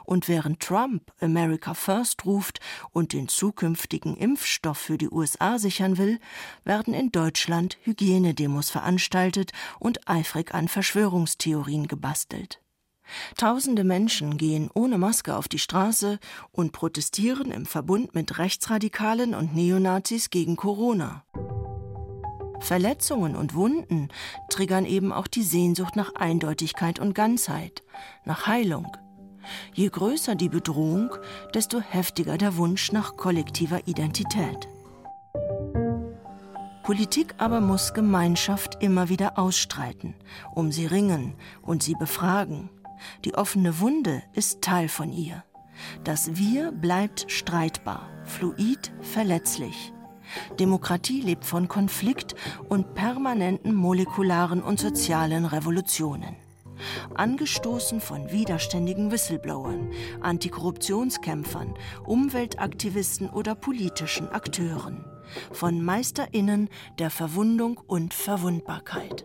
Und 0.04 0.28
während 0.28 0.60
Trump 0.60 1.12
America 1.20 1.74
First 1.74 2.24
ruft 2.24 2.60
und 2.90 3.12
den 3.12 3.28
zukünftigen 3.28 4.16
Impfstoff 4.16 4.78
für 4.78 4.98
die 4.98 5.08
USA 5.08 5.58
sichern 5.58 5.98
will, 5.98 6.18
werden 6.64 6.94
in 6.94 7.12
Deutschland 7.12 7.78
Hygienedemos 7.82 8.70
veranstaltet 8.70 9.52
und 9.78 10.08
eifrig 10.08 10.54
an 10.54 10.68
Verschwörungstheorien 10.68 11.86
gebastelt. 11.86 12.60
Tausende 13.36 13.84
Menschen 13.84 14.36
gehen 14.36 14.70
ohne 14.74 14.98
Maske 14.98 15.34
auf 15.34 15.48
die 15.48 15.58
Straße 15.58 16.18
und 16.52 16.72
protestieren 16.72 17.50
im 17.50 17.64
Verbund 17.64 18.14
mit 18.14 18.38
Rechtsradikalen 18.38 19.34
und 19.34 19.54
Neonazis 19.54 20.28
gegen 20.28 20.56
Corona. 20.56 21.24
Verletzungen 22.60 23.36
und 23.36 23.54
Wunden 23.54 24.08
triggern 24.50 24.84
eben 24.84 25.12
auch 25.12 25.26
die 25.26 25.42
Sehnsucht 25.42 25.96
nach 25.96 26.14
Eindeutigkeit 26.14 26.98
und 26.98 27.14
Ganzheit, 27.14 27.82
nach 28.24 28.46
Heilung. 28.46 28.96
Je 29.72 29.88
größer 29.88 30.34
die 30.34 30.48
Bedrohung, 30.48 31.10
desto 31.54 31.80
heftiger 31.80 32.36
der 32.36 32.56
Wunsch 32.56 32.92
nach 32.92 33.16
kollektiver 33.16 33.86
Identität. 33.86 34.68
Politik 36.82 37.34
aber 37.36 37.60
muss 37.60 37.92
Gemeinschaft 37.92 38.82
immer 38.82 39.10
wieder 39.10 39.38
ausstreiten, 39.38 40.14
um 40.54 40.72
sie 40.72 40.86
ringen 40.86 41.34
und 41.60 41.82
sie 41.82 41.94
befragen. 41.94 42.70
Die 43.24 43.34
offene 43.34 43.78
Wunde 43.80 44.22
ist 44.32 44.62
Teil 44.62 44.88
von 44.88 45.12
ihr. 45.12 45.44
Das 46.02 46.36
Wir 46.36 46.72
bleibt 46.72 47.30
streitbar, 47.30 48.08
fluid, 48.24 48.90
verletzlich. 49.00 49.92
Demokratie 50.58 51.20
lebt 51.20 51.44
von 51.44 51.68
Konflikt 51.68 52.34
und 52.68 52.94
permanenten 52.94 53.74
molekularen 53.74 54.62
und 54.62 54.78
sozialen 54.78 55.44
Revolutionen. 55.44 56.36
Angestoßen 57.14 58.00
von 58.00 58.30
widerständigen 58.30 59.10
Whistleblowern, 59.10 59.90
Antikorruptionskämpfern, 60.20 61.74
Umweltaktivisten 62.04 63.28
oder 63.30 63.54
politischen 63.54 64.28
Akteuren. 64.28 65.04
Von 65.52 65.82
Meisterinnen 65.82 66.68
der 66.98 67.10
Verwundung 67.10 67.78
und 67.86 68.14
Verwundbarkeit. 68.14 69.24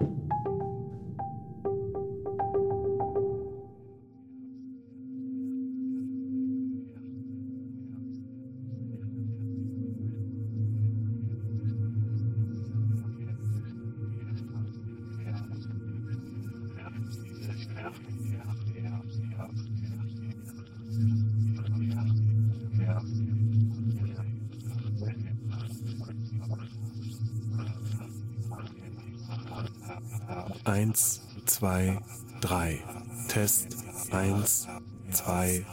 Eins, 30.66 31.22
zwei, 31.46 32.02
drei. 32.40 32.82
Test. 33.28 33.76
Eins, 34.12 34.68
zwei, 35.12 35.66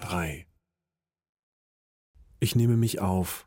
drei. 0.00 0.46
Ich 2.40 2.56
nehme 2.56 2.78
mich 2.78 3.00
auf. 3.00 3.46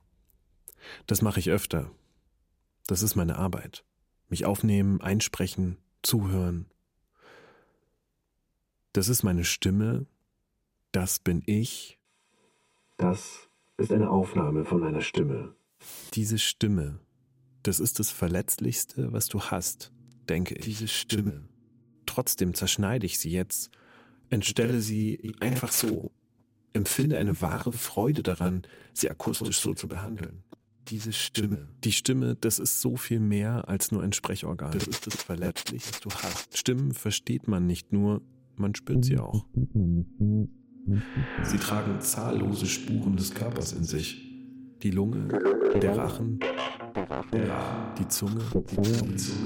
Das 1.07 1.23
mache 1.23 1.39
ich 1.39 1.49
öfter. 1.49 1.89
Das 2.85 3.01
ist 3.01 3.15
meine 3.15 3.37
Arbeit. 3.37 3.83
Mich 4.29 4.45
aufnehmen, 4.45 5.01
einsprechen, 5.01 5.77
zuhören. 6.03 6.69
Das 8.93 9.09
ist 9.09 9.23
meine 9.23 9.43
Stimme. 9.43 10.05
Das 10.91 11.17
bin 11.17 11.41
ich. 11.47 11.99
Das 12.97 13.49
ist 13.77 13.91
eine 13.91 14.11
Aufnahme 14.11 14.65
von 14.65 14.81
meiner 14.81 15.01
Stimme. 15.01 15.55
Diese 16.13 16.37
Stimme, 16.37 16.99
das 17.63 17.79
ist 17.79 17.97
das 17.97 18.11
Verletzlichste, 18.11 19.11
was 19.11 19.27
du 19.29 19.41
hast 19.41 19.91
denke 20.29 20.55
ich. 20.55 20.65
Diese 20.65 20.87
Stimme. 20.87 21.43
Trotzdem 22.05 22.53
zerschneide 22.53 23.05
ich 23.05 23.19
sie 23.19 23.31
jetzt, 23.31 23.71
entstelle 24.29 24.81
sie 24.81 25.33
einfach 25.39 25.71
so, 25.71 26.11
empfinde 26.73 27.17
eine 27.17 27.41
wahre 27.41 27.71
Freude 27.71 28.23
daran, 28.23 28.63
sie 28.93 29.09
akustisch 29.09 29.59
so 29.59 29.73
zu 29.73 29.87
behandeln. 29.87 30.43
Diese 30.87 31.13
Stimme. 31.13 31.69
Die 31.83 31.91
Stimme, 31.91 32.35
das 32.35 32.59
ist 32.59 32.81
so 32.81 32.97
viel 32.97 33.19
mehr 33.19 33.69
als 33.69 33.91
nur 33.91 34.03
ein 34.03 34.13
Sprechorgan. 34.13 34.71
Das 34.71 34.87
ist 34.87 35.05
das 35.07 35.15
Verletzliche, 35.15 35.89
was 35.89 35.99
du 35.99 36.09
hast. 36.09 36.57
Stimmen 36.57 36.91
versteht 36.93 37.47
man 37.47 37.65
nicht 37.67 37.93
nur, 37.93 38.21
man 38.55 38.73
spürt 38.75 39.05
sie 39.05 39.17
auch. 39.17 39.45
Sie 41.43 41.57
tragen 41.57 42.01
zahllose 42.01 42.65
Spuren 42.65 43.15
des 43.15 43.33
Körpers 43.33 43.73
in 43.73 43.83
sich. 43.83 44.27
Die 44.81 44.91
Lunge, 44.91 45.27
der 45.79 45.95
Rachen, 45.95 46.39
die 47.97 48.07
Zunge, 48.07 48.41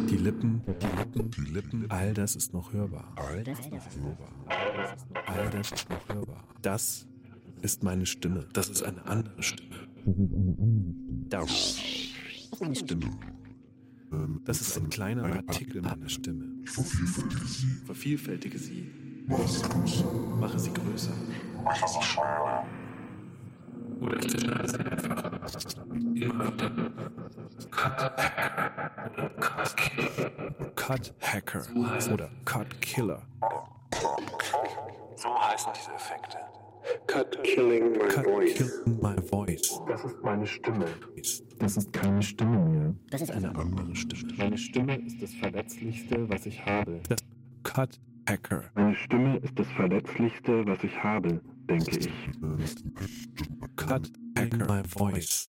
die 0.10 0.18
Lippen, 0.18 0.62
die 0.66 0.88
Lippen, 0.98 1.32
die 1.32 1.52
Lippen, 1.52 1.86
all 1.90 2.14
das 2.14 2.36
ist 2.36 2.54
noch 2.54 2.74
hörbar. 2.74 3.14
All 3.16 3.44
das 3.44 3.60
ist 3.60 3.72
noch 3.72 3.86
hörbar. 4.04 4.30
All 5.26 5.50
das 5.50 5.72
ist 5.72 5.90
noch 5.90 6.10
hörbar. 6.10 6.44
Das 6.62 7.08
ist 7.62 7.84
meine 7.84 8.06
Stimme. 8.06 8.46
Das 8.54 8.70
ist 8.70 8.84
eine 8.84 9.06
andere 9.06 9.42
Stimme. 9.42 9.76
Das 11.30 11.52
ist 11.52 12.62
eine 12.62 12.76
Stimme. 12.76 13.12
Das 14.46 14.62
ist 14.62 14.78
ein 14.78 14.90
kleiner 14.90 15.26
Artikel 15.26 15.82
meiner 15.82 16.10
Stimme. 16.10 16.46
Vervielfältige 16.66 17.46
sie. 17.48 17.68
Vervielfältige 17.86 18.58
sie. 18.58 18.92
Mache 19.28 20.60
sie 20.60 20.72
größer. 20.72 21.14
Mache 21.64 21.88
sie 21.88 22.02
schneller. 22.02 22.66
Oder 24.00 24.18
ich 24.18 24.30
zerschneide 24.30 24.68
sie 24.68 24.80
einfach. 24.80 24.95
Immer 26.26 26.54
wieder. 26.54 26.72
Cut 27.72 28.18
Hacker 28.18 28.92
oder 29.14 29.30
Cut 29.40 29.78
Killer. 29.78 30.32
Cut 30.76 31.14
Hacker 31.22 31.64
oder 32.14 32.30
Cut 32.46 32.82
Killer. 32.82 33.22
So 35.16 35.30
heißen 35.40 35.72
diese 35.76 35.92
Effekte. 35.94 36.38
Cut 37.08 37.44
Killing 37.44 37.92
My 37.92 38.08
Cut 38.08 38.26
Voice. 38.26 38.54
Killing 38.56 39.02
my 39.02 39.16
voice. 39.22 39.82
Das 39.88 40.04
ist 40.04 40.22
meine 40.24 40.48
Stimme. 40.48 40.86
Das 41.60 41.78
ist 41.78 41.94
keine 41.94 42.22
Stimme 42.22 42.60
mehr. 42.70 42.96
Das 43.12 43.22
ist 43.22 43.32
eine 43.32 43.56
andere 43.56 43.96
Stimme. 43.96 44.34
Meine 44.38 44.58
Stimme 44.58 44.96
ist 44.96 45.22
das 45.22 45.34
Verletzlichste, 45.36 46.30
was 46.30 46.46
ich 46.46 46.66
habe. 46.66 47.02
Das 47.08 47.20
Cut 47.64 48.00
Hacker. 48.28 48.64
Meine 48.74 48.96
Stimme 48.96 49.38
ist 49.38 49.58
das 49.60 49.68
Verletzlichste, 49.68 50.66
was 50.66 50.84
ich 50.84 51.04
habe, 51.04 51.42
denke 51.70 52.00
ich. 52.00 52.10
Cut 53.76 54.12
Hacker 54.38 54.66
my 54.68 54.84
voice. 54.88 55.50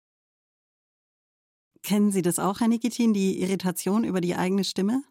Kennen 1.83 2.11
Sie 2.11 2.21
das 2.21 2.39
auch, 2.39 2.59
Herr 2.59 2.67
Nikitin, 2.67 3.13
die 3.13 3.41
Irritation 3.41 4.03
über 4.03 4.21
die 4.21 4.35
eigene 4.35 4.63
Stimme? 4.63 5.03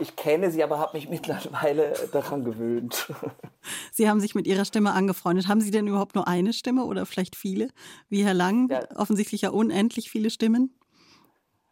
Ich 0.00 0.16
kenne 0.16 0.50
sie, 0.50 0.62
aber 0.62 0.78
habe 0.78 0.96
mich 0.96 1.08
mittlerweile 1.10 1.94
daran 2.12 2.44
gewöhnt. 2.44 3.12
Sie 3.92 4.08
haben 4.08 4.20
sich 4.20 4.34
mit 4.34 4.46
Ihrer 4.46 4.64
Stimme 4.64 4.92
angefreundet. 4.92 5.48
Haben 5.48 5.60
Sie 5.60 5.70
denn 5.70 5.86
überhaupt 5.86 6.14
nur 6.14 6.26
eine 6.26 6.52
Stimme 6.52 6.84
oder 6.84 7.06
vielleicht 7.06 7.36
viele? 7.36 7.68
Wie 8.08 8.24
Herr 8.24 8.34
Lang, 8.34 8.70
ja. 8.70 8.84
offensichtlich 8.96 9.42
ja 9.42 9.50
unendlich 9.50 10.10
viele 10.10 10.30
Stimmen? 10.30 10.74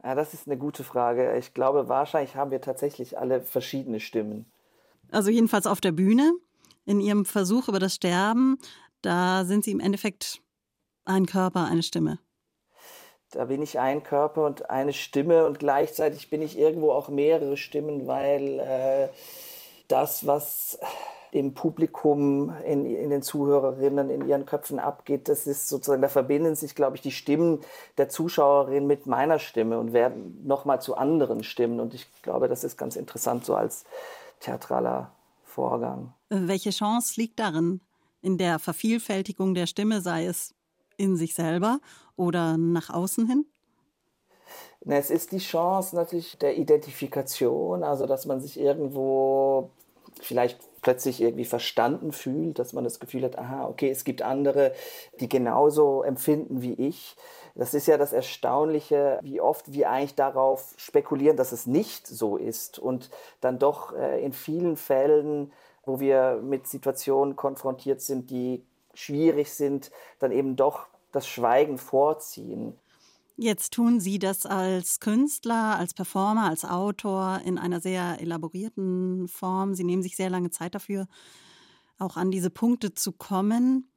Ja, 0.02 0.14
das 0.14 0.34
ist 0.34 0.46
eine 0.46 0.58
gute 0.58 0.84
Frage. 0.84 1.36
Ich 1.38 1.54
glaube, 1.54 1.88
wahrscheinlich 1.88 2.36
haben 2.36 2.50
wir 2.50 2.60
tatsächlich 2.60 3.18
alle 3.18 3.40
verschiedene 3.40 4.00
Stimmen. 4.00 4.46
Also 5.10 5.30
jedenfalls 5.30 5.66
auf 5.66 5.80
der 5.80 5.92
Bühne, 5.92 6.32
in 6.84 7.00
Ihrem 7.00 7.24
Versuch 7.24 7.68
über 7.68 7.78
das 7.78 7.94
Sterben, 7.94 8.58
da 9.02 9.44
sind 9.44 9.64
Sie 9.64 9.70
im 9.70 9.80
Endeffekt 9.80 10.42
ein 11.04 11.26
Körper, 11.26 11.64
eine 11.64 11.82
Stimme. 11.82 12.18
Da 13.34 13.46
bin 13.46 13.62
ich 13.62 13.78
ein 13.78 14.02
Körper 14.02 14.46
und 14.46 14.70
eine 14.70 14.92
Stimme 14.92 15.46
und 15.46 15.58
gleichzeitig 15.58 16.30
bin 16.30 16.40
ich 16.42 16.58
irgendwo 16.58 16.92
auch 16.92 17.08
mehrere 17.08 17.56
Stimmen, 17.56 18.06
weil 18.06 18.60
äh, 18.60 19.08
das, 19.88 20.26
was 20.26 20.78
im 21.32 21.52
Publikum, 21.52 22.54
in, 22.64 22.86
in, 22.86 23.10
den 23.10 23.22
Zuhörerinnen, 23.22 24.08
in 24.08 24.28
ihren 24.28 24.46
Köpfen 24.46 24.78
abgeht, 24.78 25.28
das 25.28 25.48
ist 25.48 25.68
sozusagen, 25.68 26.00
da 26.00 26.08
verbinden 26.08 26.54
sich, 26.54 26.76
glaube 26.76 26.94
ich, 26.94 27.02
die 27.02 27.10
Stimmen 27.10 27.60
der 27.98 28.08
Zuschauerin 28.08 28.86
mit 28.86 29.06
meiner 29.06 29.40
Stimme 29.40 29.80
und 29.80 29.92
werden 29.92 30.40
nochmal 30.46 30.80
zu 30.80 30.96
anderen 30.96 31.42
Stimmen. 31.42 31.80
Und 31.80 31.92
ich 31.92 32.06
glaube, 32.22 32.46
das 32.46 32.62
ist 32.62 32.76
ganz 32.76 32.94
interessant 32.94 33.44
so 33.44 33.56
als 33.56 33.84
theatraler 34.38 35.10
Vorgang. 35.42 36.14
Welche 36.28 36.70
Chance 36.70 37.20
liegt 37.20 37.40
darin, 37.40 37.80
in 38.22 38.38
der 38.38 38.60
Vervielfältigung 38.60 39.54
der 39.54 39.66
Stimme, 39.66 40.00
sei 40.00 40.26
es 40.26 40.54
in 40.96 41.16
sich 41.16 41.34
selber 41.34 41.80
oder 42.16 42.56
nach 42.56 42.90
außen 42.90 43.26
hin? 43.26 43.46
Es 44.86 45.10
ist 45.10 45.32
die 45.32 45.38
Chance 45.38 45.96
natürlich 45.96 46.36
der 46.38 46.58
Identifikation, 46.58 47.82
also 47.82 48.06
dass 48.06 48.26
man 48.26 48.40
sich 48.40 48.60
irgendwo 48.60 49.70
vielleicht 50.20 50.60
plötzlich 50.82 51.20
irgendwie 51.20 51.46
verstanden 51.46 52.12
fühlt, 52.12 52.58
dass 52.58 52.72
man 52.72 52.84
das 52.84 53.00
Gefühl 53.00 53.24
hat, 53.24 53.38
aha, 53.38 53.66
okay, 53.66 53.90
es 53.90 54.04
gibt 54.04 54.22
andere, 54.22 54.72
die 55.20 55.28
genauso 55.28 56.02
empfinden 56.02 56.62
wie 56.62 56.74
ich. 56.74 57.16
Das 57.54 57.72
ist 57.72 57.86
ja 57.86 57.96
das 57.96 58.12
Erstaunliche, 58.12 59.18
wie 59.22 59.40
oft 59.40 59.72
wir 59.72 59.90
eigentlich 59.90 60.14
darauf 60.14 60.74
spekulieren, 60.76 61.36
dass 61.36 61.52
es 61.52 61.66
nicht 61.66 62.06
so 62.06 62.36
ist 62.36 62.78
und 62.78 63.10
dann 63.40 63.58
doch 63.58 63.94
äh, 63.94 64.22
in 64.22 64.32
vielen 64.32 64.76
Fällen, 64.76 65.52
wo 65.84 66.00
wir 66.00 66.40
mit 66.42 66.66
Situationen 66.66 67.36
konfrontiert 67.36 68.00
sind, 68.00 68.30
die 68.30 68.64
schwierig 68.92 69.52
sind, 69.52 69.90
dann 70.18 70.32
eben 70.32 70.56
doch 70.56 70.86
das 71.14 71.26
Schweigen 71.28 71.78
vorziehen. 71.78 72.74
Jetzt 73.36 73.72
tun 73.72 73.98
Sie 73.98 74.20
das 74.20 74.46
als 74.46 75.00
Künstler, 75.00 75.76
als 75.76 75.92
Performer, 75.92 76.48
als 76.48 76.64
Autor 76.64 77.40
in 77.44 77.58
einer 77.58 77.80
sehr 77.80 78.20
elaborierten 78.20 79.26
Form. 79.26 79.74
Sie 79.74 79.82
nehmen 79.82 80.02
sich 80.02 80.14
sehr 80.14 80.30
lange 80.30 80.50
Zeit 80.50 80.74
dafür, 80.74 81.08
auch 81.98 82.16
an 82.16 82.30
diese 82.30 82.50
Punkte 82.50 82.94
zu 82.94 83.10
kommen. 83.10 83.90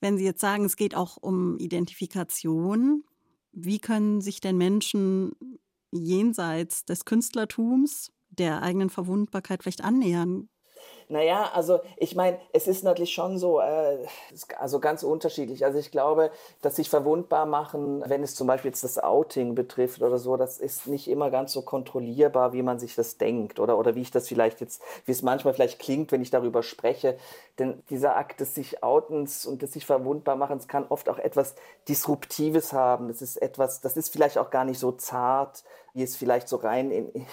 Wenn 0.00 0.18
Sie 0.18 0.24
jetzt 0.24 0.40
sagen, 0.40 0.64
es 0.64 0.76
geht 0.76 0.96
auch 0.96 1.16
um 1.16 1.58
Identifikation, 1.58 3.04
wie 3.52 3.78
können 3.78 4.20
sich 4.20 4.40
denn 4.40 4.58
Menschen 4.58 5.32
jenseits 5.92 6.84
des 6.84 7.04
Künstlertums, 7.04 8.12
der 8.28 8.62
eigenen 8.62 8.90
Verwundbarkeit 8.90 9.62
vielleicht 9.62 9.84
annähern? 9.84 10.48
Naja, 11.08 11.50
also 11.54 11.80
ich 11.96 12.16
meine, 12.16 12.40
es 12.52 12.66
ist 12.66 12.82
natürlich 12.82 13.12
schon 13.12 13.38
so, 13.38 13.60
äh, 13.60 13.98
also 14.58 14.80
ganz 14.80 15.04
unterschiedlich. 15.04 15.64
Also 15.64 15.78
ich 15.78 15.92
glaube, 15.92 16.30
dass 16.62 16.76
sich 16.76 16.90
verwundbar 16.90 17.46
machen, 17.46 18.02
wenn 18.06 18.24
es 18.24 18.34
zum 18.34 18.48
Beispiel 18.48 18.70
jetzt 18.70 18.82
das 18.82 18.98
Outing 18.98 19.54
betrifft 19.54 20.02
oder 20.02 20.18
so, 20.18 20.36
das 20.36 20.58
ist 20.58 20.88
nicht 20.88 21.08
immer 21.08 21.30
ganz 21.30 21.52
so 21.52 21.62
kontrollierbar, 21.62 22.52
wie 22.52 22.62
man 22.62 22.80
sich 22.80 22.96
das 22.96 23.18
denkt 23.18 23.60
oder, 23.60 23.78
oder 23.78 23.94
wie 23.94 24.02
ich 24.02 24.10
das 24.10 24.26
vielleicht 24.26 24.60
jetzt, 24.60 24.82
wie 25.04 25.12
es 25.12 25.22
manchmal 25.22 25.54
vielleicht 25.54 25.78
klingt, 25.78 26.10
wenn 26.10 26.22
ich 26.22 26.30
darüber 26.30 26.64
spreche. 26.64 27.16
Denn 27.60 27.82
dieser 27.88 28.16
Akt 28.16 28.40
des 28.40 28.54
sich 28.56 28.82
Outens 28.82 29.46
und 29.46 29.62
des 29.62 29.72
sich 29.72 29.86
verwundbar 29.86 30.34
machens 30.34 30.66
kann 30.66 30.86
oft 30.88 31.08
auch 31.08 31.18
etwas 31.18 31.54
Disruptives 31.88 32.72
haben. 32.72 33.08
Das 33.08 33.22
ist 33.22 33.36
etwas, 33.36 33.80
das 33.80 33.96
ist 33.96 34.10
vielleicht 34.10 34.38
auch 34.38 34.50
gar 34.50 34.64
nicht 34.64 34.80
so 34.80 34.90
zart, 34.90 35.62
wie 35.94 36.02
es 36.02 36.16
vielleicht 36.16 36.48
so 36.48 36.56
rein 36.56 36.90
in, 36.90 37.26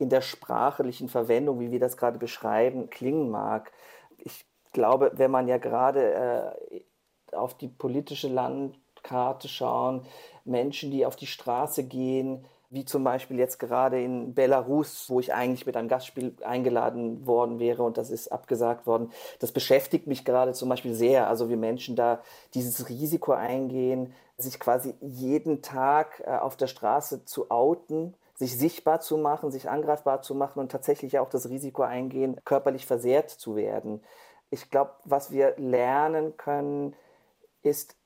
in 0.00 0.08
der 0.08 0.22
sprachlichen 0.22 1.08
Verwendung, 1.08 1.60
wie 1.60 1.70
wir 1.70 1.80
das 1.80 1.96
gerade 1.96 2.18
beschreiben, 2.18 2.90
klingen 2.90 3.30
mag. 3.30 3.70
Ich 4.18 4.46
glaube, 4.72 5.12
wenn 5.14 5.30
man 5.30 5.46
ja 5.46 5.58
gerade 5.58 6.56
äh, 6.72 7.36
auf 7.36 7.54
die 7.56 7.68
politische 7.68 8.28
Landkarte 8.28 9.48
schauen, 9.48 10.06
Menschen, 10.44 10.90
die 10.90 11.04
auf 11.04 11.16
die 11.16 11.26
Straße 11.26 11.84
gehen, 11.84 12.44
wie 12.70 12.84
zum 12.84 13.02
Beispiel 13.02 13.36
jetzt 13.36 13.58
gerade 13.58 14.00
in 14.00 14.32
Belarus, 14.32 15.10
wo 15.10 15.18
ich 15.18 15.34
eigentlich 15.34 15.66
mit 15.66 15.76
einem 15.76 15.88
Gastspiel 15.88 16.36
eingeladen 16.44 17.26
worden 17.26 17.58
wäre 17.58 17.82
und 17.82 17.98
das 17.98 18.10
ist 18.10 18.28
abgesagt 18.28 18.86
worden. 18.86 19.10
Das 19.40 19.50
beschäftigt 19.50 20.06
mich 20.06 20.24
gerade 20.24 20.52
zum 20.52 20.68
Beispiel 20.68 20.94
sehr, 20.94 21.28
also 21.28 21.50
wie 21.50 21.56
Menschen 21.56 21.96
da 21.96 22.22
dieses 22.54 22.88
Risiko 22.88 23.32
eingehen, 23.32 24.14
sich 24.38 24.60
quasi 24.60 24.94
jeden 25.00 25.62
Tag 25.62 26.22
äh, 26.24 26.30
auf 26.30 26.56
der 26.56 26.68
Straße 26.68 27.24
zu 27.24 27.50
outen 27.50 28.14
sich 28.40 28.56
sichtbar 28.56 29.00
zu 29.00 29.18
machen, 29.18 29.50
sich 29.50 29.68
angreifbar 29.68 30.22
zu 30.22 30.34
machen 30.34 30.60
und 30.60 30.72
tatsächlich 30.72 31.18
auch 31.18 31.28
das 31.28 31.50
Risiko 31.50 31.82
eingehen, 31.82 32.40
körperlich 32.46 32.86
versehrt 32.86 33.28
zu 33.28 33.54
werden. 33.54 34.02
Ich 34.48 34.70
glaube, 34.70 34.92
was 35.04 35.30
wir 35.30 35.54
lernen 35.58 36.38
können, 36.38 36.96
ist, 37.60 37.96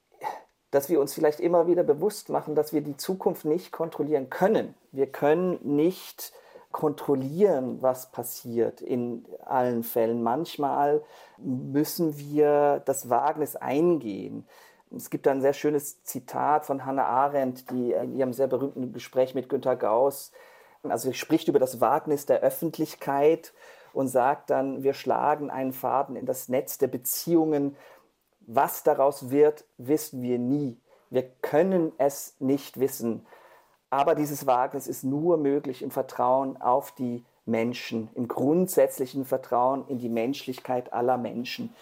dass 0.72 0.88
wir 0.88 1.00
uns 1.00 1.14
vielleicht 1.14 1.38
immer 1.38 1.68
wieder 1.68 1.84
bewusst 1.84 2.30
machen, 2.30 2.56
dass 2.56 2.72
wir 2.72 2.80
die 2.80 2.96
Zukunft 2.96 3.44
nicht 3.44 3.70
kontrollieren 3.70 4.28
können. 4.28 4.74
Wir 4.90 5.06
können 5.06 5.60
nicht 5.62 6.32
kontrollieren, 6.72 7.80
was 7.80 8.10
passiert 8.10 8.80
in 8.80 9.24
allen 9.44 9.84
Fällen. 9.84 10.24
Manchmal 10.24 11.04
müssen 11.38 12.18
wir 12.18 12.82
das 12.86 13.08
Wagnis 13.08 13.54
eingehen. 13.54 14.48
Es 14.96 15.10
gibt 15.10 15.26
ein 15.26 15.40
sehr 15.40 15.52
schönes 15.52 16.02
Zitat 16.04 16.66
von 16.66 16.84
Hannah 16.84 17.06
Arendt, 17.06 17.70
die 17.70 17.92
in 17.92 18.16
ihrem 18.16 18.32
sehr 18.32 18.46
berühmten 18.46 18.92
Gespräch 18.92 19.34
mit 19.34 19.48
Günter 19.48 19.76
Gauss, 19.76 20.32
also 20.82 21.12
spricht 21.12 21.48
über 21.48 21.58
das 21.58 21.80
Wagnis 21.80 22.26
der 22.26 22.40
Öffentlichkeit 22.40 23.52
und 23.92 24.08
sagt 24.08 24.50
dann, 24.50 24.82
wir 24.82 24.92
schlagen 24.92 25.50
einen 25.50 25.72
Faden 25.72 26.16
in 26.16 26.26
das 26.26 26.48
Netz 26.48 26.78
der 26.78 26.88
Beziehungen. 26.88 27.76
Was 28.40 28.82
daraus 28.82 29.30
wird, 29.30 29.64
wissen 29.78 30.22
wir 30.22 30.38
nie. 30.38 30.76
Wir 31.10 31.22
können 31.40 31.92
es 31.96 32.34
nicht 32.38 32.78
wissen. 32.80 33.26
Aber 33.88 34.14
dieses 34.14 34.46
Wagnis 34.46 34.86
ist 34.86 35.04
nur 35.04 35.38
möglich 35.38 35.82
im 35.82 35.90
Vertrauen 35.90 36.60
auf 36.60 36.92
die 36.92 37.24
Menschen, 37.46 38.10
im 38.14 38.28
grundsätzlichen 38.28 39.24
Vertrauen 39.24 39.86
in 39.88 39.98
die 39.98 40.08
Menschlichkeit 40.08 40.92
aller 40.92 41.16
Menschen. 41.16 41.74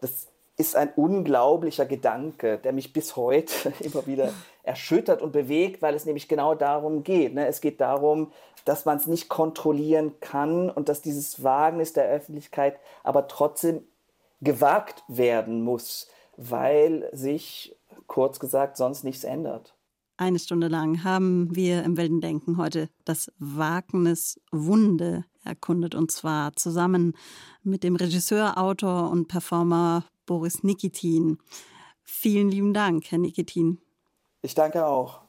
Das 0.00 0.28
ist 0.58 0.74
ein 0.74 0.92
unglaublicher 0.96 1.86
Gedanke, 1.86 2.58
der 2.58 2.72
mich 2.72 2.92
bis 2.92 3.16
heute 3.16 3.72
immer 3.80 4.06
wieder 4.06 4.32
erschüttert 4.64 5.22
und 5.22 5.32
bewegt, 5.32 5.80
weil 5.80 5.94
es 5.94 6.04
nämlich 6.04 6.28
genau 6.28 6.54
darum 6.54 7.04
geht. 7.04 7.32
Ne? 7.32 7.46
Es 7.46 7.60
geht 7.60 7.80
darum, 7.80 8.32
dass 8.64 8.84
man 8.84 8.98
es 8.98 9.06
nicht 9.06 9.28
kontrollieren 9.28 10.14
kann 10.20 10.68
und 10.68 10.88
dass 10.88 11.00
dieses 11.00 11.42
Wagnis 11.42 11.92
der 11.94 12.08
Öffentlichkeit 12.08 12.78
aber 13.02 13.28
trotzdem 13.28 13.82
gewagt 14.40 15.04
werden 15.08 15.62
muss, 15.62 16.08
weil 16.36 17.08
sich, 17.12 17.74
kurz 18.06 18.40
gesagt, 18.40 18.76
sonst 18.76 19.04
nichts 19.04 19.24
ändert. 19.24 19.74
Eine 20.16 20.40
Stunde 20.40 20.66
lang 20.66 21.04
haben 21.04 21.54
wir 21.54 21.84
im 21.84 21.96
Wilden 21.96 22.20
Denken 22.20 22.56
heute 22.56 22.88
das 23.04 23.32
Wagnis 23.38 24.40
Wunde 24.50 25.24
erkundet 25.44 25.94
und 25.94 26.10
zwar 26.10 26.54
zusammen 26.56 27.16
mit 27.62 27.84
dem 27.84 27.94
Regisseur, 27.94 28.58
Autor 28.58 29.10
und 29.10 29.28
Performer 29.28 30.04
Boris 30.28 30.62
Nikitin. 30.62 31.38
Vielen 32.04 32.50
lieben 32.50 32.72
Dank, 32.72 33.10
Herr 33.10 33.18
Nikitin. 33.18 33.80
Ich 34.42 34.54
danke 34.54 34.86
auch. 34.86 35.22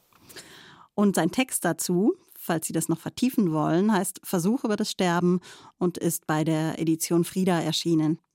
Und 0.94 1.16
sein 1.16 1.32
Text 1.32 1.64
dazu, 1.64 2.14
falls 2.38 2.66
Sie 2.66 2.72
das 2.72 2.88
noch 2.88 2.98
vertiefen 2.98 3.52
wollen, 3.52 3.92
heißt 3.92 4.20
Versuch 4.22 4.62
über 4.62 4.76
das 4.76 4.92
Sterben 4.92 5.40
und 5.78 5.98
ist 5.98 6.28
bei 6.28 6.44
der 6.44 6.78
Edition 6.78 7.24
Frieda 7.24 7.60
erschienen. 7.60 8.20